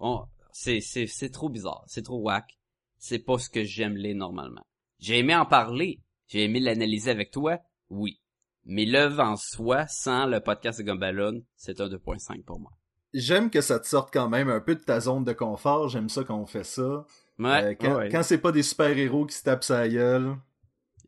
On 0.00 0.24
c'est 0.58 0.80
c'est 0.80 1.06
c'est 1.06 1.28
trop 1.30 1.48
bizarre, 1.50 1.84
c'est 1.86 2.02
trop 2.02 2.18
whack. 2.18 2.58
C'est 2.98 3.18
pas 3.18 3.38
ce 3.38 3.50
que 3.50 3.62
j'aime 3.62 3.96
les 3.96 4.14
normalement. 4.14 4.64
J'ai 4.98 5.18
aimé 5.18 5.36
en 5.36 5.44
parler, 5.44 6.00
j'ai 6.28 6.44
aimé 6.44 6.60
l'analyser 6.60 7.10
avec 7.10 7.30
toi, 7.30 7.58
oui. 7.90 8.20
Mais 8.64 8.86
l'œuvre 8.86 9.20
en 9.22 9.36
soi, 9.36 9.86
sans 9.86 10.24
le 10.26 10.40
podcast 10.40 10.78
de 10.80 10.84
Gumballoon, 10.84 11.42
c'est 11.56 11.80
un 11.80 11.88
2.5 11.88 12.42
pour 12.42 12.58
moi. 12.58 12.72
J'aime 13.12 13.50
que 13.50 13.60
ça 13.60 13.78
te 13.78 13.86
sorte 13.86 14.10
quand 14.12 14.28
même 14.30 14.48
un 14.48 14.60
peu 14.60 14.74
de 14.74 14.80
ta 14.80 14.98
zone 14.98 15.24
de 15.24 15.32
confort. 15.34 15.88
J'aime 15.88 16.08
ça 16.08 16.24
quand 16.24 16.38
on 16.40 16.46
fait 16.46 16.64
ça. 16.64 17.04
Ouais, 17.38 17.62
Euh, 17.64 17.74
quand 17.78 17.96
ouais. 17.98 18.08
quand 18.08 18.22
c'est 18.22 18.38
pas 18.38 18.50
des 18.50 18.62
super-héros 18.62 19.26
qui 19.26 19.36
se 19.36 19.42
tapent 19.44 19.62
sa 19.62 19.86
gueule. 19.88 20.36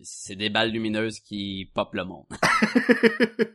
c'est 0.02 0.36
des 0.36 0.50
balles 0.50 0.70
lumineuses 0.72 1.20
qui 1.20 1.70
popent 1.74 1.94
le 1.94 2.04
monde. 2.04 2.26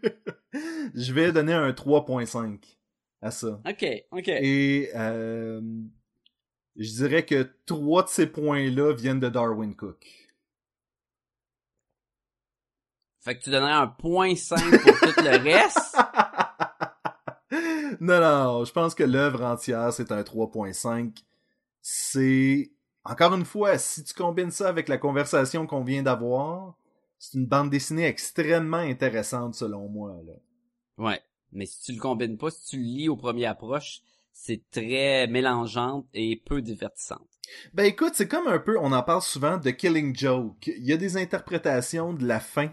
Je 0.95 1.13
vais 1.13 1.31
donner 1.31 1.53
un 1.53 1.69
3.5 1.71 2.59
à 3.24 3.32
ça. 3.32 3.61
ok, 3.65 3.86
ok. 4.11 4.28
Et 4.28 4.89
euh, 4.95 5.61
je 6.76 6.91
dirais 6.91 7.26
que 7.26 7.49
trois 7.65 8.03
de 8.03 8.09
ces 8.09 8.28
points-là 8.28 8.93
viennent 8.93 9.21
de 9.21 9.30
Darwin 9.30 9.76
Cook. 9.76 10.05
Fait 13.21 13.38
que 13.38 13.43
tu 13.43 13.49
donnerais 13.49 13.71
un 13.71 13.88
point 13.88 14.36
5 14.36 14.59
pour 14.59 14.99
tout 14.99 15.21
le 15.24 15.41
reste? 15.41 15.95
non, 18.01 18.19
non, 18.19 18.65
je 18.65 18.74
pense 18.74 18.93
que 18.93 19.03
l'œuvre 19.03 19.43
entière, 19.43 19.93
c'est 19.93 20.11
un 20.11 20.21
3.5. 20.21 21.24
C'est... 21.82 22.71
Encore 23.05 23.34
une 23.34 23.45
fois, 23.45 23.78
si 23.78 24.03
tu 24.03 24.13
combines 24.13 24.51
ça 24.51 24.67
avec 24.67 24.89
la 24.89 24.97
conversation 24.97 25.65
qu'on 25.65 25.84
vient 25.84 26.03
d'avoir, 26.03 26.76
c'est 27.17 27.38
une 27.38 27.45
bande 27.45 27.69
dessinée 27.69 28.05
extrêmement 28.05 28.78
intéressante 28.78 29.55
selon 29.55 29.88
moi. 29.88 30.17
Là. 30.26 30.34
Ouais. 30.97 31.21
Mais 31.54 31.66
si 31.66 31.82
tu 31.82 31.91
le 31.93 31.99
combines 31.99 32.38
pas, 32.38 32.51
si 32.51 32.66
tu 32.70 32.78
le 32.78 32.84
lis 32.84 33.10
au 33.10 33.16
premier 33.16 33.45
approche, 33.45 34.01
c'est 34.32 34.62
très 34.72 35.28
mélangeante 35.28 36.08
et 36.14 36.36
peu 36.45 36.62
divertissante. 36.62 37.28
Ben 37.74 37.86
écoute, 37.86 38.14
c'est 38.16 38.28
comme 38.28 38.47
un 38.47 38.60
peu, 38.60 38.78
on 38.80 38.91
en 38.91 39.04
parle 39.04 39.22
souvent 39.22 39.58
de 39.58 39.70
Killing 39.70 40.16
Joke. 40.16 40.68
Il 40.68 40.86
y 40.86 40.93
a 40.93 40.97
des 40.97 41.18
interprétations 41.18 42.14
de 42.14 42.26
la 42.26 42.39
fin 42.39 42.72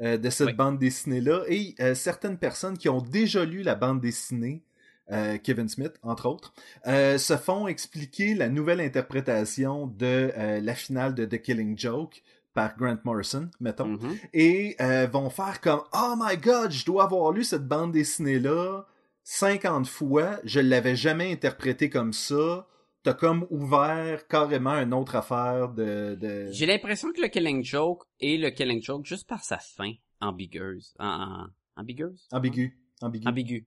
euh, 0.00 0.16
de 0.16 0.30
cette 0.30 0.48
Oui. 0.48 0.52
bande 0.54 0.78
dessinée-là 0.78 1.42
et 1.48 1.74
euh, 1.80 1.94
certaines 1.94 2.38
personnes 2.38 2.78
qui 2.78 2.88
ont 2.88 3.00
déjà 3.00 3.44
lu 3.44 3.62
la 3.62 3.74
bande 3.74 4.00
dessinée, 4.00 4.64
euh, 5.12 5.36
Kevin 5.38 5.68
Smith 5.68 5.92
entre 6.02 6.26
autres, 6.26 6.54
se 6.86 7.36
font 7.36 7.68
expliquer 7.68 8.34
la 8.34 8.48
nouvelle 8.48 8.80
interprétation 8.80 9.86
de 9.86 10.32
la 10.62 10.74
finale 10.74 11.14
de 11.14 11.26
The 11.26 11.40
Killing 11.40 11.78
Joke 11.78 12.22
par 12.54 12.76
Grant 12.76 12.98
Morrison, 13.04 13.50
mettons, 13.60 13.88
Mhm. 13.88 14.16
et 14.32 14.76
euh, 14.80 15.06
vont 15.06 15.28
faire 15.28 15.60
comme 15.60 15.82
Oh 15.92 16.14
my 16.18 16.36
god, 16.38 16.70
je 16.70 16.84
dois 16.86 17.04
avoir 17.04 17.32
lu 17.32 17.44
cette 17.44 17.66
bande 17.68 17.92
dessinée-là 17.92 18.86
50 19.24 19.86
fois, 19.86 20.38
je 20.44 20.60
l'avais 20.60 20.96
jamais 20.96 21.32
interprétée 21.32 21.90
comme 21.90 22.12
ça. 22.12 22.66
T'as 23.02 23.14
comme 23.14 23.46
ouvert 23.50 24.26
carrément 24.28 24.74
une 24.80 24.94
autre 24.94 25.14
affaire 25.16 25.68
de... 25.70 26.14
de... 26.18 26.48
J'ai 26.52 26.64
l'impression 26.66 27.12
que 27.12 27.20
le 27.20 27.28
Killing 27.28 27.62
Joke 27.64 28.04
est 28.20 28.38
le 28.38 28.48
Killing 28.50 28.82
Joke 28.82 29.04
juste 29.04 29.26
par 29.28 29.42
sa 29.44 29.58
fin 29.58 29.92
ambigueuse. 30.20 30.94
En, 30.98 31.06
en- 31.06 31.46
ambigueuse? 31.76 32.26
Ambigu. 32.32 32.78
Ambigu. 33.02 33.28
Ambigu. 33.28 33.66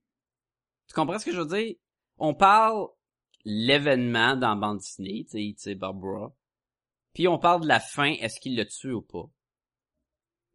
Tu 0.87 0.93
comprends 0.95 1.19
ce 1.19 1.25
que 1.25 1.31
je 1.33 1.41
veux 1.41 1.45
dire? 1.47 1.75
On 2.17 2.33
parle 2.33 2.87
l'événement 3.45 4.35
dans 4.35 4.49
la 4.49 4.55
bande 4.55 4.77
dessinée, 4.79 5.25
tu 5.29 5.53
sais, 5.57 5.75
Barbara. 5.75 6.33
Puis 7.17 7.27
on 7.27 7.39
parle 7.39 7.63
de 7.63 7.67
la 7.67 7.79
fin, 7.79 8.11
est-ce 8.11 8.39
qu'il 8.39 8.55
l'a 8.55 8.65
tué 8.65 8.91
ou 8.91 9.01
pas? 9.01 9.27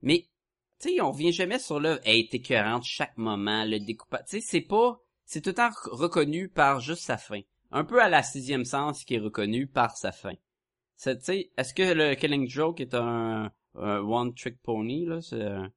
Mais, 0.00 0.28
tu 0.78 0.90
sais, 0.90 1.00
on 1.00 1.10
vient 1.10 1.32
jamais 1.32 1.58
sur 1.58 1.80
le, 1.80 1.98
elle 2.04 2.18
est 2.18 2.34
écœurante 2.34 2.84
chaque 2.84 3.18
moment, 3.18 3.64
le 3.64 3.80
découpage. 3.80 4.26
Tu 4.28 4.40
sais, 4.40 4.46
c'est 4.48 4.60
pas, 4.60 5.00
c'est 5.24 5.40
tout 5.40 5.50
le 5.50 5.54
temps 5.54 5.70
rec- 5.70 5.90
reconnu 5.90 6.48
par 6.48 6.78
juste 6.78 7.02
sa 7.02 7.16
fin. 7.18 7.40
Un 7.72 7.82
peu 7.82 8.00
à 8.00 8.08
la 8.08 8.22
sixième 8.22 8.64
sens 8.64 9.04
qui 9.04 9.16
est 9.16 9.18
reconnu 9.18 9.66
par 9.66 9.96
sa 9.96 10.12
fin. 10.12 10.34
Tu 11.02 11.10
sais, 11.18 11.50
est-ce 11.56 11.74
que 11.74 11.82
le 11.82 12.14
Killing 12.14 12.48
Joke 12.48 12.80
est 12.80 12.94
un, 12.94 13.50
un 13.74 13.98
one 13.98 14.32
trick 14.32 14.62
pony, 14.62 15.04
là? 15.04 15.18
Je 15.20 15.68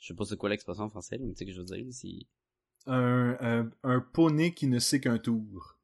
sais 0.00 0.14
pas 0.14 0.24
c'est 0.24 0.38
quoi 0.38 0.48
l'expression 0.48 0.84
en 0.84 0.88
français, 0.88 1.18
mais 1.20 1.34
tu 1.34 1.36
sais 1.36 1.44
ce 1.44 1.50
que 1.50 1.52
je 1.52 1.60
veux 1.60 1.66
dire, 1.66 1.92
si... 1.92 2.26
Un, 2.86 3.36
un, 3.38 3.70
un 3.82 4.00
poney 4.00 4.54
qui 4.54 4.66
ne 4.66 4.78
sait 4.78 4.98
qu'un 4.98 5.18
tour. 5.18 5.76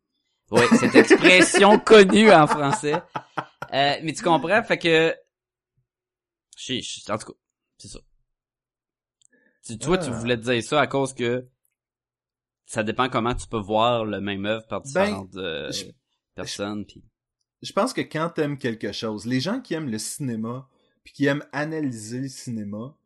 Oui, 0.51 0.62
cette 0.80 0.95
expression 0.95 1.78
connue 1.78 2.33
en 2.33 2.47
français. 2.47 2.95
Euh, 3.75 3.97
mais 4.03 4.12
tu 4.12 4.23
comprends, 4.23 4.62
fait 4.62 4.79
que... 4.79 5.16
Je- 6.57 7.12
en 7.12 7.18
tout 7.18 7.33
cas, 7.33 7.39
c'est 7.79 7.89
ça. 7.89 7.99
Tu, 9.64 9.79
toi, 9.79 9.97
tu 9.99 10.11
Ah. 10.11 10.18
voulais 10.18 10.37
te 10.37 10.43
dire 10.43 10.62
ça 10.62 10.81
à 10.81 10.87
cause 10.87 11.14
que 11.14 11.49
ça 12.66 12.83
dépend 12.83 13.09
comment 13.09 13.35
tu 13.35 13.47
peux 13.47 13.59
voir 13.61 14.05
le 14.05 14.20
même 14.20 14.45
œuvre 14.47 14.66
par 14.66 14.83
différentes 14.83 15.35
euh, 15.37 15.68
Ben, 15.68 15.73
je- 15.73 15.85
personnes. 16.35 16.85
Puis... 16.87 17.03
Je 17.62 17.73
pense 17.73 17.93
que 17.93 18.01
quand 18.01 18.31
t'aimes 18.31 18.59
quelque 18.59 18.93
chose, 18.93 19.25
les 19.27 19.41
gens 19.41 19.61
qui 19.61 19.75
aiment 19.75 19.91
le 19.91 19.99
cinéma, 19.99 20.68
puis 21.05 21.12
qui 21.12 21.27
aiment 21.27 21.47
analyser 21.53 22.20
le 22.20 22.29
cinéma, 22.29 22.97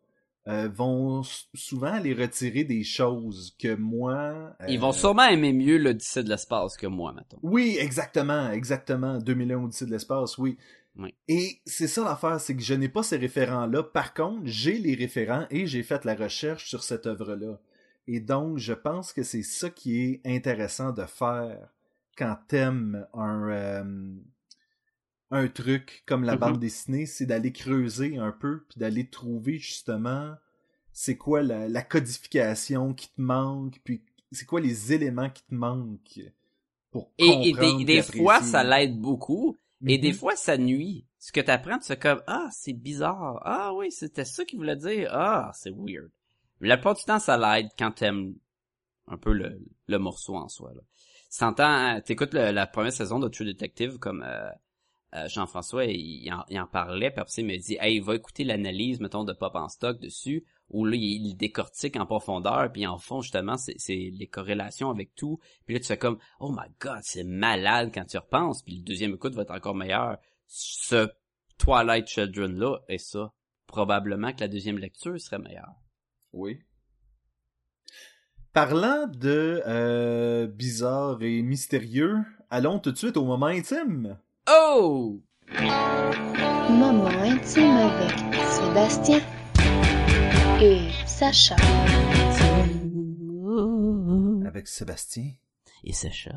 euh, 0.48 0.68
vont 0.68 1.22
souvent 1.54 1.92
aller 1.92 2.14
retirer 2.14 2.64
des 2.64 2.84
choses 2.84 3.56
que 3.58 3.74
moi... 3.74 4.54
euh, 4.60 4.66
Ils 4.68 4.78
vont 4.78 4.92
sûrement 4.92 5.24
aimer 5.26 5.52
mieux 5.52 5.76
l'Odyssée 5.76 6.22
de 6.22 6.28
l'espace 6.28 6.76
que 6.76 6.86
moi, 6.86 7.12
mettons. 7.12 7.38
Oui, 7.42 7.76
exactement, 7.80 8.50
exactement. 8.52 9.18
2001 9.18 9.64
Odyssée 9.64 9.86
de 9.86 9.90
l'espace, 9.90 10.38
oui. 10.38 10.56
Oui. 10.98 11.14
Et 11.28 11.60
c'est 11.66 11.88
ça 11.88 12.04
l'affaire, 12.04 12.40
c'est 12.40 12.56
que 12.56 12.62
je 12.62 12.74
n'ai 12.74 12.88
pas 12.88 13.02
ces 13.02 13.16
référents-là. 13.18 13.82
Par 13.82 14.14
contre, 14.14 14.42
j'ai 14.44 14.78
les 14.78 14.94
référents 14.94 15.46
et 15.50 15.66
j'ai 15.66 15.82
fait 15.82 16.04
la 16.04 16.14
recherche 16.14 16.68
sur 16.68 16.82
cette 16.84 17.06
œuvre-là. 17.06 17.58
Et 18.06 18.20
donc, 18.20 18.58
je 18.58 18.72
pense 18.72 19.12
que 19.12 19.22
c'est 19.22 19.42
ça 19.42 19.68
qui 19.68 20.00
est 20.00 20.20
intéressant 20.24 20.92
de 20.92 21.04
faire 21.04 21.58
quand 22.16 22.36
t'aimes 22.48 23.04
un, 23.12 23.50
euh, 23.50 23.84
un 25.30 25.48
truc 25.48 26.02
comme 26.06 26.24
la 26.24 26.34
Mhm. 26.34 26.38
bande 26.40 26.58
dessinée, 26.60 27.06
c'est 27.06 27.26
d'aller 27.26 27.52
creuser 27.52 28.16
un 28.18 28.32
peu, 28.32 28.64
puis 28.68 28.78
d'aller 28.78 29.08
trouver 29.08 29.58
justement 29.58 30.34
c'est 30.92 31.16
quoi 31.16 31.42
la, 31.42 31.68
la 31.68 31.82
codification 31.82 32.94
qui 32.94 33.08
te 33.08 33.20
manque, 33.20 33.80
puis 33.84 34.02
c'est 34.32 34.46
quoi 34.46 34.60
les 34.60 34.92
éléments 34.92 35.28
qui 35.30 35.42
te 35.44 35.54
manquent 35.54 36.20
pour 36.90 37.12
Et, 37.18 37.24
et 37.48 37.52
comprendre 37.52 37.84
des, 37.84 38.02
fois, 38.02 38.40
ça 38.42 38.64
l'aide 38.64 38.98
beaucoup. 38.98 39.56
Et 39.86 39.98
des 39.98 40.12
fois, 40.14 40.36
ça 40.36 40.56
nuit. 40.56 41.06
Ce 41.18 41.32
que 41.32 41.40
t'apprends, 41.40 41.78
tu 41.78 41.86
fais 41.86 41.98
comme, 41.98 42.22
ah, 42.26 42.48
c'est 42.52 42.72
bizarre. 42.72 43.42
Ah 43.44 43.74
oui, 43.74 43.92
c'était 43.92 44.24
ça 44.24 44.44
qu'il 44.44 44.58
voulait 44.58 44.76
dire. 44.76 45.10
Ah, 45.12 45.50
c'est 45.54 45.70
weird. 45.70 46.10
Mais 46.60 46.68
la 46.68 46.76
plupart 46.78 46.94
du 46.94 47.04
temps, 47.04 47.18
ça 47.18 47.36
l'aide 47.36 47.68
quand 47.78 47.90
t'aimes 47.90 48.34
un 49.08 49.18
peu 49.18 49.32
le, 49.32 49.60
le 49.86 49.98
morceau 49.98 50.36
en 50.36 50.48
soi. 50.48 50.72
Là. 50.74 50.80
T'entends, 51.38 52.00
t'écoutes 52.00 52.32
le- 52.32 52.52
la 52.52 52.66
première 52.66 52.92
saison 52.92 53.18
de 53.18 53.28
True 53.28 53.44
Detective 53.44 53.98
comme 53.98 54.22
euh, 54.26 54.48
euh, 55.16 55.28
Jean-François, 55.28 55.86
il, 55.86 56.30
en, 56.32 56.66
parlait, 56.66 57.10
puis 57.10 57.20
après 57.20 57.32
il 57.38 57.46
me 57.46 57.56
dit, 57.56 57.76
hey, 57.80 58.00
va 58.00 58.14
écouter 58.14 58.44
l'analyse, 58.44 59.00
mettons, 59.00 59.24
de 59.24 59.32
Pop 59.32 59.54
en 59.54 59.68
stock 59.68 59.98
dessus, 59.98 60.44
où 60.68 60.84
là, 60.84 60.96
il, 60.96 61.34
décortique 61.36 61.96
en 61.96 62.06
profondeur, 62.06 62.70
puis 62.72 62.86
en 62.86 62.98
fond, 62.98 63.20
justement, 63.22 63.56
c'est 63.56 63.76
les 63.88 64.26
corrélations 64.26 64.90
avec 64.90 65.14
tout. 65.14 65.38
Puis 65.64 65.74
là, 65.74 65.80
tu 65.80 65.86
fais 65.86 65.98
comme, 65.98 66.18
oh 66.40 66.50
my 66.50 66.68
god, 66.80 67.00
c'est 67.02 67.24
malade 67.24 67.90
quand 67.94 68.04
tu 68.04 68.18
repenses, 68.18 68.62
puis 68.62 68.76
le 68.76 68.82
deuxième 68.82 69.14
écoute 69.14 69.34
va 69.34 69.42
être 69.42 69.54
encore 69.54 69.74
meilleur. 69.74 70.18
Ce 70.46 71.08
Twilight 71.58 72.06
Children-là 72.06 72.78
est 72.88 72.98
ça. 72.98 73.32
Probablement 73.66 74.32
que 74.32 74.40
la 74.40 74.48
deuxième 74.48 74.78
lecture 74.78 75.18
serait 75.20 75.38
meilleure. 75.38 75.74
Oui. 76.32 76.60
Parlant 78.52 79.06
de 79.06 79.62
euh, 79.66 80.46
bizarre 80.46 81.22
et 81.22 81.42
mystérieux, 81.42 82.18
allons 82.48 82.78
tout 82.78 82.92
de 82.92 82.96
suite 82.96 83.16
au 83.16 83.24
moment 83.24 83.46
intime. 83.46 84.18
Oh! 84.48 85.20
Moment 86.70 87.08
intime 87.08 87.76
avec 87.78 88.14
Sébastien 88.46 89.20
et 90.62 90.88
Sacha. 91.04 91.56
Avec 94.46 94.68
Sébastien? 94.68 95.32
Et 95.82 95.92
Sacha. 95.92 96.30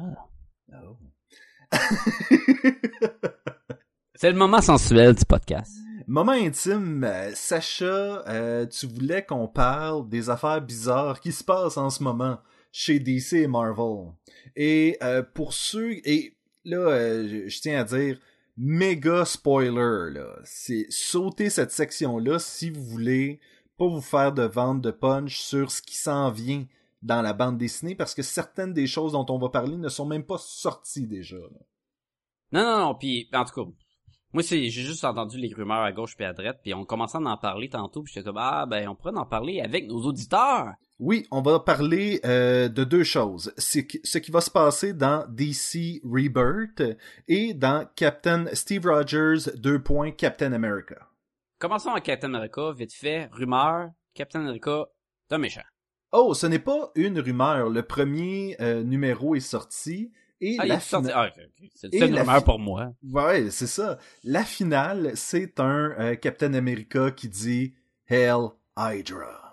Oh. 0.74 0.97
C'est 4.16 4.32
le 4.32 4.38
moment 4.38 4.62
sensuel 4.62 5.14
du 5.14 5.26
podcast. 5.26 5.72
Moment 6.07 6.32
intime, 6.32 7.03
euh, 7.03 7.32
Sacha, 7.36 8.24
euh, 8.28 8.66
tu 8.66 8.88
voulais 8.88 9.24
qu'on 9.24 9.47
parle 9.47 10.10
des 10.10 10.32
affaires 10.32 10.62
bizarres 10.62 11.20
qui 11.20 11.32
se 11.32 11.43
passent 11.43 11.78
en 11.78 11.91
ce 11.91 12.01
moment 12.01 12.39
chez 12.72 12.99
DC 12.99 13.34
et 13.34 13.47
Marvel. 13.47 14.14
Et 14.55 14.97
euh, 15.03 15.22
pour 15.22 15.53
ceux... 15.53 15.91
Et 16.05 16.39
là, 16.70 16.78
euh, 16.78 17.47
je, 17.47 17.61
tiens 17.61 17.82
à 17.82 17.84
dire, 17.84 18.20
méga 18.57 19.26
spoiler, 19.26 20.13
là. 20.13 20.36
C'est 20.43 20.86
sauter 20.89 21.49
cette 21.49 21.72
section-là 21.72 22.39
si 22.39 22.70
vous 22.70 22.84
voulez 22.84 23.39
pas 23.78 23.88
vous 23.88 24.01
faire 24.01 24.34
de 24.34 24.43
vente 24.43 24.82
de 24.82 24.91
punch 24.91 25.39
sur 25.39 25.72
ce 25.72 25.82
qui 25.82 25.95
s'en 25.95 26.32
vient 26.32 26.65
dans 27.01 27.22
la 27.22 27.34
bande 27.34 27.57
dessinée, 27.57 27.95
parce 27.95 28.13
que 28.13 28.22
certaines 28.22 28.74
des 28.74 28.88
choses 28.88 29.13
dont 29.13 29.26
on 29.30 29.39
va 29.39 29.49
parler 29.49 29.78
ne 29.78 29.88
sont 29.88 30.05
même 30.05 30.26
pas 30.26 30.38
sorties 30.38 31.07
déjà. 31.07 31.38
Non, 32.51 32.63
non, 32.63 32.80
non, 32.80 32.95
puis 32.95 33.30
en 33.34 33.45
tout 33.45 33.53
cas, 33.53 33.72
moi 34.34 34.44
c'est 34.44 34.70
j'ai 34.70 34.84
juste 34.84 35.04
entendu 35.04 35.38
les 35.38 35.54
rumeurs 35.54 35.82
à 35.82 35.92
gauche 35.92 36.16
puis 36.16 36.26
à 36.26 36.34
droite, 36.34 36.60
puis 36.64 36.74
on 36.74 36.86
commençait 36.86 37.18
à 37.18 37.22
en 37.22 37.38
parler 37.38 37.70
tantôt, 37.70 38.04
puis 38.04 38.14
j'étais 38.14 38.26
comme 38.26 38.38
ah 38.38 38.66
ben 38.66 38.88
on 38.88 38.96
pourrait 38.96 39.18
en 39.18 39.26
parler 39.26 39.62
avec 39.62 39.88
nos 39.88 40.02
auditeurs. 40.02 40.74
Oui, 41.00 41.26
on 41.32 41.42
va 41.42 41.62
parler 41.62 42.20
euh, 42.26 42.68
de 42.68 42.84
deux 42.84 43.06
choses. 43.06 43.54
C'est 43.58 43.88
ce 44.04 44.18
qui 44.18 44.32
va 44.32 44.42
se 44.42 44.52
passer 44.52 44.94
dans 44.94 45.26
DC 45.30 46.02
Rebirth 46.04 46.84
et 47.30 47.54
dans 47.54 47.88
Captain 47.96 48.48
Steve 48.54 48.86
Rogers 48.86 49.50
2. 49.56 49.82
Captain 50.18 50.52
America. 50.52 51.08
Commençons 51.58 51.92
avec 51.92 52.04
Captain 52.04 52.34
America, 52.34 52.74
vite 52.74 52.94
fait, 52.94 53.30
rumeur, 53.32 53.92
Captain 54.14 54.42
America, 54.42 54.88
c'est 55.28 55.36
un 55.36 55.40
méchant. 55.40 55.64
Oh, 56.12 56.34
ce 56.34 56.48
n'est 56.48 56.60
pas 56.60 56.92
une 56.96 57.20
rumeur. 57.20 57.70
Le 57.70 57.84
premier 57.84 58.58
euh, 58.60 58.84
numéro 58.84 59.36
est 59.36 59.40
sorti 59.40 60.12
et 60.42 60.58
Ah, 60.60 60.66
la 60.66 60.76
est 60.76 60.80
sorti. 60.80 61.08
fina- 61.10 61.30
Ah. 61.30 61.34
C'est 61.76 61.88
une 61.94 62.14
la 62.16 62.22
rumeur 62.22 62.38
fi- 62.40 62.44
pour 62.46 62.60
moi. 62.60 62.94
Ouais, 63.04 63.50
c'est 63.52 63.68
ça. 63.68 63.98
La 64.24 64.44
finale, 64.44 65.12
c'est 65.16 65.60
un 65.60 65.92
euh, 66.00 66.16
Captain 66.16 66.54
America 66.54 67.12
qui 67.12 67.30
dit 67.30 67.74
Hail 68.10 68.48
Hydra. 68.78 69.46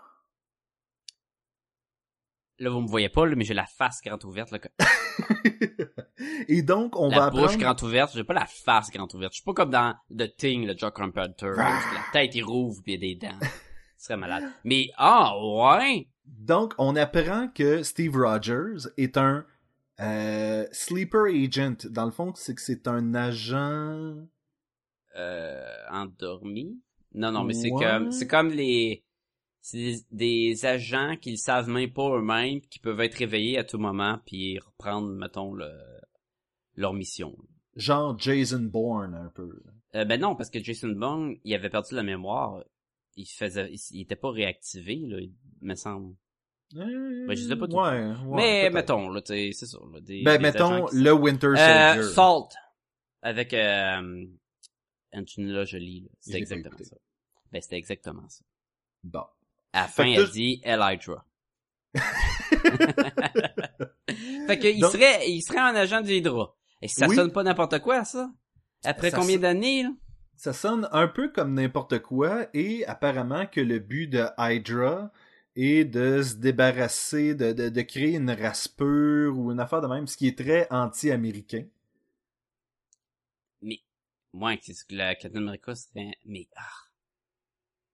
Là, 2.58 2.70
vous 2.70 2.80
me 2.80 2.88
voyez 2.88 3.10
pas, 3.10 3.26
là, 3.26 3.34
mais 3.36 3.44
j'ai 3.44 3.52
la 3.52 3.66
face 3.66 4.00
grande 4.02 4.24
ouverte. 4.24 4.50
Là, 4.50 4.58
et 6.48 6.62
donc, 6.62 6.96
on 6.98 7.10
la 7.10 7.18
va 7.18 7.30
bouche 7.30 7.40
apprendre... 7.42 7.58
grande 7.58 7.82
ouverte, 7.82 8.12
j'ai 8.14 8.24
pas 8.24 8.32
la 8.32 8.46
face 8.46 8.90
grande 8.90 9.12
ouverte. 9.14 9.32
Je 9.32 9.36
suis 9.40 9.44
pas 9.44 9.52
comme 9.52 9.70
dans 9.70 9.94
The 10.16 10.34
Thing, 10.36 10.66
le 10.66 10.76
Jock 10.76 10.96
Carpenter. 10.96 11.50
où 11.52 11.56
La 11.56 11.80
tête, 12.12 12.34
il 12.34 12.42
rouvre 12.42 12.82
pis 12.82 12.92
il 12.94 12.94
y 12.94 12.96
a 12.96 13.14
des 13.14 13.26
dents. 13.28 13.46
Ce 13.98 14.06
serait 14.06 14.16
malade. 14.16 14.44
Mais, 14.64 14.88
ah, 14.96 15.34
ouais! 15.38 16.08
Donc, 16.24 16.72
on 16.78 16.96
apprend 16.96 17.48
que 17.48 17.82
Steve 17.82 18.16
Rogers 18.16 18.88
est 18.96 19.18
un 19.18 19.44
euh, 20.00 20.66
sleeper 20.72 21.26
agent. 21.26 21.88
Dans 21.90 22.04
le 22.04 22.10
fond, 22.10 22.32
c'est 22.34 22.54
que 22.54 22.60
c'est 22.62 22.86
un 22.88 23.14
agent. 23.14 24.26
euh, 25.16 25.76
endormi? 25.90 26.80
Non, 27.14 27.32
non, 27.32 27.44
mais 27.44 27.54
c'est 27.54 27.70
comme, 27.70 28.12
c'est 28.12 28.26
comme 28.26 28.50
les, 28.50 29.04
c'est 29.62 29.78
des, 29.78 29.96
des 30.12 30.66
agents 30.66 31.16
qui 31.20 31.30
le 31.30 31.36
savent 31.38 31.68
même 31.68 31.92
pas 31.92 32.16
eux-mêmes, 32.18 32.60
qui 32.60 32.78
peuvent 32.78 33.00
être 33.00 33.14
réveillés 33.14 33.58
à 33.58 33.64
tout 33.64 33.78
moment 33.78 34.18
puis 34.26 34.58
reprendre, 34.58 35.08
mettons, 35.08 35.54
le, 35.54 35.70
leur 36.74 36.92
mission. 36.92 37.34
Genre 37.74 38.18
Jason 38.18 38.60
Bourne, 38.60 39.14
un 39.14 39.30
peu. 39.30 39.62
Euh, 39.94 40.04
ben 40.04 40.20
non, 40.20 40.36
parce 40.36 40.50
que 40.50 40.62
Jason 40.62 40.90
Bourne, 40.90 41.36
il 41.44 41.54
avait 41.54 41.70
perdu 41.70 41.94
la 41.94 42.02
mémoire. 42.02 42.62
Il 43.16 43.26
faisait, 43.26 43.72
il, 43.72 43.80
il 43.92 44.00
était 44.02 44.16
pas 44.16 44.30
réactivé, 44.30 44.96
là, 44.96 45.18
il 45.20 45.32
me 45.62 45.74
semble. 45.74 46.14
Euh, 46.74 47.26
Ben, 47.28 47.36
je 47.36 47.46
sais 47.48 47.56
pas 47.56 47.66
tout. 47.68 47.76
Ouais, 47.76 47.90
ouais, 48.26 48.36
mais, 48.36 48.70
mettons, 48.70 49.08
là, 49.08 49.20
c'est 49.24 49.52
ça, 49.52 49.78
là, 49.92 50.00
des, 50.00 50.22
Ben, 50.24 50.32
des 50.36 50.42
mettons 50.42 50.86
qui- 50.86 50.96
le 50.96 51.12
Winter 51.12 51.46
Euh, 51.56 52.02
Soldier. 52.02 52.12
Salt. 52.14 52.56
Avec, 53.22 53.54
euh, 53.54 54.26
Antonella 55.14 55.64
Jolie, 55.64 56.00
là. 56.02 56.08
C'était 56.20 56.38
exactement 56.38 56.76
ça. 56.82 56.96
Ben, 57.52 57.62
c'était 57.62 57.76
exactement 57.76 58.28
ça. 58.28 58.44
Bon. 59.04 59.24
À 59.72 59.82
la 59.82 59.88
fin, 59.88 60.04
que 60.04 60.20
elle 60.20 60.30
dit 60.30 60.60
Elytra. 60.64 61.24
fait 64.46 64.58
que 64.58 64.66
il 64.68 64.80
Donc- 64.80 64.92
serait, 64.92 65.28
il 65.30 65.42
serait 65.42 65.58
un 65.58 65.74
agent 65.74 66.00
du 66.02 66.12
Hydra. 66.12 66.54
Et 66.82 66.88
ça 66.88 67.08
Oui. 67.08 67.16
sonne 67.16 67.32
pas 67.32 67.42
n'importe 67.42 67.78
quoi, 67.80 68.04
ça? 68.04 68.30
Après 68.84 69.10
Ça 69.10 69.18
combien 69.18 69.38
d'années, 69.38 69.82
là? 69.84 69.90
Ça 70.36 70.52
sonne 70.52 70.86
un 70.92 71.08
peu 71.08 71.30
comme 71.30 71.54
n'importe 71.54 72.00
quoi 72.00 72.46
et 72.52 72.84
apparemment 72.86 73.46
que 73.46 73.60
le 73.60 73.78
but 73.78 74.06
de 74.08 74.26
Hydra 74.38 75.10
est 75.56 75.84
de 75.84 76.22
se 76.22 76.34
débarrasser, 76.34 77.34
de, 77.34 77.52
de, 77.52 77.68
de 77.70 77.82
créer 77.82 78.16
une 78.16 78.30
race 78.30 78.68
pure 78.68 79.36
ou 79.38 79.50
une 79.50 79.60
affaire 79.60 79.80
de 79.80 79.86
même, 79.86 80.06
ce 80.06 80.16
qui 80.16 80.28
est 80.28 80.38
très 80.38 80.68
anti-américain. 80.70 81.64
Mais, 83.62 83.80
moi, 84.32 84.54
c'est 84.60 84.74
ce 84.74 84.84
que 84.84 84.94
la 84.94 85.14
Captain 85.14 85.40
America 85.40 85.74
serait, 85.74 86.12
mais, 86.24 86.46
ah. 86.56 86.62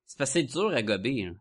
C'est 0.06 0.26
c'est 0.26 0.42
dur 0.42 0.74
à 0.74 0.82
gober, 0.82 1.24
là. 1.24 1.32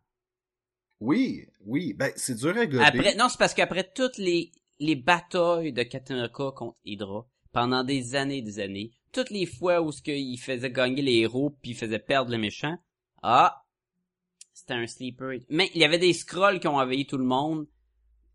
Oui, 1.02 1.48
oui, 1.66 1.94
ben 1.94 2.12
c'est 2.16 2.36
dur 2.36 2.56
à 2.56 2.66
gober. 2.68 2.86
Après, 2.86 3.16
non, 3.16 3.28
c'est 3.28 3.40
parce 3.40 3.56
qu'après 3.56 3.92
toutes 3.92 4.20
les, 4.20 4.52
les 4.80 4.96
batailles 4.96 5.74
de 5.74 5.84
Captain 5.84 6.16
America 6.16 6.52
contre 6.56 6.78
Hydra, 6.86 7.28
pendant 7.52 7.84
des 7.84 8.16
années 8.16 8.38
et 8.38 8.42
des 8.44 8.60
années, 8.60 8.92
toutes 9.12 9.32
les 9.32 9.48
fois 9.48 9.82
où 9.82 9.92
ce 9.92 10.02
qu'il 10.02 10.40
faisait 10.40 10.72
gagner 10.72 11.02
les 11.02 11.16
héros 11.16 11.50
puis 11.50 11.72
il 11.72 11.76
faisait 11.76 12.00
perdre 12.00 12.32
les 12.32 12.38
méchants, 12.38 12.78
ah, 13.24 13.66
c'était 14.62 14.74
un 14.74 14.88
sleeper. 14.88 15.40
Mais 15.50 15.70
il 15.74 15.82
y 15.82 15.86
avait 15.86 15.98
des 15.98 16.14
scrolls 16.14 16.60
qui 16.60 16.68
ont 16.68 16.78
envahi 16.78 17.06
tout 17.06 17.18
le 17.18 17.26
monde. 17.26 17.66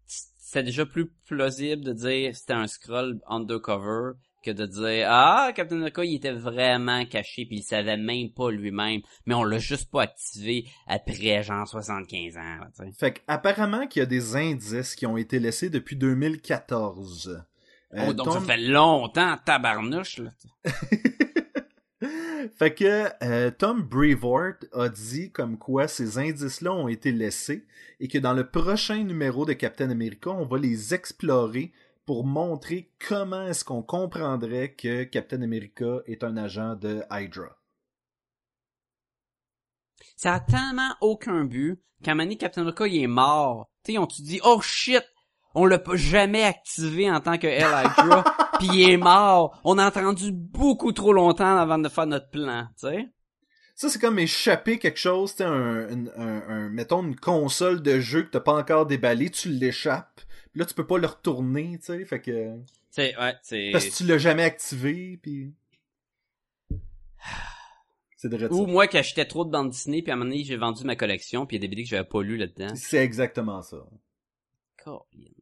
C'est 0.06 0.62
déjà 0.62 0.86
plus 0.86 1.10
plausible 1.26 1.82
de 1.82 1.92
dire 1.92 2.36
c'était 2.36 2.52
un 2.52 2.66
scroll 2.66 3.20
undercover 3.26 4.12
que 4.44 4.50
de 4.52 4.64
dire 4.64 5.08
ah 5.10 5.50
Captain 5.56 5.76
America 5.76 6.04
il 6.04 6.14
était 6.14 6.32
vraiment 6.32 7.04
caché 7.04 7.46
puis 7.46 7.56
il 7.56 7.62
savait 7.64 7.96
même 7.96 8.30
pas 8.30 8.52
lui-même 8.52 9.00
mais 9.26 9.34
on 9.34 9.42
l'a 9.42 9.58
juste 9.58 9.90
pas 9.90 10.02
activé 10.02 10.66
après 10.86 11.42
genre 11.42 11.66
75 11.66 12.36
ans 12.36 12.40
là. 12.60 12.68
Fait 12.96 13.12
qu'apparemment 13.14 13.88
qu'il 13.88 14.00
y 14.00 14.02
a 14.04 14.06
des 14.06 14.36
indices 14.36 14.94
qui 14.94 15.04
ont 15.04 15.16
été 15.16 15.40
laissés 15.40 15.68
depuis 15.68 15.96
2014. 15.96 17.28
Euh, 17.28 17.40
Oh, 18.08 18.12
donc 18.12 18.32
ça 18.32 18.40
fait 18.40 18.56
longtemps, 18.58 19.36
tabarnouche, 19.44 20.18
là. 20.18 20.30
Fait 22.00 22.74
que 22.74 23.08
euh, 23.24 23.50
Tom 23.50 23.82
Brevoort 23.82 24.56
a 24.72 24.88
dit 24.88 25.30
comme 25.30 25.56
quoi 25.56 25.88
ces 25.88 26.18
indices-là 26.18 26.72
ont 26.72 26.88
été 26.88 27.10
laissés 27.10 27.64
et 28.00 28.08
que 28.08 28.18
dans 28.18 28.34
le 28.34 28.48
prochain 28.50 29.02
numéro 29.02 29.46
de 29.46 29.54
Captain 29.54 29.88
America, 29.90 30.30
on 30.30 30.44
va 30.44 30.58
les 30.58 30.92
explorer 30.92 31.72
pour 32.04 32.24
montrer 32.24 32.90
comment 33.08 33.46
est-ce 33.48 33.64
qu'on 33.64 33.82
comprendrait 33.82 34.74
que 34.74 35.04
Captain 35.04 35.42
America 35.42 36.00
est 36.06 36.22
un 36.22 36.36
agent 36.36 36.76
de 36.76 37.02
Hydra. 37.10 37.56
Ça 40.16 40.34
a 40.34 40.40
tellement 40.40 40.94
aucun 41.00 41.44
but 41.44 41.80
qu'à 42.02 42.14
Captain 42.36 42.62
America, 42.62 42.86
il 42.86 43.02
est 43.02 43.06
mort. 43.06 43.70
Tu 43.84 43.92
sais, 43.92 43.98
on 43.98 44.06
te 44.06 44.20
dit, 44.20 44.40
oh 44.44 44.60
shit, 44.60 45.04
on 45.56 45.64
l'a 45.66 45.78
pas 45.80 45.96
jamais 45.96 46.44
activé 46.44 47.10
en 47.10 47.20
tant 47.20 47.38
que 47.38 47.46
Hell 47.48 47.64
Hydra, 47.66 48.22
puis 48.58 48.68
il 48.72 48.90
est 48.90 48.96
mort. 48.96 49.60
On 49.64 49.78
a 49.78 49.86
attendu 49.86 50.30
beaucoup 50.32 50.92
trop 50.92 51.12
longtemps 51.12 51.56
avant 51.56 51.78
de 51.78 51.88
faire 51.88 52.06
notre 52.06 52.30
plan, 52.30 52.68
tu 52.78 52.86
sais. 52.88 53.08
Ça, 53.74 53.88
c'est 53.90 53.98
comme 53.98 54.18
échapper 54.18 54.78
quelque 54.78 54.98
chose, 54.98 55.32
tu 55.32 55.38
sais, 55.38 55.44
un, 55.44 55.88
un, 55.90 56.06
un- 56.16 56.48
un- 56.48 56.68
mettons 56.70 57.02
une 57.02 57.16
console 57.16 57.82
de 57.82 58.00
jeu 58.00 58.22
que 58.22 58.30
t'as 58.30 58.40
pas 58.40 58.54
encore 58.54 58.86
déballé, 58.86 59.28
tu 59.30 59.48
l'échappes, 59.50 60.22
puis 60.52 60.60
là 60.60 60.64
tu 60.66 60.72
peux 60.74 60.86
pas 60.86 60.96
le 60.98 61.06
retourner, 61.06 61.78
tu 61.78 61.86
sais, 61.86 62.04
fait 62.06 62.20
que 62.22 62.54
C'est, 62.90 63.14
ouais, 63.18 63.34
c'est... 63.42 63.70
parce 63.72 63.86
que 63.86 63.94
tu 63.94 64.04
l'as 64.06 64.16
jamais 64.18 64.44
activé, 64.44 65.18
puis 65.22 65.52
c'est 68.16 68.30
de 68.30 68.48
Ou 68.50 68.66
moi 68.66 68.86
qui 68.86 68.96
achetais 68.96 69.26
trop 69.26 69.44
de 69.44 69.50
bandes 69.50 69.70
Disney, 69.70 70.00
puis 70.02 70.10
à 70.10 70.14
un 70.14 70.16
moment 70.16 70.30
donné, 70.30 70.42
j'ai 70.44 70.56
vendu 70.56 70.84
ma 70.84 70.96
collection, 70.96 71.44
puis 71.44 71.56
il 71.56 71.60
y 71.60 71.64
a 71.64 71.68
des 71.68 71.68
BD 71.68 71.82
que 71.82 71.88
j'avais 71.90 72.08
pas 72.08 72.22
lu 72.22 72.36
là-dedans. 72.38 72.74
C'est 72.76 73.04
exactement 73.04 73.60
ça. 73.60 73.76
Colin. 74.82 75.35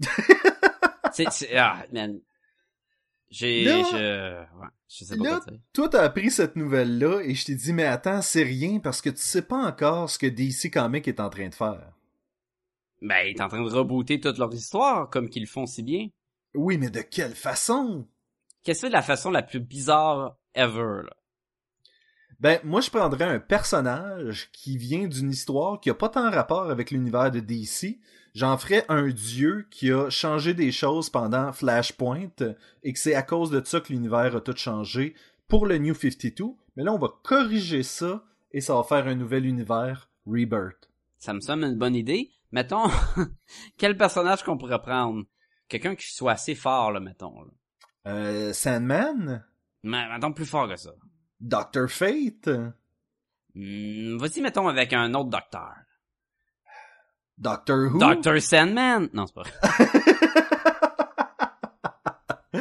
c'est, 1.12 1.56
ah, 1.56 1.84
man. 1.92 2.20
J'ai, 3.30 3.64
je, 3.64 4.40
ouais, 4.40 4.66
je 4.88 5.04
sais 5.04 5.16
pas 5.16 5.22
Là, 5.22 5.30
quoi 5.40 5.50
dire. 5.52 5.60
toi 5.72 5.88
t'as 5.88 6.02
appris 6.02 6.32
cette 6.32 6.56
nouvelle-là 6.56 7.20
et 7.20 7.36
je 7.36 7.44
t'ai 7.44 7.54
dit 7.54 7.72
mais 7.72 7.84
attends, 7.84 8.22
c'est 8.22 8.42
rien 8.42 8.80
parce 8.80 9.00
que 9.00 9.10
tu 9.10 9.22
sais 9.22 9.42
pas 9.42 9.56
encore 9.68 10.10
ce 10.10 10.18
que 10.18 10.26
DC 10.26 10.72
Comics 10.72 11.06
est 11.06 11.20
en 11.20 11.30
train 11.30 11.48
de 11.48 11.54
faire. 11.54 11.92
Ben, 13.02 13.22
il 13.26 13.36
est 13.36 13.40
en 13.40 13.48
train 13.48 13.62
de 13.62 13.70
rebooter 13.70 14.20
toute 14.20 14.36
leur 14.38 14.52
histoire, 14.52 15.08
comme 15.08 15.30
qu'ils 15.30 15.44
le 15.44 15.48
font 15.48 15.66
si 15.66 15.82
bien. 15.82 16.08
Oui, 16.54 16.76
mais 16.76 16.90
de 16.90 17.00
quelle 17.00 17.34
façon? 17.34 18.08
Qu'est-ce 18.62 18.82
que 18.82 18.86
c'est 18.88 18.92
la 18.92 19.02
façon 19.02 19.30
la 19.30 19.42
plus 19.42 19.60
bizarre 19.60 20.36
ever, 20.54 21.02
là? 21.04 21.16
Ben, 22.40 22.58
moi, 22.64 22.80
je 22.80 22.88
prendrais 22.90 23.26
un 23.26 23.38
personnage 23.38 24.50
qui 24.52 24.78
vient 24.78 25.06
d'une 25.06 25.30
histoire 25.30 25.78
qui 25.78 25.90
a 25.90 25.94
pas 25.94 26.08
tant 26.08 26.30
rapport 26.30 26.70
avec 26.70 26.90
l'univers 26.90 27.30
de 27.30 27.40
DC. 27.40 28.00
J'en 28.34 28.56
ferais 28.58 28.84
un 28.88 29.08
dieu 29.08 29.66
qui 29.70 29.90
a 29.90 30.08
changé 30.08 30.54
des 30.54 30.70
choses 30.72 31.10
pendant 31.10 31.52
Flashpoint 31.52 32.28
et 32.82 32.92
que 32.92 32.98
c'est 32.98 33.14
à 33.14 33.22
cause 33.22 33.50
de 33.50 33.62
ça 33.64 33.80
que 33.80 33.92
l'univers 33.92 34.36
a 34.36 34.40
tout 34.40 34.56
changé 34.56 35.14
pour 35.48 35.66
le 35.66 35.78
New 35.78 35.94
52. 35.94 36.44
Mais 36.76 36.84
là, 36.84 36.92
on 36.92 36.98
va 36.98 37.08
corriger 37.24 37.82
ça 37.82 38.24
et 38.52 38.60
ça 38.60 38.74
va 38.74 38.84
faire 38.84 39.06
un 39.06 39.16
nouvel 39.16 39.46
univers, 39.46 40.08
Rebirth. 40.26 40.88
Ça 41.18 41.34
me 41.34 41.40
semble 41.40 41.64
une 41.64 41.76
bonne 41.76 41.96
idée. 41.96 42.30
Mettons, 42.52 42.88
quel 43.76 43.96
personnage 43.96 44.42
qu'on 44.42 44.58
pourrait 44.58 44.80
prendre? 44.80 45.24
Quelqu'un 45.68 45.94
qui 45.94 46.12
soit 46.12 46.32
assez 46.32 46.54
fort, 46.54 46.90
là, 46.92 47.00
mettons. 47.00 47.42
Là. 47.42 47.50
Euh, 48.06 48.52
Sandman? 48.52 49.44
Mais, 49.82 50.08
mettons 50.08 50.32
plus 50.32 50.46
fort 50.46 50.68
que 50.68 50.76
ça. 50.76 50.90
Doctor 51.40 51.88
Fate? 51.88 52.48
Hmm, 53.54 54.16
Vas-y, 54.18 54.40
mettons 54.40 54.68
avec 54.68 54.92
un 54.92 55.14
autre 55.14 55.30
docteur. 55.30 55.74
Doctor 57.40 57.88
Who? 57.92 57.98
Doctor 57.98 58.40
Sandman! 58.40 59.08
Non, 59.14 59.26
c'est 59.26 59.34
pas 59.34 59.42
vrai. 59.42 59.52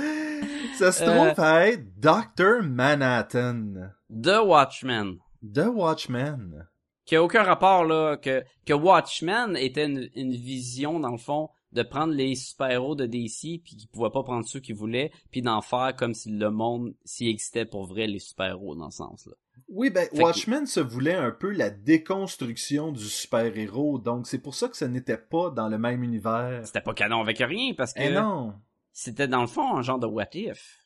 ça 0.78 0.92
se 0.92 1.04
Euh. 1.04 1.08
trouve 1.34 1.40
à 1.44 1.68
être 1.68 2.00
Doctor 2.00 2.64
Manhattan. 2.64 3.92
The 4.10 4.40
Watchmen. 4.44 5.18
The 5.44 5.68
Watchmen. 5.68 6.68
Qui 7.06 7.16
a 7.16 7.24
aucun 7.24 7.44
rapport, 7.44 7.84
là, 7.86 8.18
que, 8.18 8.44
que 8.66 8.74
Watchmen 8.74 9.58
était 9.58 9.86
une, 9.86 10.10
une 10.16 10.32
vision, 10.32 11.00
dans 11.00 11.12
le 11.12 11.18
fond, 11.18 11.50
de 11.72 11.84
prendre 11.84 12.14
les 12.14 12.36
super-héros 12.36 12.96
de 12.96 13.06
DC, 13.06 13.62
puis 13.64 13.76
qu'ils 13.76 13.88
pouvaient 13.90 14.10
pas 14.12 14.24
prendre 14.24 14.46
ceux 14.48 14.60
qu'ils 14.60 14.76
voulaient, 14.76 15.12
puis 15.32 15.42
d'en 15.42 15.62
faire 15.62 15.96
comme 15.96 16.14
si 16.14 16.30
le 16.32 16.52
monde, 16.52 16.94
s'il 17.04 17.28
existait 17.28 17.66
pour 17.66 17.86
vrai, 17.86 18.08
les 18.08 18.20
super-héros, 18.20 18.76
dans 18.76 18.90
ce 18.92 18.98
sens-là. 18.98 19.34
Oui, 19.68 19.90
ben, 19.90 20.08
Watchmen 20.14 20.66
se 20.68 20.80
voulait 20.80 21.14
un 21.16 21.32
peu 21.32 21.52
la 21.52 21.70
déconstruction 21.70 22.92
du 22.92 23.06
super-héros, 23.06 24.00
donc 24.00 24.28
c'est 24.28 24.40
pour 24.40 24.56
ça 24.56 24.68
que 24.70 24.78
ça 24.78 24.88
n'était 24.88 25.18
pas 25.18 25.50
dans 25.50 25.68
le 25.70 25.78
même 25.78 26.04
univers. 26.04 26.62
C'était 26.66 26.82
pas 26.82 26.94
canon 26.94 27.22
avec 27.22 27.38
rien, 27.40 27.74
parce 27.76 27.94
que 27.94 28.02
Eh 28.02 28.12
non. 28.14 28.54
c'était, 28.92 29.28
dans 29.28 29.42
le 29.42 29.48
fond, 29.48 29.76
un 29.76 29.82
genre 29.82 30.00
de 30.00 30.08
what 30.08 30.30
if. 30.34 30.86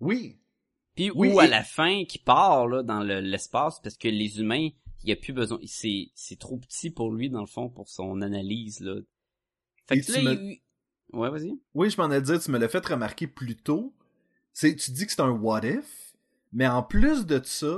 Oui. 0.00 0.38
Puis 0.94 1.10
Oui, 1.14 1.32
ou 1.32 1.40
à 1.40 1.46
et- 1.46 1.48
la 1.48 1.62
fin 1.62 2.04
qui 2.04 2.18
part 2.18 2.66
là 2.68 2.82
dans 2.82 3.02
le- 3.02 3.20
l'espace 3.20 3.80
parce 3.80 3.96
que 3.96 4.08
les 4.08 4.40
humains, 4.40 4.68
il 5.04 5.08
y 5.08 5.12
a 5.12 5.16
plus 5.16 5.32
besoin, 5.32 5.58
c'est 5.64 6.10
c'est 6.14 6.38
trop 6.38 6.58
petit 6.58 6.90
pour 6.90 7.12
lui 7.12 7.30
dans 7.30 7.40
le 7.40 7.46
fond 7.46 7.68
pour 7.70 7.88
son 7.88 8.20
analyse 8.20 8.80
là. 8.80 8.96
Fait 9.86 10.00
que 10.00 10.12
là, 10.12 10.22
me- 10.22 10.34
il- 10.34 10.60
ouais 11.14 11.30
vas-y. 11.30 11.58
Oui, 11.74 11.88
je 11.88 11.96
m'en 12.00 12.10
ai 12.10 12.20
dit, 12.20 12.38
tu 12.38 12.50
me 12.50 12.58
l'as 12.58 12.68
fait 12.68 12.84
remarquer 12.84 13.26
plus 13.26 13.56
tôt. 13.56 13.94
C'est, 14.52 14.76
tu 14.76 14.90
dis 14.90 15.06
que 15.06 15.12
c'est 15.12 15.22
un 15.22 15.30
what 15.30 15.62
if, 15.64 16.11
mais 16.52 16.66
en 16.66 16.82
plus 16.82 17.26
de 17.26 17.40
ça, 17.42 17.76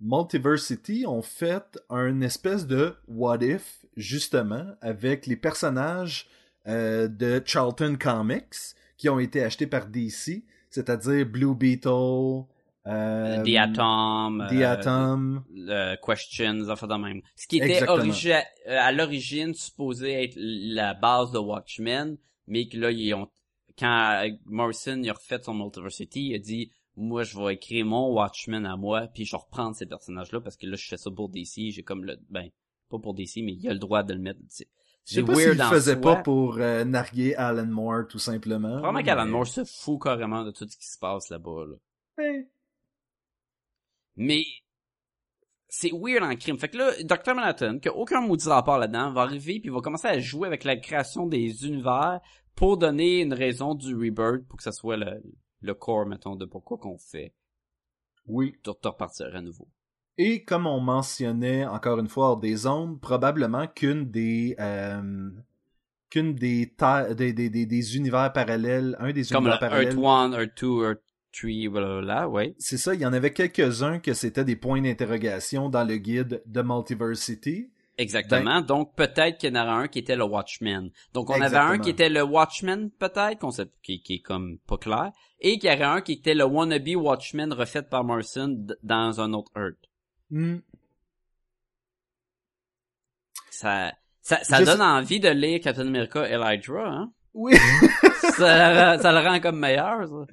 Multiversity 0.00 1.04
ont 1.06 1.22
fait 1.22 1.78
un 1.90 2.20
espèce 2.20 2.66
de 2.66 2.94
what 3.08 3.38
if, 3.42 3.84
justement, 3.96 4.66
avec 4.80 5.26
les 5.26 5.36
personnages 5.36 6.28
euh, 6.66 7.08
de 7.08 7.42
Charlton 7.44 7.96
Comics 7.98 8.74
qui 8.96 9.08
ont 9.08 9.18
été 9.18 9.42
achetés 9.42 9.66
par 9.66 9.86
DC, 9.86 10.44
c'est-à-dire 10.70 11.26
Blue 11.26 11.54
Beetle, 11.54 12.44
euh, 12.88 13.42
The 13.42 13.56
Atom, 13.56 14.46
The 14.48 14.54
euh, 14.54 14.72
Atom. 14.72 15.44
le 15.52 15.96
Questions, 15.96 16.68
enfin 16.70 16.86
de 16.86 16.94
même. 16.94 17.20
Ce 17.36 17.46
qui 17.46 17.58
était 17.58 17.82
euh, 17.82 18.48
à 18.66 18.92
l'origine 18.92 19.52
supposé 19.52 20.24
être 20.24 20.36
la 20.38 20.94
base 20.94 21.30
de 21.32 21.38
Watchmen, 21.38 22.16
mais 22.46 22.66
que 22.66 22.78
là 22.78 22.90
ils 22.90 23.12
ont 23.14 23.28
quand 23.78 24.24
euh, 24.24 24.30
Morrison 24.46 25.00
il 25.02 25.10
a 25.10 25.12
refait 25.12 25.40
son 25.42 25.54
Multiversity, 25.54 26.28
il 26.28 26.34
a 26.34 26.38
dit 26.38 26.72
moi 26.98 27.22
je 27.22 27.38
vais 27.38 27.54
écrire 27.54 27.86
mon 27.86 28.12
Watchmen 28.12 28.66
à 28.66 28.76
moi, 28.76 29.06
puis 29.14 29.24
je 29.24 29.32
vais 29.32 29.40
reprendre 29.40 29.74
ces 29.76 29.86
personnages 29.86 30.32
là 30.32 30.40
parce 30.40 30.56
que 30.56 30.66
là 30.66 30.76
je 30.76 30.86
fais 30.88 30.96
ça 30.96 31.10
pour 31.10 31.28
DC, 31.28 31.70
j'ai 31.70 31.82
comme 31.82 32.04
le 32.04 32.18
ben 32.28 32.48
pas 32.90 32.98
pour 32.98 33.14
DC 33.14 33.36
mais 33.36 33.52
il 33.52 33.68
a 33.68 33.72
le 33.72 33.78
droit 33.78 34.02
de 34.02 34.12
le 34.14 34.20
mettre. 34.20 34.40
C'est 34.48 34.68
Je 35.04 35.14
sais 35.14 35.22
pas 35.22 35.34
s'il 35.34 35.48
le 35.48 35.64
faisait 35.64 35.92
soi. 35.94 36.00
pas 36.00 36.16
pour 36.22 36.58
euh, 36.58 36.84
narguer 36.84 37.34
Alan 37.34 37.66
Moore, 37.66 38.06
tout 38.08 38.18
simplement. 38.18 38.68
Probablement 38.68 38.92
mais- 38.92 39.04
qu'Alan 39.04 39.26
Moore 39.26 39.46
se 39.46 39.64
fout 39.64 40.02
carrément 40.02 40.44
de 40.44 40.50
tout 40.50 40.66
ce 40.68 40.76
qui 40.76 40.86
se 40.86 40.98
passe 40.98 41.30
là-bas. 41.30 41.64
Là. 41.66 41.76
Mais 44.16 44.42
c'est 45.68 45.92
weird 45.92 46.24
en 46.24 46.34
crime. 46.36 46.58
Fait 46.58 46.68
que 46.68 46.78
là, 46.78 46.92
Dr. 47.04 47.34
Manhattan, 47.34 47.78
qui 47.78 47.88
a 47.88 47.94
aucun 47.94 48.20
maudit 48.20 48.48
rapport 48.48 48.78
là-dedans, 48.78 49.12
va 49.12 49.22
arriver 49.22 49.60
puis 49.60 49.70
va 49.70 49.80
commencer 49.80 50.08
à 50.08 50.18
jouer 50.18 50.48
avec 50.48 50.64
la 50.64 50.76
création 50.76 51.26
des 51.26 51.66
univers 51.66 52.20
pour 52.54 52.78
donner 52.78 53.20
une 53.20 53.34
raison 53.34 53.74
du 53.74 53.94
rebirth 53.94 54.46
pour 54.48 54.56
que 54.56 54.62
ça 54.62 54.72
soit 54.72 54.96
le, 54.96 55.22
le 55.60 55.74
core, 55.74 56.06
mettons, 56.06 56.36
de 56.36 56.44
pourquoi 56.44 56.78
qu'on 56.78 56.98
fait 56.98 57.32
Oui. 58.26 58.54
de 58.64 58.70
repartir 58.70 59.34
à 59.34 59.40
nouveau. 59.40 59.68
Et 60.16 60.44
comme 60.44 60.66
on 60.66 60.80
mentionnait 60.80 61.64
encore 61.64 61.98
une 62.00 62.08
fois 62.08 62.30
hors 62.30 62.36
des 62.38 62.66
ondes, 62.66 63.00
probablement 63.00 63.66
qu'une 63.68 64.10
des 64.10 64.56
euh, 64.58 65.30
qu'une 66.10 66.34
des, 66.34 66.74
des, 67.16 67.32
des, 67.32 67.50
des, 67.50 67.66
des 67.66 67.96
univers 67.96 68.32
parallèles, 68.32 68.96
un 68.98 69.12
des 69.12 69.24
Comme 69.24 69.44
univers 69.44 69.60
parallèles, 69.60 69.94
Earth 69.96 70.04
1, 70.04 70.32
Earth 70.32 70.62
2, 70.62 70.82
Earth 70.84 71.02
3, 71.32 71.70
voilà, 71.70 72.28
ouais. 72.28 72.54
c'est 72.58 72.78
ça, 72.78 72.94
il 72.94 73.00
y 73.00 73.06
en 73.06 73.12
avait 73.12 73.32
quelques-uns 73.32 74.00
que 74.00 74.12
c'était 74.14 74.44
des 74.44 74.56
points 74.56 74.80
d'interrogation 74.82 75.68
dans 75.68 75.84
le 75.84 75.96
guide 75.98 76.42
de 76.46 76.62
Multiversity. 76.62 77.70
Exactement. 77.98 78.60
Donc 78.60 78.94
peut-être 78.94 79.38
qu'il 79.38 79.52
y 79.52 79.58
en 79.58 79.60
aurait 79.60 79.84
un 79.84 79.88
qui 79.88 79.98
était 79.98 80.14
le 80.16 80.22
Watchman. 80.24 80.88
Donc 81.14 81.30
on 81.30 81.34
avait 81.40 81.56
un 81.56 81.78
qui 81.78 81.90
était 81.90 82.08
le 82.08 82.22
Watchman 82.22 82.90
peut-être, 82.98 83.38
qu'on 83.40 83.50
sait, 83.50 83.66
qui, 83.82 84.00
qui 84.02 84.14
est 84.14 84.20
comme 84.20 84.58
pas 84.66 84.78
clair, 84.78 85.10
et 85.40 85.58
qu'il 85.58 85.68
y 85.68 85.72
aurait 85.74 85.82
un 85.82 86.00
qui 86.00 86.12
était 86.12 86.34
le 86.34 86.44
wannabe 86.44 86.88
Watchman 86.96 87.52
refait 87.52 87.82
par 87.82 88.04
Morrison 88.04 88.56
dans 88.82 89.20
un 89.20 89.32
autre 89.32 89.50
Earth. 89.56 89.78
Hmm. 90.30 90.58
Ça, 93.50 93.92
ça, 94.20 94.42
ça 94.44 94.58
donne 94.64 94.76
sais- 94.76 94.82
envie 94.82 95.20
de 95.20 95.28
lire 95.30 95.60
Captain 95.60 95.86
America 95.86 96.28
et 96.28 96.34
Hydra, 96.34 96.86
hein? 96.88 97.12
Oui. 97.34 97.54
ça, 98.36 98.96
le- 98.96 99.02
ça 99.02 99.12
le 99.12 99.26
rend 99.26 99.40
comme 99.40 99.58
meilleur, 99.58 100.06
ça. 100.08 100.26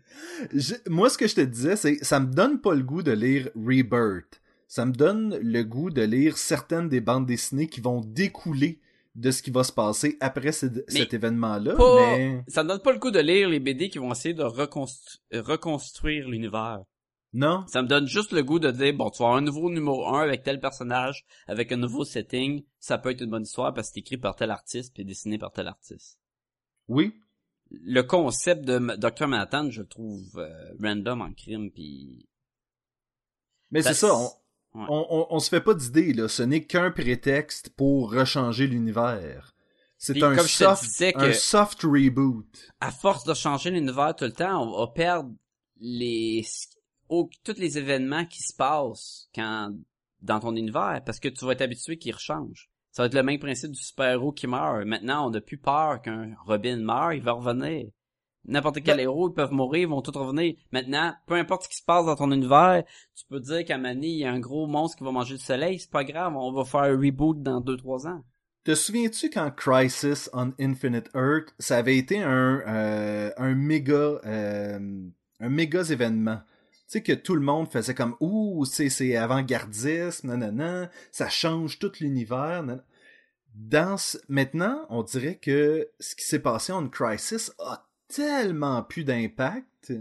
Je- 0.54 0.90
moi, 0.90 1.10
ce 1.10 1.18
que 1.18 1.28
je 1.28 1.36
te 1.36 1.42
disais, 1.42 1.76
c'est 1.76 2.04
ça 2.04 2.20
me 2.20 2.28
donne 2.34 2.62
pas 2.62 2.74
le 2.76 2.84
goût 2.84 3.04
de 3.04 3.12
lire 3.12 3.50
Rebirth. 3.56 4.42
Ça 4.68 4.86
me 4.86 4.92
donne 4.94 5.38
le 5.38 5.64
goût 5.64 5.90
de 5.90 6.02
lire 6.02 6.38
certaines 6.38 6.90
des 6.90 7.02
bandes 7.02 7.26
dessinées 7.26 7.68
qui 7.68 7.82
vont 7.82 8.02
découler 8.02 8.80
de 9.16 9.32
ce 9.32 9.42
qui 9.42 9.52
va 9.52 9.64
se 9.64 9.72
passer 9.72 10.18
après 10.20 10.52
ce- 10.52 10.66
cet 10.88 11.14
événement-là. 11.14 11.76
Mais 11.96 12.44
Ça 12.48 12.64
ne 12.64 12.70
donne 12.70 12.82
pas 12.82 12.92
le 12.92 13.00
coup 13.00 13.12
de 13.12 13.20
lire 13.20 13.48
les 13.48 13.60
BD 13.60 13.90
qui 13.90 13.98
vont 14.00 14.12
essayer 14.12 14.34
de 14.34 14.44
reconstru- 14.44 15.20
reconstruire 15.32 16.28
l'univers. 16.28 16.80
non, 17.34 17.66
Ça 17.68 17.82
me 17.82 17.88
donne 17.88 18.08
juste 18.08 18.32
le 18.32 18.44
goût 18.44 18.60
de 18.60 18.72
dire, 18.72 18.94
bon, 18.94 19.10
tu 19.10 19.20
vas 19.20 19.26
avoir 19.28 19.38
un 19.38 19.42
nouveau 19.42 19.70
numéro 19.70 20.08
1 20.08 20.22
avec 20.22 20.44
tel 20.44 20.60
personnage, 20.60 21.26
avec 21.48 21.72
un 21.72 21.78
nouveau 21.78 22.04
setting, 22.06 22.64
ça 22.80 22.98
peut 22.98 23.10
être 23.12 23.22
une 23.22 23.30
bonne 23.30 23.44
histoire 23.44 23.74
parce 23.74 23.90
que 23.90 23.94
c'est 23.96 24.00
écrit 24.00 24.18
par 24.18 24.36
tel 24.36 24.52
artiste 24.52 24.94
puis 24.94 25.04
dessiné 25.06 25.38
par 25.38 25.52
tel 25.52 25.68
artiste. 25.68 26.18
oui, 26.88 27.14
Le 27.72 28.02
concept 28.04 28.64
de 28.66 28.80
Dr. 28.98 29.28
Manhattan, 29.28 29.70
je 29.70 29.82
le 29.82 29.88
trouve 29.88 30.38
euh, 30.38 30.74
random 30.82 31.22
en 31.22 31.34
crime 31.34 31.72
puis 31.72 32.26
Mais 33.72 33.82
c'est 33.82 33.94
Ça, 33.94 34.08
ça, 34.08 34.16
on, 34.16 34.30
Ouais. 34.76 34.86
on, 34.90 35.08
on, 35.10 35.28
on 35.30 35.40
se 35.40 35.50
fait 35.50 35.62
pas 35.62 35.74
d'idée, 35.74 36.14
là. 36.14 36.28
Ce 36.28 36.44
n'est 36.44 36.64
qu'un 36.66 36.92
prétexte 36.92 37.70
pour 37.70 38.12
rechanger 38.12 38.68
l'univers. 38.68 39.54
C'est 39.98 40.22
un 40.22 40.36
comme 40.36 40.46
je 40.46 40.58
te 40.58 40.64
soft, 40.76 41.14
que- 41.14 41.20
un 41.20 41.34
soft 41.34 41.82
reboot. 41.84 42.46
à 42.82 42.92
force 42.92 43.24
de 43.24 43.34
changer 43.34 43.72
l'univers 43.72 44.14
tout 44.16 44.26
le 44.26 44.34
temps, 44.34 44.62
on 44.64 44.78
va 44.80 44.88
perdre 44.88 45.32
les 45.80 46.46
au- 47.10 47.30
tous 47.44 47.58
les 47.58 47.78
événements 47.78 48.26
qui 48.26 48.42
se 48.44 48.54
passent 48.54 49.30
quand 49.34 49.72
dans 50.22 50.40
ton 50.40 50.56
univers 50.56 51.02
parce 51.06 51.20
que 51.20 51.30
tu 51.30 51.46
vas 51.46 51.54
être 51.54 51.62
habitué 51.62 51.98
qu'ils 51.98 52.14
rechangent. 52.14 52.70
Ça 52.92 53.04
va 53.04 53.08
être 53.08 53.14
le 53.14 53.24
même 53.24 53.40
principe 53.40 53.72
du 53.72 53.82
super-héros 53.82 54.32
qui 54.32 54.48
meurt. 54.48 54.86
Maintenant, 54.86 55.28
on 55.28 55.30
n'a 55.30 55.42
plus 55.42 55.58
peur 55.58 56.02
qu'un 56.02 56.34
Robin 56.46 56.78
meure, 56.78 57.14
il 57.14 57.22
va 57.22 57.34
revenir. 57.34 57.88
N'importe 58.48 58.76
quel 58.84 58.98
Ben- 58.98 59.04
héros, 59.04 59.30
ils 59.30 59.34
peuvent 59.34 59.52
mourir, 59.52 59.82
ils 59.84 59.88
vont 59.90 60.02
tous 60.02 60.18
revenir. 60.18 60.56
Maintenant, 60.72 61.14
peu 61.26 61.36
importe 61.36 61.64
ce 61.64 61.70
qui 61.70 61.78
se 61.78 61.84
passe 61.84 62.06
dans 62.06 62.16
ton 62.16 62.32
univers, 62.32 62.84
tu 63.16 63.26
peux 63.28 63.40
dire 63.40 63.66
qu'à 63.66 63.78
Mani, 63.78 64.08
il 64.14 64.20
y 64.20 64.26
a 64.26 64.32
un 64.32 64.40
gros 64.40 64.68
monstre 64.68 64.98
qui 64.98 65.04
va 65.04 65.12
manger 65.12 65.34
le 65.34 65.40
soleil, 65.40 65.80
c'est 65.80 65.90
pas 65.90 66.04
grave, 66.04 66.36
on 66.36 66.52
va 66.54 66.64
faire 66.64 66.82
un 66.82 66.98
reboot 66.98 67.42
dans 67.42 67.60
2-3 67.62 68.08
ans. 68.08 68.24
Te 68.64 68.74
souviens-tu 68.74 69.30
quand 69.30 69.52
Crisis 69.52 70.30
on 70.34 70.52
Infinite 70.60 71.10
Earth, 71.16 71.54
ça 71.60 71.78
avait 71.78 71.98
été 71.98 72.20
un, 72.22 72.62
euh, 72.68 73.32
un 73.38 73.54
méga, 73.56 74.20
euh, 74.26 74.80
un 75.40 75.50
méga 75.50 75.82
événement. 75.84 76.38
Tu 76.72 76.78
sais 76.88 77.04
que 77.04 77.14
tout 77.14 77.36
le 77.36 77.42
monde 77.42 77.68
faisait 77.68 77.94
comme 77.96 78.16
ouh, 78.20 78.64
c'est 78.66 79.16
avant-gardiste, 79.16 80.24
nanana, 80.24 80.90
ça 81.12 81.30
change 81.30 81.78
tout 81.80 81.92
l'univers. 82.00 82.64
Dans 83.54 83.98
ce- 83.98 84.18
maintenant, 84.28 84.86
on 84.90 85.04
dirait 85.04 85.38
que 85.38 85.90
ce 86.00 86.16
qui 86.16 86.26
s'est 86.26 86.40
passé 86.42 86.74
en 86.74 86.88
Crisis 86.90 87.54
a 87.60 87.88
tellement 88.16 88.82
plus 88.82 89.04
d'impact 89.04 89.94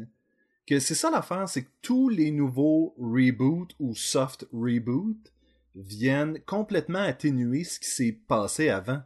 que 0.67 0.79
c'est 0.79 0.95
ça 0.95 1.11
l'affaire, 1.11 1.49
c'est 1.49 1.65
que 1.65 1.71
tous 1.83 2.09
les 2.09 2.31
nouveaux 2.31 2.95
reboots 2.99 3.75
ou 3.81 3.95
soft 3.95 4.47
reboots 4.53 5.33
viennent 5.75 6.41
complètement 6.47 7.01
atténuer 7.01 7.65
ce 7.65 7.81
qui 7.81 7.89
s'est 7.89 8.19
passé 8.27 8.69
avant. 8.69 9.03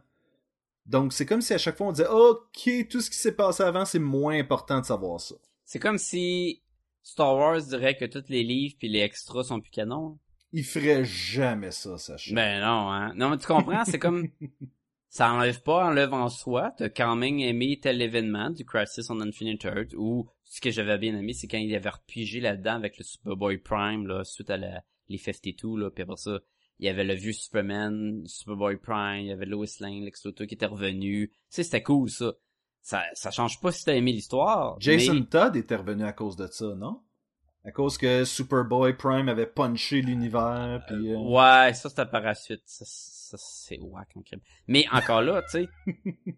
Donc 0.85 1.13
c'est 1.13 1.25
comme 1.25 1.41
si 1.41 1.53
à 1.53 1.57
chaque 1.57 1.77
fois 1.77 1.87
on 1.87 1.91
disait 1.91 2.07
OK, 2.07 2.69
tout 2.89 3.01
ce 3.01 3.09
qui 3.09 3.17
s'est 3.17 3.35
passé 3.35 3.63
avant, 3.63 3.85
c'est 3.85 3.99
moins 3.99 4.37
important 4.37 4.79
de 4.79 4.85
savoir 4.85 5.19
ça. 5.19 5.35
C'est 5.65 5.79
comme 5.79 5.97
si 5.97 6.61
Star 7.03 7.35
Wars 7.35 7.61
dirait 7.61 7.97
que 7.97 8.05
tous 8.05 8.29
les 8.29 8.43
livres 8.43 8.75
puis 8.77 8.87
les 8.87 8.99
extras 8.99 9.43
sont 9.43 9.59
plus 9.59 9.71
canons. 9.71 10.17
Il 10.51 10.63
ferait 10.63 11.05
jamais 11.05 11.71
ça, 11.71 11.97
Sacha. 11.97 12.33
Ben 12.33 12.61
non, 12.61 12.91
hein. 12.91 13.13
Non, 13.15 13.29
mais 13.29 13.37
tu 13.37 13.45
comprends, 13.45 13.85
c'est 13.85 13.99
comme... 13.99 14.29
Ça 15.09 15.31
enlève 15.33 15.61
pas, 15.63 15.87
enlève 15.87 16.13
en 16.13 16.29
soi. 16.29 16.71
T'as 16.77 16.89
quand 16.89 17.15
même 17.15 17.39
aimé 17.39 17.79
tel 17.81 18.01
événement 18.01 18.51
du 18.51 18.63
Crisis 18.63 19.09
on 19.09 19.19
Infinite 19.21 19.63
Earth, 19.65 19.93
ou 19.97 20.29
ce 20.43 20.61
que 20.61 20.69
j'avais 20.71 20.97
bien 20.97 21.17
aimé, 21.17 21.33
c'est 21.33 21.47
quand 21.47 21.57
il 21.57 21.73
avait 21.75 21.89
repigé 21.89 22.39
là-dedans 22.39 22.75
avec 22.75 22.97
le 22.97 23.03
Superboy 23.03 23.57
Prime, 23.57 24.05
là, 24.07 24.23
suite 24.23 24.49
à 24.51 24.57
la, 24.57 24.83
les 25.07 25.17
52, 25.17 25.77
là, 25.79 25.89
puis 25.89 26.03
après 26.03 26.17
ça, 26.17 26.39
il 26.79 26.85
y 26.85 26.89
avait 26.89 27.03
le 27.03 27.15
vieux 27.15 27.33
Superman, 27.33 28.23
Superboy 28.25 28.77
Prime, 28.77 29.21
il 29.21 29.27
y 29.27 29.31
avait 29.31 29.45
Lois 29.45 29.65
Lane, 29.79 30.05
Lex 30.05 30.25
Luthor 30.25 30.47
qui 30.47 30.53
était 30.53 30.65
revenu. 30.65 31.29
Tu 31.29 31.35
sais, 31.49 31.63
c'était 31.63 31.83
cool, 31.83 32.09
ça. 32.09 32.33
Ça, 32.81 33.03
ça 33.13 33.29
change 33.29 33.59
pas 33.59 33.71
si 33.73 33.83
t'as 33.83 33.95
aimé 33.95 34.13
l'histoire. 34.13 34.79
Jason 34.79 35.15
mais- 35.15 35.25
Todd 35.25 35.55
était 35.57 35.75
revenu 35.75 36.03
à 36.03 36.13
cause 36.13 36.37
de 36.37 36.47
ça, 36.47 36.73
non? 36.75 37.01
À 37.65 37.71
cause 37.71 37.97
que 37.97 38.23
Superboy 38.23 38.93
Prime 38.93 39.27
avait 39.29 39.45
punché 39.45 40.01
l'univers, 40.01 40.81
puis... 40.87 41.11
euh, 41.11 41.17
Ouais, 41.17 41.73
ça 41.73 41.89
c'était 41.89 42.05
par 42.05 42.21
la 42.21 42.33
suite. 42.33 42.61
Ça, 42.65 42.85
ça, 42.85 43.37
c'est 43.37 43.79
whack 43.79 44.09
en 44.15 44.21
crime. 44.21 44.39
Mais 44.67 44.85
encore 44.91 45.21
là, 45.21 45.41
tu 45.43 45.49
sais. 45.49 45.69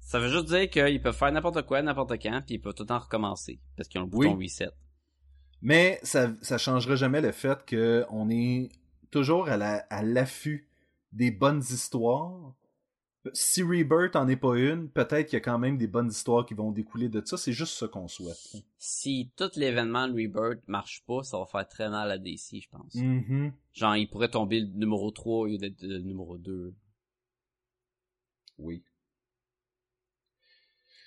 ça 0.00 0.18
veut 0.20 0.28
juste 0.28 0.46
dire 0.46 0.70
qu'ils 0.70 1.02
peuvent 1.02 1.16
faire 1.16 1.32
n'importe 1.32 1.62
quoi, 1.66 1.82
n'importe 1.82 2.12
quand, 2.22 2.40
puis 2.46 2.54
ils 2.54 2.58
peuvent 2.60 2.74
tout 2.74 2.84
le 2.84 2.88
temps 2.88 3.00
recommencer. 3.00 3.60
Parce 3.76 3.88
qu'ils 3.88 4.00
ont 4.00 4.04
le 4.04 4.10
bouton 4.10 4.36
reset. 4.36 4.70
Mais 5.60 5.98
ça, 6.02 6.30
ça 6.42 6.56
changerait 6.58 6.96
jamais 6.96 7.20
le 7.20 7.32
fait 7.32 7.64
que 7.64 8.04
on 8.10 8.30
est 8.30 8.68
toujours 9.10 9.48
à 9.48 9.56
la, 9.56 9.76
à 9.90 10.02
l'affût 10.02 10.68
des 11.12 11.30
bonnes 11.30 11.60
histoires. 11.62 12.54
Si 13.32 13.62
Rebirth 13.62 14.16
en 14.16 14.28
est 14.28 14.36
pas 14.36 14.56
une, 14.56 14.90
peut-être 14.90 15.28
qu'il 15.28 15.36
y 15.38 15.40
a 15.40 15.40
quand 15.40 15.58
même 15.58 15.78
des 15.78 15.86
bonnes 15.86 16.10
histoires 16.10 16.44
qui 16.44 16.52
vont 16.52 16.70
découler 16.72 17.08
de 17.08 17.22
ça. 17.24 17.38
C'est 17.38 17.52
juste 17.52 17.72
ce 17.72 17.86
qu'on 17.86 18.06
souhaite. 18.06 18.36
Si 18.78 19.30
tout 19.36 19.50
l'événement 19.56 20.06
de 20.08 20.12
Rebirth 20.12 20.60
marche 20.68 21.02
pas, 21.06 21.22
ça 21.22 21.38
va 21.38 21.46
faire 21.46 21.66
très 21.66 21.88
mal 21.88 22.10
à 22.10 22.18
DC, 22.18 22.60
je 22.60 22.68
pense. 22.68 22.94
Mhm. 22.94 23.52
Genre, 23.72 23.96
il 23.96 24.08
pourrait 24.08 24.28
tomber 24.28 24.60
le 24.60 24.66
numéro 24.66 25.10
3 25.10 25.38
au 25.38 25.46
lieu 25.46 25.58
d'être 25.58 25.82
le 25.82 26.00
numéro 26.00 26.36
2. 26.36 26.74
Oui. 28.58 28.82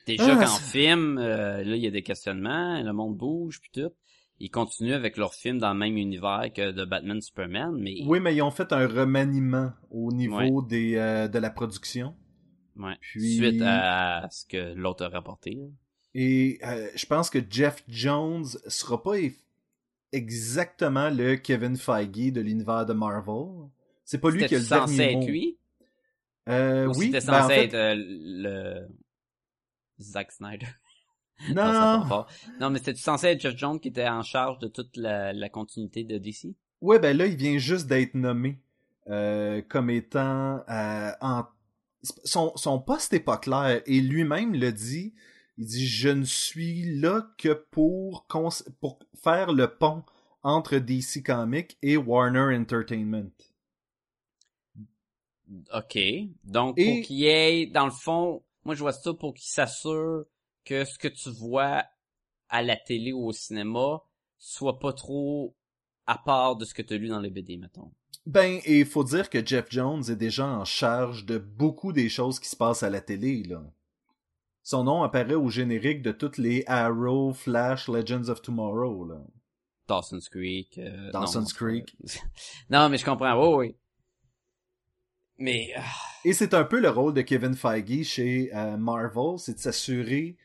Déjà 0.07 0.39
Ah, 0.39 0.47
film, 0.47 1.17
euh, 1.17 1.63
là, 1.63 1.75
il 1.75 1.83
y 1.83 1.87
a 1.87 1.91
des 1.91 2.01
questionnements, 2.01 2.81
le 2.81 2.93
monde 2.93 3.15
bouge, 3.17 3.59
puis 3.59 3.69
tout. 3.71 3.91
Ils 4.39 4.51
continuent 4.51 4.93
avec 4.93 5.17
leur 5.17 5.33
film 5.33 5.57
dans 5.57 5.73
le 5.73 5.79
même 5.79 5.97
univers 5.97 6.51
que 6.53 6.71
de 6.71 6.85
Batman 6.85 7.19
Superman, 7.21 7.75
mais... 7.75 7.95
Oui, 8.05 8.19
mais 8.19 8.35
ils 8.35 8.41
ont 8.43 8.51
fait 8.51 8.71
un 8.71 8.85
remaniement 8.87 9.73
au 9.89 10.11
niveau 10.11 10.61
des, 10.61 10.95
euh, 10.95 11.27
de 11.27 11.39
la 11.39 11.49
production. 11.49 12.15
Ouais. 12.75 12.93
Puis- 13.01 13.37
Suite 13.37 13.61
à 13.63 14.27
ce 14.29 14.45
que 14.45 14.73
l'autre 14.75 15.05
a 15.05 15.09
rapporté. 15.09 15.57
Et 16.13 16.59
euh, 16.63 16.87
je 16.95 17.05
pense 17.07 17.29
que 17.31 17.39
Jeff 17.49 17.83
Jones 17.87 18.45
sera 18.67 19.01
pas 19.01 19.17
eff- 19.17 19.41
exactement 20.11 21.09
le 21.09 21.35
Kevin 21.35 21.75
Feige 21.75 22.31
de 22.31 22.41
l'univers 22.41 22.85
de 22.85 22.93
Marvel. 22.93 23.69
C'est 24.05 24.19
pas 24.19 24.29
lui 24.29 24.45
qui 24.45 24.55
a 24.55 24.59
le 24.59 24.63
C'était 24.63 24.75
censé 24.75 24.97
dernier 24.97 25.13
être 25.13 25.19
mot. 25.19 25.27
lui? 25.27 25.57
Euh, 26.47 26.85
Ou 26.87 26.91
oui, 26.97 27.11
c'était 27.11 27.25
ben, 27.25 27.33
en 27.33 27.41
censé 27.41 27.53
fait, 27.55 27.63
être 27.73 27.97
le... 27.97 28.87
Zack 29.99 30.31
Snyder? 30.31 30.67
non, 31.55 32.05
fort. 32.05 32.27
Non, 32.59 32.69
mais 32.69 32.79
c'était 32.79 32.95
censé 32.95 33.27
être 33.27 33.41
Jeff 33.41 33.55
Jones 33.55 33.79
qui 33.79 33.89
était 33.89 34.07
en 34.07 34.23
charge 34.23 34.59
de 34.59 34.67
toute 34.67 34.95
la, 34.97 35.33
la 35.33 35.49
continuité 35.49 36.03
de 36.03 36.17
DC? 36.17 36.55
ouais, 36.81 36.99
ben 36.99 37.15
là, 37.15 37.25
il 37.27 37.35
vient 37.35 37.57
juste 37.57 37.87
d'être 37.87 38.13
nommé 38.15 38.59
euh, 39.09 39.61
comme 39.67 39.89
étant 39.89 40.63
euh, 40.69 41.11
en 41.21 41.45
son, 42.23 42.53
son 42.55 42.79
poste 42.79 43.13
est 43.13 43.19
pas 43.19 43.37
clair 43.37 43.81
et 43.85 44.01
lui-même 44.01 44.53
le 44.53 44.71
dit. 44.71 45.13
Il 45.57 45.65
dit 45.65 45.87
je 45.87 46.09
ne 46.09 46.23
suis 46.23 46.99
là 46.99 47.27
que 47.37 47.53
pour 47.53 48.27
cons- 48.27 48.63
pour 48.79 48.99
faire 49.23 49.51
le 49.53 49.67
pont 49.67 50.03
entre 50.43 50.77
DC 50.77 51.23
Comics 51.23 51.77
et 51.81 51.97
Warner 51.97 52.55
Entertainment. 52.55 53.31
OK. 55.73 55.97
Donc, 56.43 56.77
Et- 56.77 56.85
pour 56.85 57.01
qu'il 57.07 57.17
y 57.17 57.25
ait, 57.25 57.65
dans 57.67 57.85
le 57.85 57.91
fond, 57.91 58.43
moi, 58.65 58.75
je 58.75 58.81
vois 58.81 58.91
ça 58.93 59.13
pour 59.13 59.33
qu'il 59.33 59.47
s'assure 59.49 60.25
que 60.67 60.83
ce 60.83 60.97
que 60.99 61.07
tu 61.07 61.29
vois 61.29 61.85
à 62.49 62.61
la 62.61 62.75
télé 62.75 63.13
ou 63.13 63.25
au 63.27 63.31
cinéma 63.31 64.01
soit 64.37 64.79
pas 64.79 64.93
trop 64.93 65.55
à 66.05 66.17
part 66.17 66.55
de 66.57 66.65
ce 66.65 66.73
que 66.73 66.81
tu 66.81 66.93
as 66.93 66.97
lu 66.97 67.07
dans 67.07 67.19
les 67.19 67.29
BD, 67.29 67.57
mettons. 67.57 67.91
Ben, 68.25 68.59
et 68.65 68.79
il 68.79 68.85
faut 68.85 69.03
dire 69.03 69.29
que 69.29 69.45
Jeff 69.45 69.67
Jones 69.69 70.03
est 70.09 70.15
déjà 70.17 70.45
en 70.45 70.65
charge 70.65 71.25
de 71.25 71.37
beaucoup 71.37 71.93
des 71.93 72.09
choses 72.09 72.39
qui 72.39 72.49
se 72.49 72.55
passent 72.55 72.83
à 72.83 72.89
la 72.89 73.01
télé, 73.01 73.43
là. 73.43 73.63
Son 74.63 74.83
nom 74.83 75.03
apparaît 75.03 75.35
au 75.35 75.49
générique 75.49 76.01
de 76.01 76.11
toutes 76.11 76.37
les 76.37 76.65
Arrow, 76.67 77.33
Flash, 77.33 77.87
Legends 77.87 78.27
of 78.27 78.41
Tomorrow, 78.41 79.05
là. 79.05 79.21
Dawson's 79.87 80.27
Creek. 80.27 80.77
euh, 80.77 81.11
Dawson's 81.11 81.53
non, 81.53 81.57
Creek. 81.57 81.95
non, 82.69 82.89
mais 82.89 82.97
je 82.97 83.05
comprends. 83.05 83.57
Oui, 83.57 83.67
oui. 83.67 83.75
Mais, 85.37 85.71
ah, 85.77 85.83
Et 86.25 86.33
c'est 86.33 86.53
un 86.53 86.65
peu 86.65 86.81
le 86.81 86.89
rôle 86.89 87.13
de 87.13 87.21
Kevin 87.21 87.55
Feige 87.55 88.03
chez 88.03 88.53
euh, 88.53 88.75
Marvel, 88.75 89.39
c'est 89.39 89.53
de 89.53 89.59
s'assurer 89.59 90.35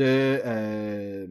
euh, 0.00 1.26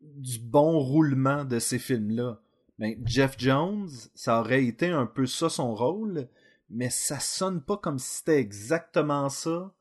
du 0.00 0.38
bon 0.38 0.78
roulement 0.78 1.44
de 1.44 1.58
ces 1.58 1.78
films-là. 1.78 2.40
Ben, 2.78 2.94
Jeff 3.04 3.36
Jones, 3.38 3.88
ça 4.14 4.40
aurait 4.40 4.64
été 4.64 4.88
un 4.88 5.06
peu 5.06 5.26
ça 5.26 5.48
son 5.48 5.74
rôle, 5.74 6.28
mais 6.68 6.90
ça 6.90 7.20
sonne 7.20 7.62
pas 7.62 7.76
comme 7.76 7.98
si 7.98 8.18
c'était 8.18 8.38
exactement 8.38 9.28
ça. 9.28 9.72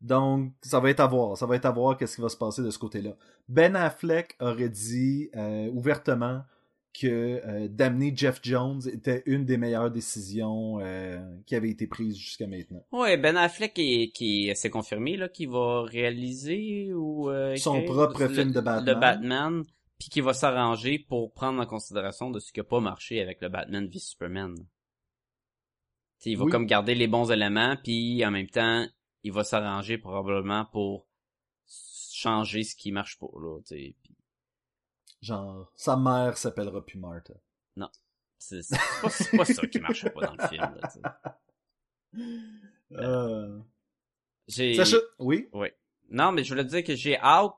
Donc, 0.00 0.52
ça 0.62 0.80
va 0.80 0.90
être 0.90 1.00
à 1.00 1.06
voir. 1.06 1.38
Ça 1.38 1.46
va 1.46 1.56
être 1.56 1.64
à 1.64 1.70
voir 1.70 1.96
qu'est-ce 1.96 2.16
qui 2.16 2.22
va 2.22 2.28
se 2.28 2.36
passer 2.36 2.62
de 2.62 2.70
ce 2.70 2.78
côté-là. 2.78 3.16
Ben 3.48 3.76
Affleck 3.76 4.36
aurait 4.40 4.68
dit 4.68 5.30
euh, 5.36 5.70
ouvertement 5.72 6.42
que 6.92 7.06
euh, 7.46 7.68
d'amener 7.68 8.12
Jeff 8.14 8.40
Jones 8.42 8.82
était 8.92 9.22
une 9.26 9.44
des 9.46 9.56
meilleures 9.56 9.90
décisions 9.90 10.78
euh, 10.80 11.18
qui 11.46 11.54
avait 11.54 11.70
été 11.70 11.86
prise 11.86 12.16
jusqu'à 12.16 12.46
maintenant. 12.46 12.84
ouais, 12.92 13.16
Ben 13.16 13.36
Affleck 13.36 13.72
qui, 13.74 14.12
qui 14.12 14.54
s'est 14.54 14.68
confirmé 14.70 15.16
là 15.16 15.28
qu'il 15.28 15.48
va 15.48 15.82
réaliser 15.82 16.92
ou 16.92 17.30
euh, 17.30 17.56
Son 17.56 17.82
propre 17.84 18.24
le- 18.24 18.28
film 18.28 18.52
de 18.52 18.60
Batman. 18.60 18.94
Le 18.94 19.00
Batman, 19.00 19.62
puis 19.98 20.08
qui 20.10 20.20
va 20.20 20.34
s'arranger 20.34 20.98
pour 20.98 21.32
prendre 21.32 21.60
en 21.62 21.66
considération 21.66 22.30
de 22.30 22.38
ce 22.40 22.52
qui 22.52 22.60
a 22.60 22.64
pas 22.64 22.80
marché 22.80 23.20
avec 23.22 23.40
le 23.40 23.48
Batman 23.48 23.86
v 23.88 23.98
Superman. 23.98 24.54
T'sais, 26.18 26.30
il 26.30 26.36
va 26.36 26.44
Oui. 26.44 26.50
comme 26.52 26.66
garder 26.66 26.94
les 26.94 27.06
bons 27.08 27.30
éléments, 27.32 27.76
puis 27.82 28.24
en 28.26 28.30
même 28.30 28.48
temps, 28.48 28.86
il 29.24 29.32
va 29.32 29.44
s'arranger 29.44 29.98
probablement 29.98 30.66
pour 30.66 31.06
changer 32.12 32.62
ce 32.64 32.76
qui 32.76 32.92
marche 32.92 33.18
pas 33.18 33.26
là. 33.40 33.58
t'sais. 33.64 33.94
Genre, 35.22 35.72
sa 35.76 35.96
mère 35.96 36.36
s'appellera 36.36 36.84
plus 36.84 36.98
Martha. 36.98 37.34
C'est 38.44 38.60
c'est 38.62 39.36
pas, 39.36 39.44
ça 39.44 39.66
qui 39.68 39.78
marchait 39.78 40.10
pas 40.10 40.26
dans 40.26 40.34
le 40.34 40.48
film. 40.48 40.62
Là, 40.62 40.88
t'sais. 40.88 41.00
Euh... 42.92 43.60
J'ai- 44.48 44.74
Sacha, 44.74 44.96
oui? 45.20 45.48
Oui. 45.52 45.68
Non, 46.10 46.32
mais 46.32 46.42
je 46.42 46.50
voulais 46.52 46.64
dire 46.64 46.82
que 46.82 46.96
j'ai 46.96 47.16
hâte 47.18 47.54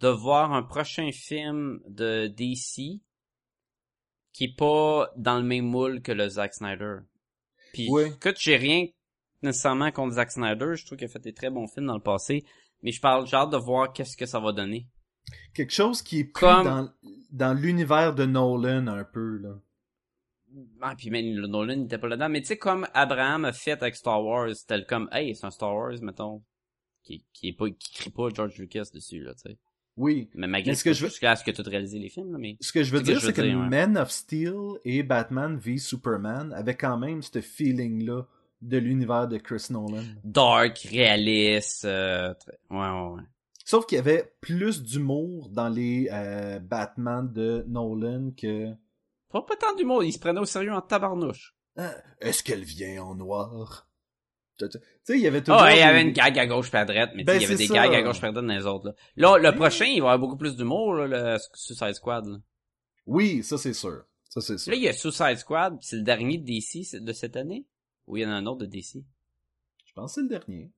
de 0.00 0.08
voir 0.08 0.52
un 0.54 0.62
prochain 0.62 1.12
film 1.12 1.80
de 1.86 2.28
DC 2.28 3.02
qui 4.32 4.44
est 4.44 4.56
pas 4.56 5.10
dans 5.16 5.36
le 5.36 5.44
même 5.44 5.66
moule 5.66 6.00
que 6.02 6.12
le 6.12 6.28
Zack 6.28 6.54
Snyder. 6.54 7.00
Puis, 7.74 7.86
Oui. 7.90 8.04
écoute, 8.06 8.36
j'ai 8.38 8.56
rien 8.56 8.86
nécessairement 9.42 9.92
contre 9.92 10.14
Zack 10.14 10.32
Snyder. 10.32 10.76
Je 10.76 10.86
trouve 10.86 10.96
qu'il 10.98 11.06
a 11.06 11.10
fait 11.10 11.18
des 11.20 11.34
très 11.34 11.50
bons 11.50 11.68
films 11.68 11.86
dans 11.86 11.94
le 11.96 12.02
passé. 12.02 12.44
Mais 12.82 12.90
je 12.90 13.00
parle, 13.00 13.26
j'ai 13.26 13.36
hâte 13.36 13.50
de 13.50 13.56
voir 13.58 13.92
qu'est-ce 13.92 14.16
que 14.16 14.26
ça 14.26 14.40
va 14.40 14.52
donner. 14.52 14.88
Quelque 15.54 15.72
chose 15.72 16.02
qui 16.02 16.20
est 16.20 16.24
plus 16.24 16.32
Comme- 16.40 16.64
dans, 16.64 16.90
dans 17.30 17.54
l'univers 17.54 18.14
de 18.14 18.24
Nolan 18.26 18.86
un 18.88 19.04
peu, 19.04 19.38
là. 19.38 19.54
Ah, 20.80 20.94
puis 20.96 21.10
même 21.10 21.32
Nolan 21.34 21.76
n'était 21.76 21.98
pas 21.98 22.06
là-dedans. 22.08 22.28
Mais 22.28 22.40
tu 22.40 22.48
sais, 22.48 22.56
comme 22.58 22.86
Abraham 22.94 23.44
a 23.44 23.52
fait 23.52 23.72
avec 23.82 23.96
Star 23.96 24.22
Wars, 24.24 24.54
c'était 24.54 24.84
comme, 24.84 25.08
hey, 25.12 25.34
c'est 25.34 25.46
un 25.46 25.50
Star 25.50 25.74
Wars, 25.74 25.94
mettons, 26.02 26.42
qui, 27.02 27.24
qui 27.32 27.48
est 27.48 27.52
pas, 27.52 27.68
qui 27.70 27.92
crie 27.94 28.10
pas 28.10 28.28
George 28.32 28.56
Lucas 28.58 28.88
dessus, 28.92 29.20
là, 29.20 29.34
tu 29.34 29.50
sais. 29.50 29.58
Oui. 29.96 30.28
Mais 30.34 30.46
malgré 30.48 30.72
Mais 30.72 30.74
ce 30.76 30.82
que 30.84 30.92
je 30.92 31.02
veux- 31.04 31.08
jusqu'à 31.08 31.36
ce 31.36 31.44
que 31.44 31.50
tu 31.52 31.60
as 31.60 31.64
réalisé 31.68 31.98
les 31.98 32.08
films, 32.08 32.32
là, 32.32 32.38
mais. 32.38 32.56
Ce 32.60 32.72
que 32.72 32.82
je 32.82 32.90
veux 32.92 32.98
C'est 32.98 33.04
ce 33.04 33.10
que 33.10 33.12
dire, 33.12 33.20
c'est 33.26 33.32
que 33.32 33.40
ouais. 33.42 33.68
Man 33.68 33.96
of 33.96 34.10
Steel 34.10 34.54
et 34.84 35.02
Batman 35.02 35.56
v 35.56 35.78
Superman 35.78 36.52
avaient 36.52 36.76
quand 36.76 36.98
même 36.98 37.22
ce 37.22 37.40
feeling-là 37.40 38.22
de 38.62 38.78
l'univers 38.78 39.28
de 39.28 39.38
Chris 39.38 39.66
Nolan. 39.70 40.02
Dark, 40.24 40.78
réaliste, 40.90 41.84
euh, 41.84 42.32
ouais, 42.70 42.76
ouais, 42.78 43.08
ouais. 43.16 43.22
Sauf 43.64 43.86
qu'il 43.86 43.96
y 43.96 43.98
avait 43.98 44.34
plus 44.40 44.82
d'humour 44.82 45.48
dans 45.48 45.68
les 45.68 46.08
euh, 46.12 46.58
Batman 46.58 47.30
de 47.32 47.64
Nolan 47.66 48.30
que... 48.36 48.70
Pas, 49.30 49.42
pas 49.42 49.56
tant 49.56 49.74
d'humour, 49.74 50.04
il 50.04 50.12
se 50.12 50.18
prenait 50.18 50.40
au 50.40 50.44
sérieux 50.44 50.72
en 50.72 50.82
tabarnouche. 50.82 51.56
Ah, 51.76 51.94
Est-ce 52.20 52.42
qu'elle 52.42 52.62
vient 52.62 53.02
en 53.02 53.14
noir? 53.14 53.88
Tu 54.58 54.66
sais, 55.02 55.16
il 55.16 55.20
y 55.20 55.26
avait 55.26 55.38
Oh, 55.40 55.44
toujours... 55.46 55.68
il 55.68 55.78
y 55.78 55.82
avait 55.82 56.02
une 56.02 56.12
gag 56.12 56.38
à 56.38 56.46
gauche 56.46 56.72
à 56.74 56.84
droite, 56.84 57.10
mais 57.16 57.24
Ben, 57.24 57.34
il 57.36 57.42
y 57.42 57.44
avait 57.46 57.56
des 57.56 57.66
ça. 57.66 57.74
gags 57.74 57.94
à 57.94 58.02
gauche 58.02 58.18
à 58.22 58.30
droite 58.30 58.46
dans 58.46 58.54
les 58.54 58.66
autres, 58.66 58.86
là. 58.86 58.94
Là, 59.16 59.50
le 59.50 59.56
prochain, 59.56 59.86
il 59.86 60.00
va 60.02 60.10
y 60.10 60.12
avoir 60.12 60.18
beaucoup 60.20 60.36
plus 60.36 60.54
d'humour, 60.56 60.94
là, 60.94 61.06
le 61.34 61.38
Suicide 61.54 61.94
Squad, 61.94 62.26
là. 62.26 62.36
Oui, 63.06 63.42
ça 63.42 63.58
c'est 63.58 63.72
sûr. 63.74 64.04
Ça 64.28 64.40
c'est 64.40 64.58
sûr. 64.58 64.70
Là, 64.70 64.76
il 64.76 64.82
y 64.84 64.88
a 64.88 64.92
Suicide 64.92 65.36
Squad, 65.38 65.76
c'est 65.80 65.96
le 65.96 66.02
dernier 66.02 66.38
de 66.38 66.44
DC 66.44 67.00
de 67.02 67.12
cette 67.12 67.36
année? 67.36 67.66
Ou 68.06 68.18
il 68.18 68.22
y 68.22 68.26
en 68.26 68.30
a 68.30 68.34
un 68.34 68.46
autre 68.46 68.60
de 68.60 68.66
DC? 68.66 68.98
Je 69.86 69.92
pense 69.94 70.12
que 70.12 70.14
c'est 70.14 70.22
le 70.22 70.28
dernier. 70.28 70.70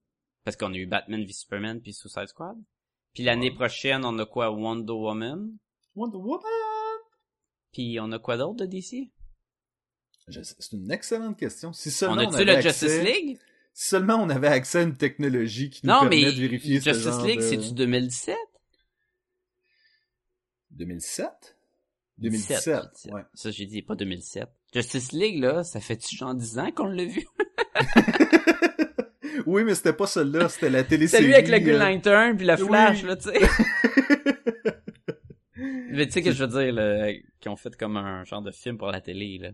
Parce 0.43 0.57
qu'on 0.57 0.73
a 0.73 0.77
eu 0.77 0.87
Batman 0.87 1.23
v 1.23 1.31
Superman 1.31 1.79
puis 1.81 1.93
Suicide 1.93 2.27
Squad? 2.27 2.57
Puis 3.17 3.23
l'année 3.23 3.49
prochaine, 3.49 4.05
on 4.05 4.15
a 4.19 4.27
quoi? 4.27 4.51
Wonder 4.51 4.93
Woman? 4.93 5.57
Wonder 5.95 6.17
Woman! 6.17 6.99
Puis 7.71 7.97
on 7.99 8.11
a 8.11 8.19
quoi 8.19 8.37
d'autre 8.37 8.57
de 8.57 8.65
DC? 8.67 9.11
C'est 10.29 10.73
une 10.73 10.91
excellente 10.91 11.35
question. 11.35 11.73
Si 11.73 11.89
seulement 11.89 12.17
On 12.17 12.25
on, 12.25 12.27
a-tu 12.27 12.35
avait 12.35 12.45
le 12.45 12.51
accès... 12.57 12.87
Justice 12.87 13.01
League? 13.01 13.39
Si 13.73 13.87
seulement 13.89 14.17
on 14.17 14.29
avait 14.29 14.49
accès 14.49 14.77
à 14.77 14.81
une 14.83 14.95
technologie 14.95 15.71
qui 15.71 15.83
nous 15.83 15.93
Non, 15.93 16.01
permet 16.01 16.25
mais 16.25 16.31
de 16.31 16.39
vérifier 16.39 16.79
ce 16.79 16.93
Justice 16.93 17.05
genre 17.05 17.25
League, 17.25 17.39
de... 17.39 17.43
c'est-tu 17.43 17.73
2017? 17.73 18.37
2007? 20.69 21.57
17, 22.19 22.75
2017, 22.99 23.13
ouais. 23.13 23.23
Ça, 23.33 23.49
j'ai 23.49 23.65
dit, 23.65 23.81
pas 23.81 23.95
2007. 23.95 24.47
Justice 24.75 25.11
League, 25.11 25.39
là, 25.39 25.63
ça 25.63 25.79
fait-tu 25.79 26.15
genre 26.15 26.35
10 26.35 26.59
ans 26.59 26.71
qu'on 26.71 26.85
l'a 26.85 27.05
vu? 27.05 27.27
Oui, 29.47 29.63
mais 29.63 29.75
c'était 29.75 29.93
pas 29.93 30.07
celle-là, 30.07 30.49
c'était 30.49 30.69
la 30.69 30.79
C'est 30.79 30.87
télésérie. 30.89 31.25
lui 31.25 31.33
avec 31.33 31.47
le 31.47 31.59
Green 31.59 31.75
euh, 31.75 31.79
Lantern 31.79 32.35
puis 32.37 32.45
la 32.45 32.57
Flash, 32.57 33.01
oui. 33.03 33.07
là, 33.07 33.15
tu 33.15 33.29
sais. 33.29 33.39
Mais 35.89 36.05
tu 36.05 36.11
sais 36.11 36.21
que 36.21 36.31
je 36.31 36.43
veux 36.43 36.61
dire, 36.63 36.73
là, 36.73 37.11
qui 37.39 37.49
ont 37.49 37.55
fait 37.55 37.75
comme 37.75 37.97
un 37.97 38.23
genre 38.25 38.41
de 38.41 38.51
film 38.51 38.77
pour 38.77 38.87
la 38.91 39.01
télé, 39.01 39.37
là. 39.41 39.49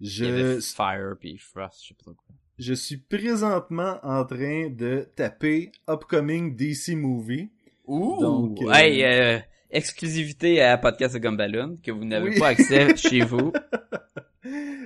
Il 0.00 0.08
y 0.18 0.26
avait 0.26 0.54
Je, 0.56 0.60
Fire 0.60 1.14
puis 1.20 1.38
Frost, 1.38 1.82
je 1.82 1.88
sais 1.88 1.94
pas 1.94 2.04
trop 2.04 2.14
quoi. 2.14 2.34
je 2.58 2.72
suis 2.74 2.98
présentement 2.98 3.98
en 4.02 4.24
train 4.24 4.68
de 4.70 5.08
taper 5.16 5.72
Upcoming 5.88 6.54
DC 6.54 6.90
Movie. 6.96 7.50
Ouh! 7.86 8.20
Donc, 8.20 8.58
euh, 8.62 8.72
Hey, 8.72 9.04
euh, 9.04 9.38
exclusivité 9.70 10.62
à 10.62 10.76
Podcast 10.78 11.14
de 11.14 11.18
Gumballoon, 11.20 11.76
que 11.82 11.90
vous 11.90 12.04
n'avez 12.04 12.30
Oui. 12.30 12.38
pas 12.38 12.48
accès 12.48 12.96
chez 12.96 13.20
vous. 13.20 13.52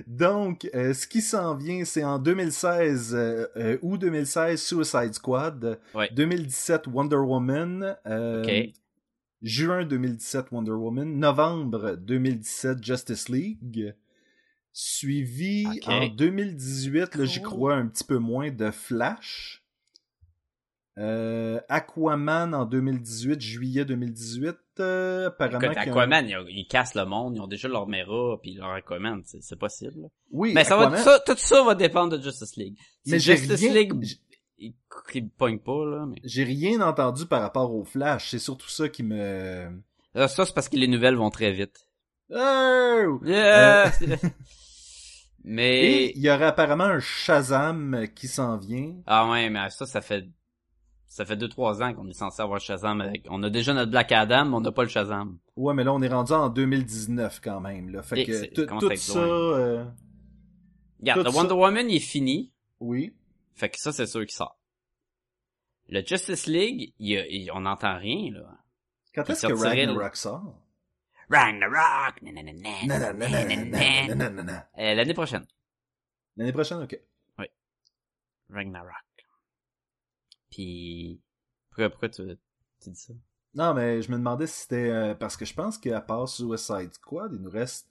Donc, 0.06 0.68
euh, 0.74 0.94
ce 0.94 1.06
qui 1.06 1.20
s'en 1.20 1.54
vient, 1.56 1.84
c'est 1.84 2.04
en 2.04 2.18
2016, 2.18 3.14
euh, 3.14 3.46
euh, 3.56 3.78
août 3.82 3.98
2016, 3.98 4.60
Suicide 4.60 5.14
Squad. 5.14 5.78
Ouais. 5.94 6.08
2017, 6.12 6.86
Wonder 6.86 7.16
Woman. 7.16 7.96
euh. 8.06 8.66
Juin 9.42 9.84
2017, 9.84 10.46
Wonder 10.52 10.72
Woman. 10.72 11.18
Novembre 11.18 11.96
2017, 11.96 12.82
Justice 12.84 13.28
League. 13.28 13.94
Suivi 14.72 15.66
en 15.86 16.06
2018, 16.08 17.14
là, 17.16 17.24
j'y 17.24 17.42
crois 17.42 17.74
un 17.74 17.86
petit 17.86 18.04
peu 18.04 18.18
moins, 18.18 18.50
de 18.50 18.70
Flash. 18.70 19.64
Aquaman 20.96 22.54
en 22.54 22.66
2018, 22.66 23.40
juillet 23.40 23.84
2018. 23.84 24.56
Euh, 24.80 25.28
apparemment 25.28 25.60
Écoute, 25.60 25.76
Aquaman, 25.76 26.26
ils, 26.28 26.58
ils 26.58 26.66
cassent 26.66 26.94
le 26.94 27.04
monde, 27.04 27.36
ils 27.36 27.40
ont 27.40 27.46
déjà 27.46 27.68
leur 27.68 27.86
Mera 27.86 28.38
puis 28.42 28.54
leur 28.54 28.70
Aquaman, 28.70 29.22
c'est 29.24 29.58
possible. 29.58 30.08
Oui, 30.32 30.52
Mais 30.54 30.64
ça 30.64 30.76
va, 30.76 30.88
Aquaman- 30.90 31.02
ça, 31.02 31.20
tout 31.20 31.36
ça 31.36 31.62
va 31.62 31.74
dépendre 31.74 32.16
de 32.18 32.22
Justice 32.22 32.56
League. 32.56 32.76
Si 33.04 33.12
Mais 33.12 33.18
j'ai 33.18 33.36
Justice 33.36 33.60
rien- 33.60 33.72
League, 33.74 33.92
il, 34.58 34.74
il 35.14 35.28
pogne 35.30 35.58
pas, 35.58 35.84
là, 35.86 36.06
mais... 36.06 36.16
J'ai 36.24 36.44
rien 36.44 36.80
entendu 36.80 37.26
par 37.26 37.40
rapport 37.42 37.72
au 37.74 37.84
Flash. 37.84 38.30
C'est 38.30 38.38
surtout 38.38 38.68
ça 38.68 38.88
qui 38.88 39.02
me... 39.02 39.70
Ah, 40.14 40.28
Ça, 40.28 40.44
c'est 40.44 40.54
parce 40.54 40.68
que 40.68 40.76
les 40.76 40.88
nouvelles 40.88 41.16
vont 41.16 41.30
très 41.30 41.52
vite. 41.52 41.86
Oh! 42.30 43.20
Yeah! 43.24 43.90
Mais... 45.42 46.12
il 46.14 46.20
y 46.22 46.30
aurait 46.30 46.44
apparemment 46.46 46.84
un 46.84 47.00
Shazam 47.00 48.06
qui 48.14 48.28
s'en 48.28 48.58
vient. 48.58 48.94
Ah 49.06 49.30
ouais, 49.30 49.48
mais 49.48 49.70
ça, 49.70 49.86
ça 49.86 50.00
fait 50.02 50.26
ça 51.10 51.24
fait 51.24 51.34
2-3 51.34 51.82
ans 51.82 51.92
qu'on 51.92 52.06
est 52.08 52.12
censé 52.12 52.40
avoir 52.40 52.60
Shazam 52.60 53.00
avec. 53.00 53.26
On 53.28 53.42
a 53.42 53.50
déjà 53.50 53.74
notre 53.74 53.90
Black 53.90 54.12
Adam, 54.12 54.44
mais 54.44 54.54
on 54.54 54.60
n'a 54.60 54.70
pas 54.70 54.84
le 54.84 54.88
Shazam. 54.88 55.38
Ouais, 55.56 55.74
mais 55.74 55.82
là, 55.82 55.92
on 55.92 56.00
est 56.00 56.08
rendu 56.08 56.32
en 56.32 56.48
2019 56.48 57.40
quand 57.42 57.60
même. 57.60 57.90
Là. 57.90 58.00
Fait 58.02 58.24
que 58.24 58.46
tout, 58.54 58.96
ça. 58.96 59.18
Euh... 59.18 59.84
Regarde, 61.00 61.26
tout 61.26 61.34
Wonder. 61.34 61.54
Woman 61.54 61.90
il 61.90 61.96
est 61.96 61.98
fini. 61.98 62.52
Oui. 62.78 63.12
Fait 63.54 63.68
que 63.68 63.80
ça, 63.80 63.90
c'est 63.92 64.06
sûr 64.06 64.20
qu'il 64.20 64.30
sort. 64.30 64.56
Le 65.88 66.06
Justice 66.06 66.46
League, 66.46 66.94
il, 67.00 67.26
il, 67.28 67.50
on 67.50 67.62
n'entend 67.62 67.98
rien, 67.98 68.30
là. 68.32 68.58
Quand 69.12 69.28
est-ce 69.28 69.48
que 69.48 69.52
Ragnarok 69.52 70.14
sort? 70.14 70.54
Ragnarok! 71.28 72.22
L'année 74.76 75.14
prochaine. 75.14 75.44
L'année 76.36 76.52
prochaine, 76.52 76.82
ok. 76.84 77.00
Oui. 77.40 77.46
Ragnarok. 78.48 79.09
Puis... 80.50 81.20
Pourquoi, 81.70 81.90
pourquoi 81.90 82.08
tu, 82.08 82.22
tu 82.82 82.90
dis 82.90 82.98
ça? 83.00 83.12
Non, 83.54 83.74
mais 83.74 84.02
je 84.02 84.10
me 84.10 84.16
demandais 84.16 84.46
si 84.46 84.60
c'était... 84.62 84.90
euh, 84.90 85.14
parce 85.14 85.36
que 85.36 85.44
je 85.44 85.54
pense 85.54 85.78
qu'à 85.78 86.00
part 86.00 86.28
Suicide 86.28 86.92
Squad, 86.94 87.32
il 87.34 87.40
nous 87.40 87.50
reste 87.50 87.88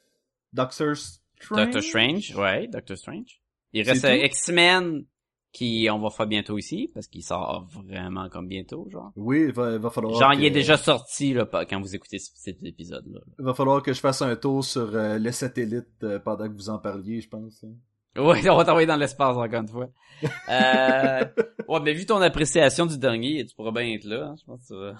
Doctor 0.53 0.95
Strange. 0.95 1.19
Doctor 1.65 1.81
Strange, 1.83 2.35
ouais, 2.35 2.67
Doctor 2.67 2.97
Strange. 2.97 3.41
Il 3.73 3.87
reste 3.87 4.03
euh, 4.05 4.15
X-Men, 4.25 5.05
qui 5.51 5.87
on 5.91 5.99
va 5.99 6.09
faire 6.09 6.27
bientôt 6.27 6.57
ici, 6.57 6.89
parce 6.93 7.07
qu'il 7.07 7.23
sort 7.23 7.67
vraiment 7.71 8.29
comme 8.29 8.47
bientôt, 8.47 8.87
genre. 8.89 9.11
Oui, 9.15 9.45
il 9.47 9.51
va, 9.53 9.73
il 9.73 9.79
va 9.79 9.89
falloir... 9.89 10.15
Genre, 10.19 10.31
que- 10.31 10.37
il 10.37 10.45
est 10.45 10.51
déjà 10.51 10.75
sorti, 10.77 11.33
là, 11.33 11.47
quand 11.69 11.79
vous 11.81 11.95
écoutez 11.95 12.19
cet 12.19 12.63
épisode-là. 12.63 13.19
Il 13.37 13.45
va 13.45 13.53
falloir 13.53 13.81
que 13.83 13.93
je 13.93 13.99
fasse 13.99 14.21
un 14.21 14.35
tour 14.35 14.63
sur 14.63 14.93
euh, 14.95 15.17
le 15.17 15.31
satellite 15.31 15.87
euh, 16.03 16.19
pendant 16.19 16.47
que 16.47 16.53
vous 16.53 16.69
en 16.69 16.79
parliez, 16.79 17.21
je 17.21 17.29
pense. 17.29 17.63
hein. 17.63 17.73
Ouais, 18.15 18.49
on 18.49 18.57
va 18.57 18.65
t'envoyer 18.65 18.87
dans 18.87 18.95
l'espace 18.95 19.35
encore 19.37 19.61
une 19.61 19.67
fois. 19.67 19.89
Euh, 20.49 21.25
ouais, 21.69 21.79
mais 21.79 21.93
vu 21.93 22.05
ton 22.05 22.19
appréciation 22.19 22.85
du 22.85 22.97
dernier, 22.97 23.45
tu 23.45 23.55
pourras 23.55 23.71
bien 23.71 23.93
être 23.93 24.03
là, 24.03 24.25
hein, 24.25 24.35
je 24.37 24.43
pense. 24.43 24.59
que 24.59 24.65
ça 24.65 24.75
va. 24.75 24.95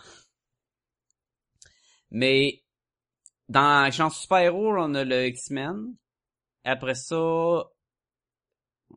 Mais 2.12 2.64
dans 3.50 3.92
genre 3.92 4.14
super-héros, 4.14 4.78
on 4.78 4.94
a 4.96 5.04
le 5.04 5.28
X-Men. 5.28 5.96
Après 6.64 6.96
ça, 6.96 7.66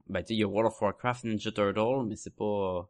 ben 0.07 0.21
tu 0.23 0.29
sais, 0.29 0.35
il 0.35 0.41
y 0.41 0.43
a 0.45 0.47
World 0.47 0.73
of 0.73 0.81
Warcraft, 0.81 1.25
Ninja 1.25 1.51
Turtle, 1.51 2.07
mais 2.07 2.17
c'est 2.17 2.37
pas 2.37 2.89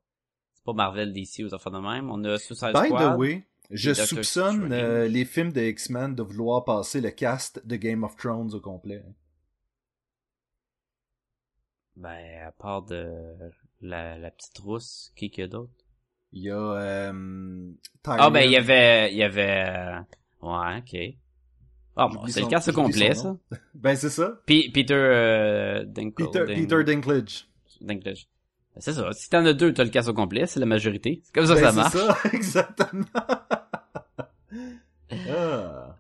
c'est 0.53 0.65
pas 0.65 0.73
Marvel 0.73 1.13
DC 1.13 1.45
ou 1.45 1.55
affaires 1.55 1.73
de 1.73 1.79
même. 1.79 2.11
On 2.11 2.23
a 2.25 2.39
Suicide 2.39 2.73
By 2.75 2.87
Squad. 2.89 3.15
the 3.15 3.19
way, 3.19 3.47
je 3.71 3.95
soupçonne 3.95 4.73
euh, 4.73 5.09
les 5.09 5.25
films 5.25 5.53
de 5.53 5.63
X-Men 5.63 6.15
de 6.15 6.23
vouloir 6.23 6.65
passer 6.65 7.01
le 7.01 7.11
cast 7.11 7.67
de 7.67 7.77
Game 7.77 8.05
of 8.05 8.17
Thrones 8.17 8.53
au 8.55 8.61
complet. 8.61 9.03
Ben 11.97 12.47
à 12.47 12.53
part 12.53 12.83
de 12.83 13.11
la, 13.81 14.17
la 14.19 14.31
petite 14.31 14.59
rousse, 14.59 15.13
qui 15.17 15.31
qu'il 15.31 15.43
y 15.43 15.45
a 15.45 15.49
d'autre? 15.49 15.73
Il 16.33 16.43
y 16.45 16.51
a 16.51 16.57
euh, 16.57 17.71
Ah 18.07 18.31
ben 18.31 18.41
il 18.41 18.51
y 18.53 18.57
avait 18.57 19.13
il 19.13 19.19
y 19.19 19.23
avait 19.23 19.67
euh, 19.69 20.01
ouais, 20.43 20.79
OK. 20.79 20.97
Ah 21.95 22.09
bon, 22.09 22.27
c'est 22.27 22.41
le 22.41 22.47
cast 22.47 22.73
complet 22.73 23.15
ça. 23.15 23.37
Ben 23.75 23.95
c'est 23.97 24.09
ça. 24.09 24.41
Puis 24.47 24.71
Peter 24.71 24.95
euh, 24.95 25.85
Dinkle, 25.85 26.15
Peter, 26.25 26.45
Dink- 26.47 26.55
Peter 26.69 26.85
Dinklage. 26.85 27.47
Dinklage. 27.83 28.29
Ben, 28.75 28.81
c'est 28.81 28.95
ça. 28.95 29.13
Si 29.13 29.29
t'en 29.29 29.45
as 29.45 29.53
deux, 29.53 29.75
t'as 29.75 29.85
le 29.85 29.91
cast 29.91 30.09
au 30.09 30.15
complet, 30.15 30.47
c'est 30.47 30.61
la 30.61 30.65
majorité. 30.67 31.21
C'est 31.25 31.35
comme 31.35 31.45
ça 31.47 31.55
que 31.55 31.61
Ben, 31.61 31.67
ça 31.67 31.73
marche. 31.73 31.93
C'est 31.93 31.99
ça, 32.07 32.17
exactement. 32.33 33.05
ah. 35.29 35.97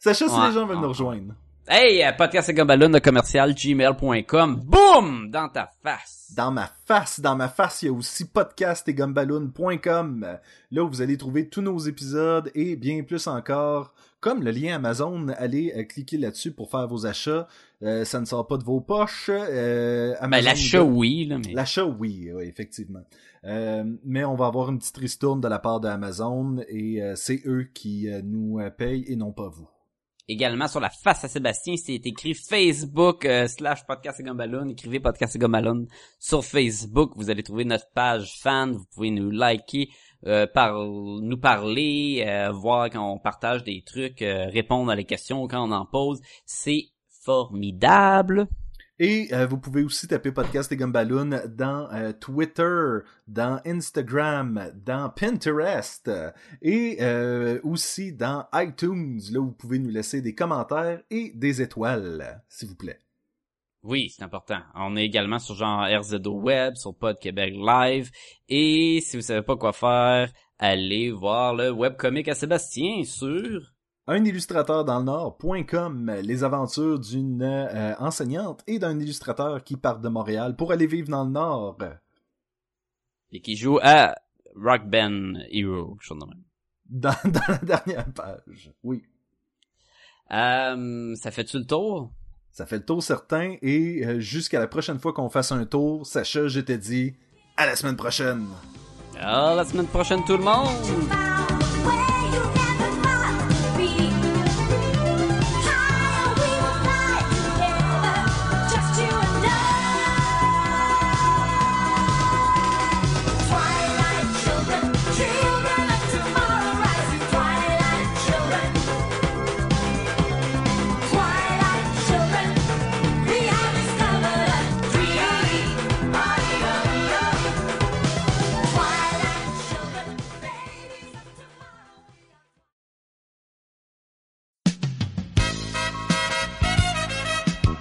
Sacha, 0.00 0.28
si 0.28 0.34
Ouais. 0.34 0.46
les 0.48 0.52
gens 0.54 0.66
veulent 0.66 0.76
Ah. 0.78 0.82
nous 0.82 0.88
rejoindre. 0.88 1.34
Hey, 1.70 2.02
euh, 2.02 2.12
podcast 2.12 2.48
de 2.92 2.98
commercial 2.98 3.52
gmail.com. 3.54 4.62
Boum! 4.64 5.30
Dans 5.30 5.50
ta 5.50 5.70
face. 5.82 6.32
Dans 6.34 6.50
ma 6.50 6.70
face, 6.86 7.20
dans 7.20 7.36
ma 7.36 7.48
face, 7.48 7.82
il 7.82 7.86
y 7.86 7.88
a 7.88 7.92
aussi 7.92 8.24
podcast 8.26 8.88
et. 8.88 10.40
Là 10.70 10.82
où 10.84 10.88
vous 10.88 11.02
allez 11.02 11.18
trouver 11.18 11.48
tous 11.50 11.60
nos 11.60 11.78
épisodes 11.78 12.50
et 12.54 12.74
bien 12.76 13.02
plus 13.02 13.26
encore. 13.26 13.92
comme 14.20 14.42
le 14.42 14.50
lien 14.50 14.76
Amazon. 14.76 15.28
Allez 15.36 15.74
euh, 15.76 15.84
cliquer 15.84 16.16
là-dessus 16.16 16.52
pour 16.52 16.70
faire 16.70 16.88
vos 16.88 17.04
achats. 17.04 17.46
Euh, 17.82 18.04
ça 18.06 18.18
ne 18.18 18.24
sort 18.24 18.46
pas 18.46 18.56
de 18.56 18.64
vos 18.64 18.80
poches. 18.80 19.30
Euh, 19.30 20.14
Ben, 20.22 20.40
l'achat, 20.40 20.82
oui, 20.82 21.26
là, 21.26 21.36
mais... 21.36 21.52
L'achat, 21.52 21.84
oui, 21.84 22.30
oui, 22.34 22.44
effectivement. 22.44 23.04
Euh, 23.44 23.84
mais 24.04 24.24
on 24.24 24.36
va 24.36 24.46
avoir 24.46 24.70
une 24.70 24.78
petite 24.78 24.96
ristourne 24.96 25.42
de 25.42 25.48
la 25.48 25.58
part 25.58 25.80
d'Amazon 25.80 26.64
et 26.68 27.00
c'est 27.14 27.42
eux 27.46 27.68
qui 27.74 28.08
nous 28.24 28.58
payent 28.78 29.04
et 29.06 29.16
non 29.16 29.32
pas 29.32 29.48
vous. 29.48 29.68
Également, 30.30 30.68
sur 30.68 30.80
la 30.80 30.90
face 30.90 31.24
à 31.24 31.28
Sébastien, 31.28 31.76
c'est 31.78 32.06
écrit 32.06 32.34
Facebook 32.34 33.24
euh, 33.24 33.48
slash 33.48 33.86
podcast 33.86 34.20
et 34.20 34.22
Gumballoon. 34.22 34.68
Écrivez 34.68 35.00
podcast 35.00 35.34
et 35.34 35.38
Gumballoon 35.38 35.86
sur 36.18 36.44
Facebook. 36.44 37.12
Vous 37.16 37.30
allez 37.30 37.42
trouver 37.42 37.64
notre 37.64 37.90
page 37.94 38.38
fan. 38.38 38.72
Vous 38.72 38.84
pouvez 38.94 39.10
nous 39.10 39.30
liker, 39.30 39.88
euh, 40.26 40.46
par, 40.46 40.84
nous 40.84 41.38
parler, 41.38 42.24
euh, 42.26 42.50
voir 42.50 42.90
quand 42.90 43.10
on 43.10 43.18
partage 43.18 43.64
des 43.64 43.82
trucs, 43.86 44.20
euh, 44.20 44.48
répondre 44.48 44.90
à 44.90 44.96
les 44.96 45.04
questions 45.04 45.48
quand 45.48 45.66
on 45.66 45.72
en 45.72 45.86
pose. 45.86 46.20
C'est 46.44 46.88
formidable. 47.24 48.48
Et 49.00 49.28
euh, 49.32 49.46
vous 49.46 49.58
pouvez 49.58 49.84
aussi 49.84 50.08
taper 50.08 50.32
Podcast 50.32 50.72
et 50.72 50.76
Gumballoon 50.76 51.30
dans 51.48 51.88
euh, 51.92 52.12
Twitter, 52.12 52.98
dans 53.28 53.60
Instagram, 53.64 54.72
dans 54.74 55.08
Pinterest 55.10 56.10
et 56.62 56.96
euh, 57.00 57.60
aussi 57.62 58.12
dans 58.12 58.46
iTunes. 58.54 59.20
Là, 59.30 59.40
vous 59.40 59.52
pouvez 59.52 59.78
nous 59.78 59.90
laisser 59.90 60.20
des 60.20 60.34
commentaires 60.34 61.00
et 61.10 61.30
des 61.36 61.62
étoiles, 61.62 62.42
s'il 62.48 62.68
vous 62.68 62.74
plaît. 62.74 62.98
Oui, 63.84 64.10
c'est 64.10 64.24
important. 64.24 64.58
On 64.74 64.96
est 64.96 65.04
également 65.04 65.38
sur 65.38 65.54
genre 65.54 65.86
RZO 65.86 66.40
Web, 66.40 66.74
sur 66.74 66.92
Pod 66.92 67.16
Québec 67.20 67.54
Live. 67.56 68.10
Et 68.48 69.00
si 69.00 69.16
vous 69.16 69.22
savez 69.22 69.42
pas 69.42 69.56
quoi 69.56 69.72
faire, 69.72 70.32
allez 70.58 71.12
voir 71.12 71.54
le 71.54 71.70
webcomic 71.70 72.26
à 72.26 72.34
Sébastien 72.34 73.04
sur... 73.04 73.72
Un 74.10 74.24
illustrateur 74.24 74.86
dans 74.86 75.00
le 75.00 75.04
Nord.com, 75.04 76.10
les 76.22 76.42
aventures 76.42 76.98
d'une 76.98 77.42
euh, 77.42 77.94
enseignante 77.98 78.64
et 78.66 78.78
d'un 78.78 78.98
illustrateur 78.98 79.62
qui 79.62 79.76
part 79.76 80.00
de 80.00 80.08
Montréal 80.08 80.56
pour 80.56 80.72
aller 80.72 80.86
vivre 80.86 81.10
dans 81.10 81.24
le 81.24 81.30
Nord. 81.30 81.76
et 83.30 83.42
qui 83.42 83.54
joue 83.54 83.78
à 83.82 84.14
Rock 84.56 84.86
Band 84.86 85.34
Hero, 85.50 85.96
quelque 85.96 86.02
chose 86.02 86.18
de 86.20 86.24
même. 86.24 86.42
Dans, 86.88 87.14
dans 87.30 87.42
la 87.48 87.58
dernière 87.58 88.10
page. 88.14 88.72
Oui. 88.82 89.04
Euh, 90.30 91.14
ça 91.16 91.30
fait-tu 91.30 91.58
le 91.58 91.66
tour? 91.66 92.10
Ça 92.50 92.64
fait 92.64 92.78
le 92.78 92.86
tour 92.86 93.02
certain 93.02 93.56
et 93.60 94.06
euh, 94.06 94.20
jusqu'à 94.20 94.58
la 94.58 94.68
prochaine 94.68 94.98
fois 94.98 95.12
qu'on 95.12 95.28
fasse 95.28 95.52
un 95.52 95.66
tour, 95.66 96.06
Sacha, 96.06 96.48
je 96.48 96.60
t'ai 96.60 96.78
dit 96.78 97.14
à 97.58 97.66
la 97.66 97.76
semaine 97.76 97.96
prochaine. 97.96 98.46
Ah, 99.20 99.52
la 99.54 99.66
semaine 99.66 99.86
prochaine 99.86 100.24
tout 100.24 100.38
le 100.38 100.44
monde! 100.44 100.68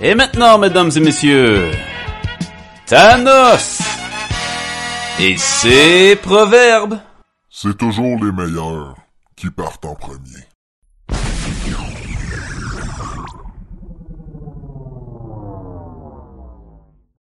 Et 0.07 0.15
maintenant, 0.15 0.57
mesdames 0.57 0.89
et 0.95 1.01
messieurs, 1.01 1.69
Thanos 2.85 3.81
et 5.19 5.35
ses 5.35 6.15
proverbes. 6.15 6.97
C'est 7.49 7.77
toujours 7.77 8.17
les 8.23 8.31
meilleurs 8.31 8.95
qui 9.35 9.49
partent 9.49 9.83
en 9.83 9.95
premier. 9.95 10.47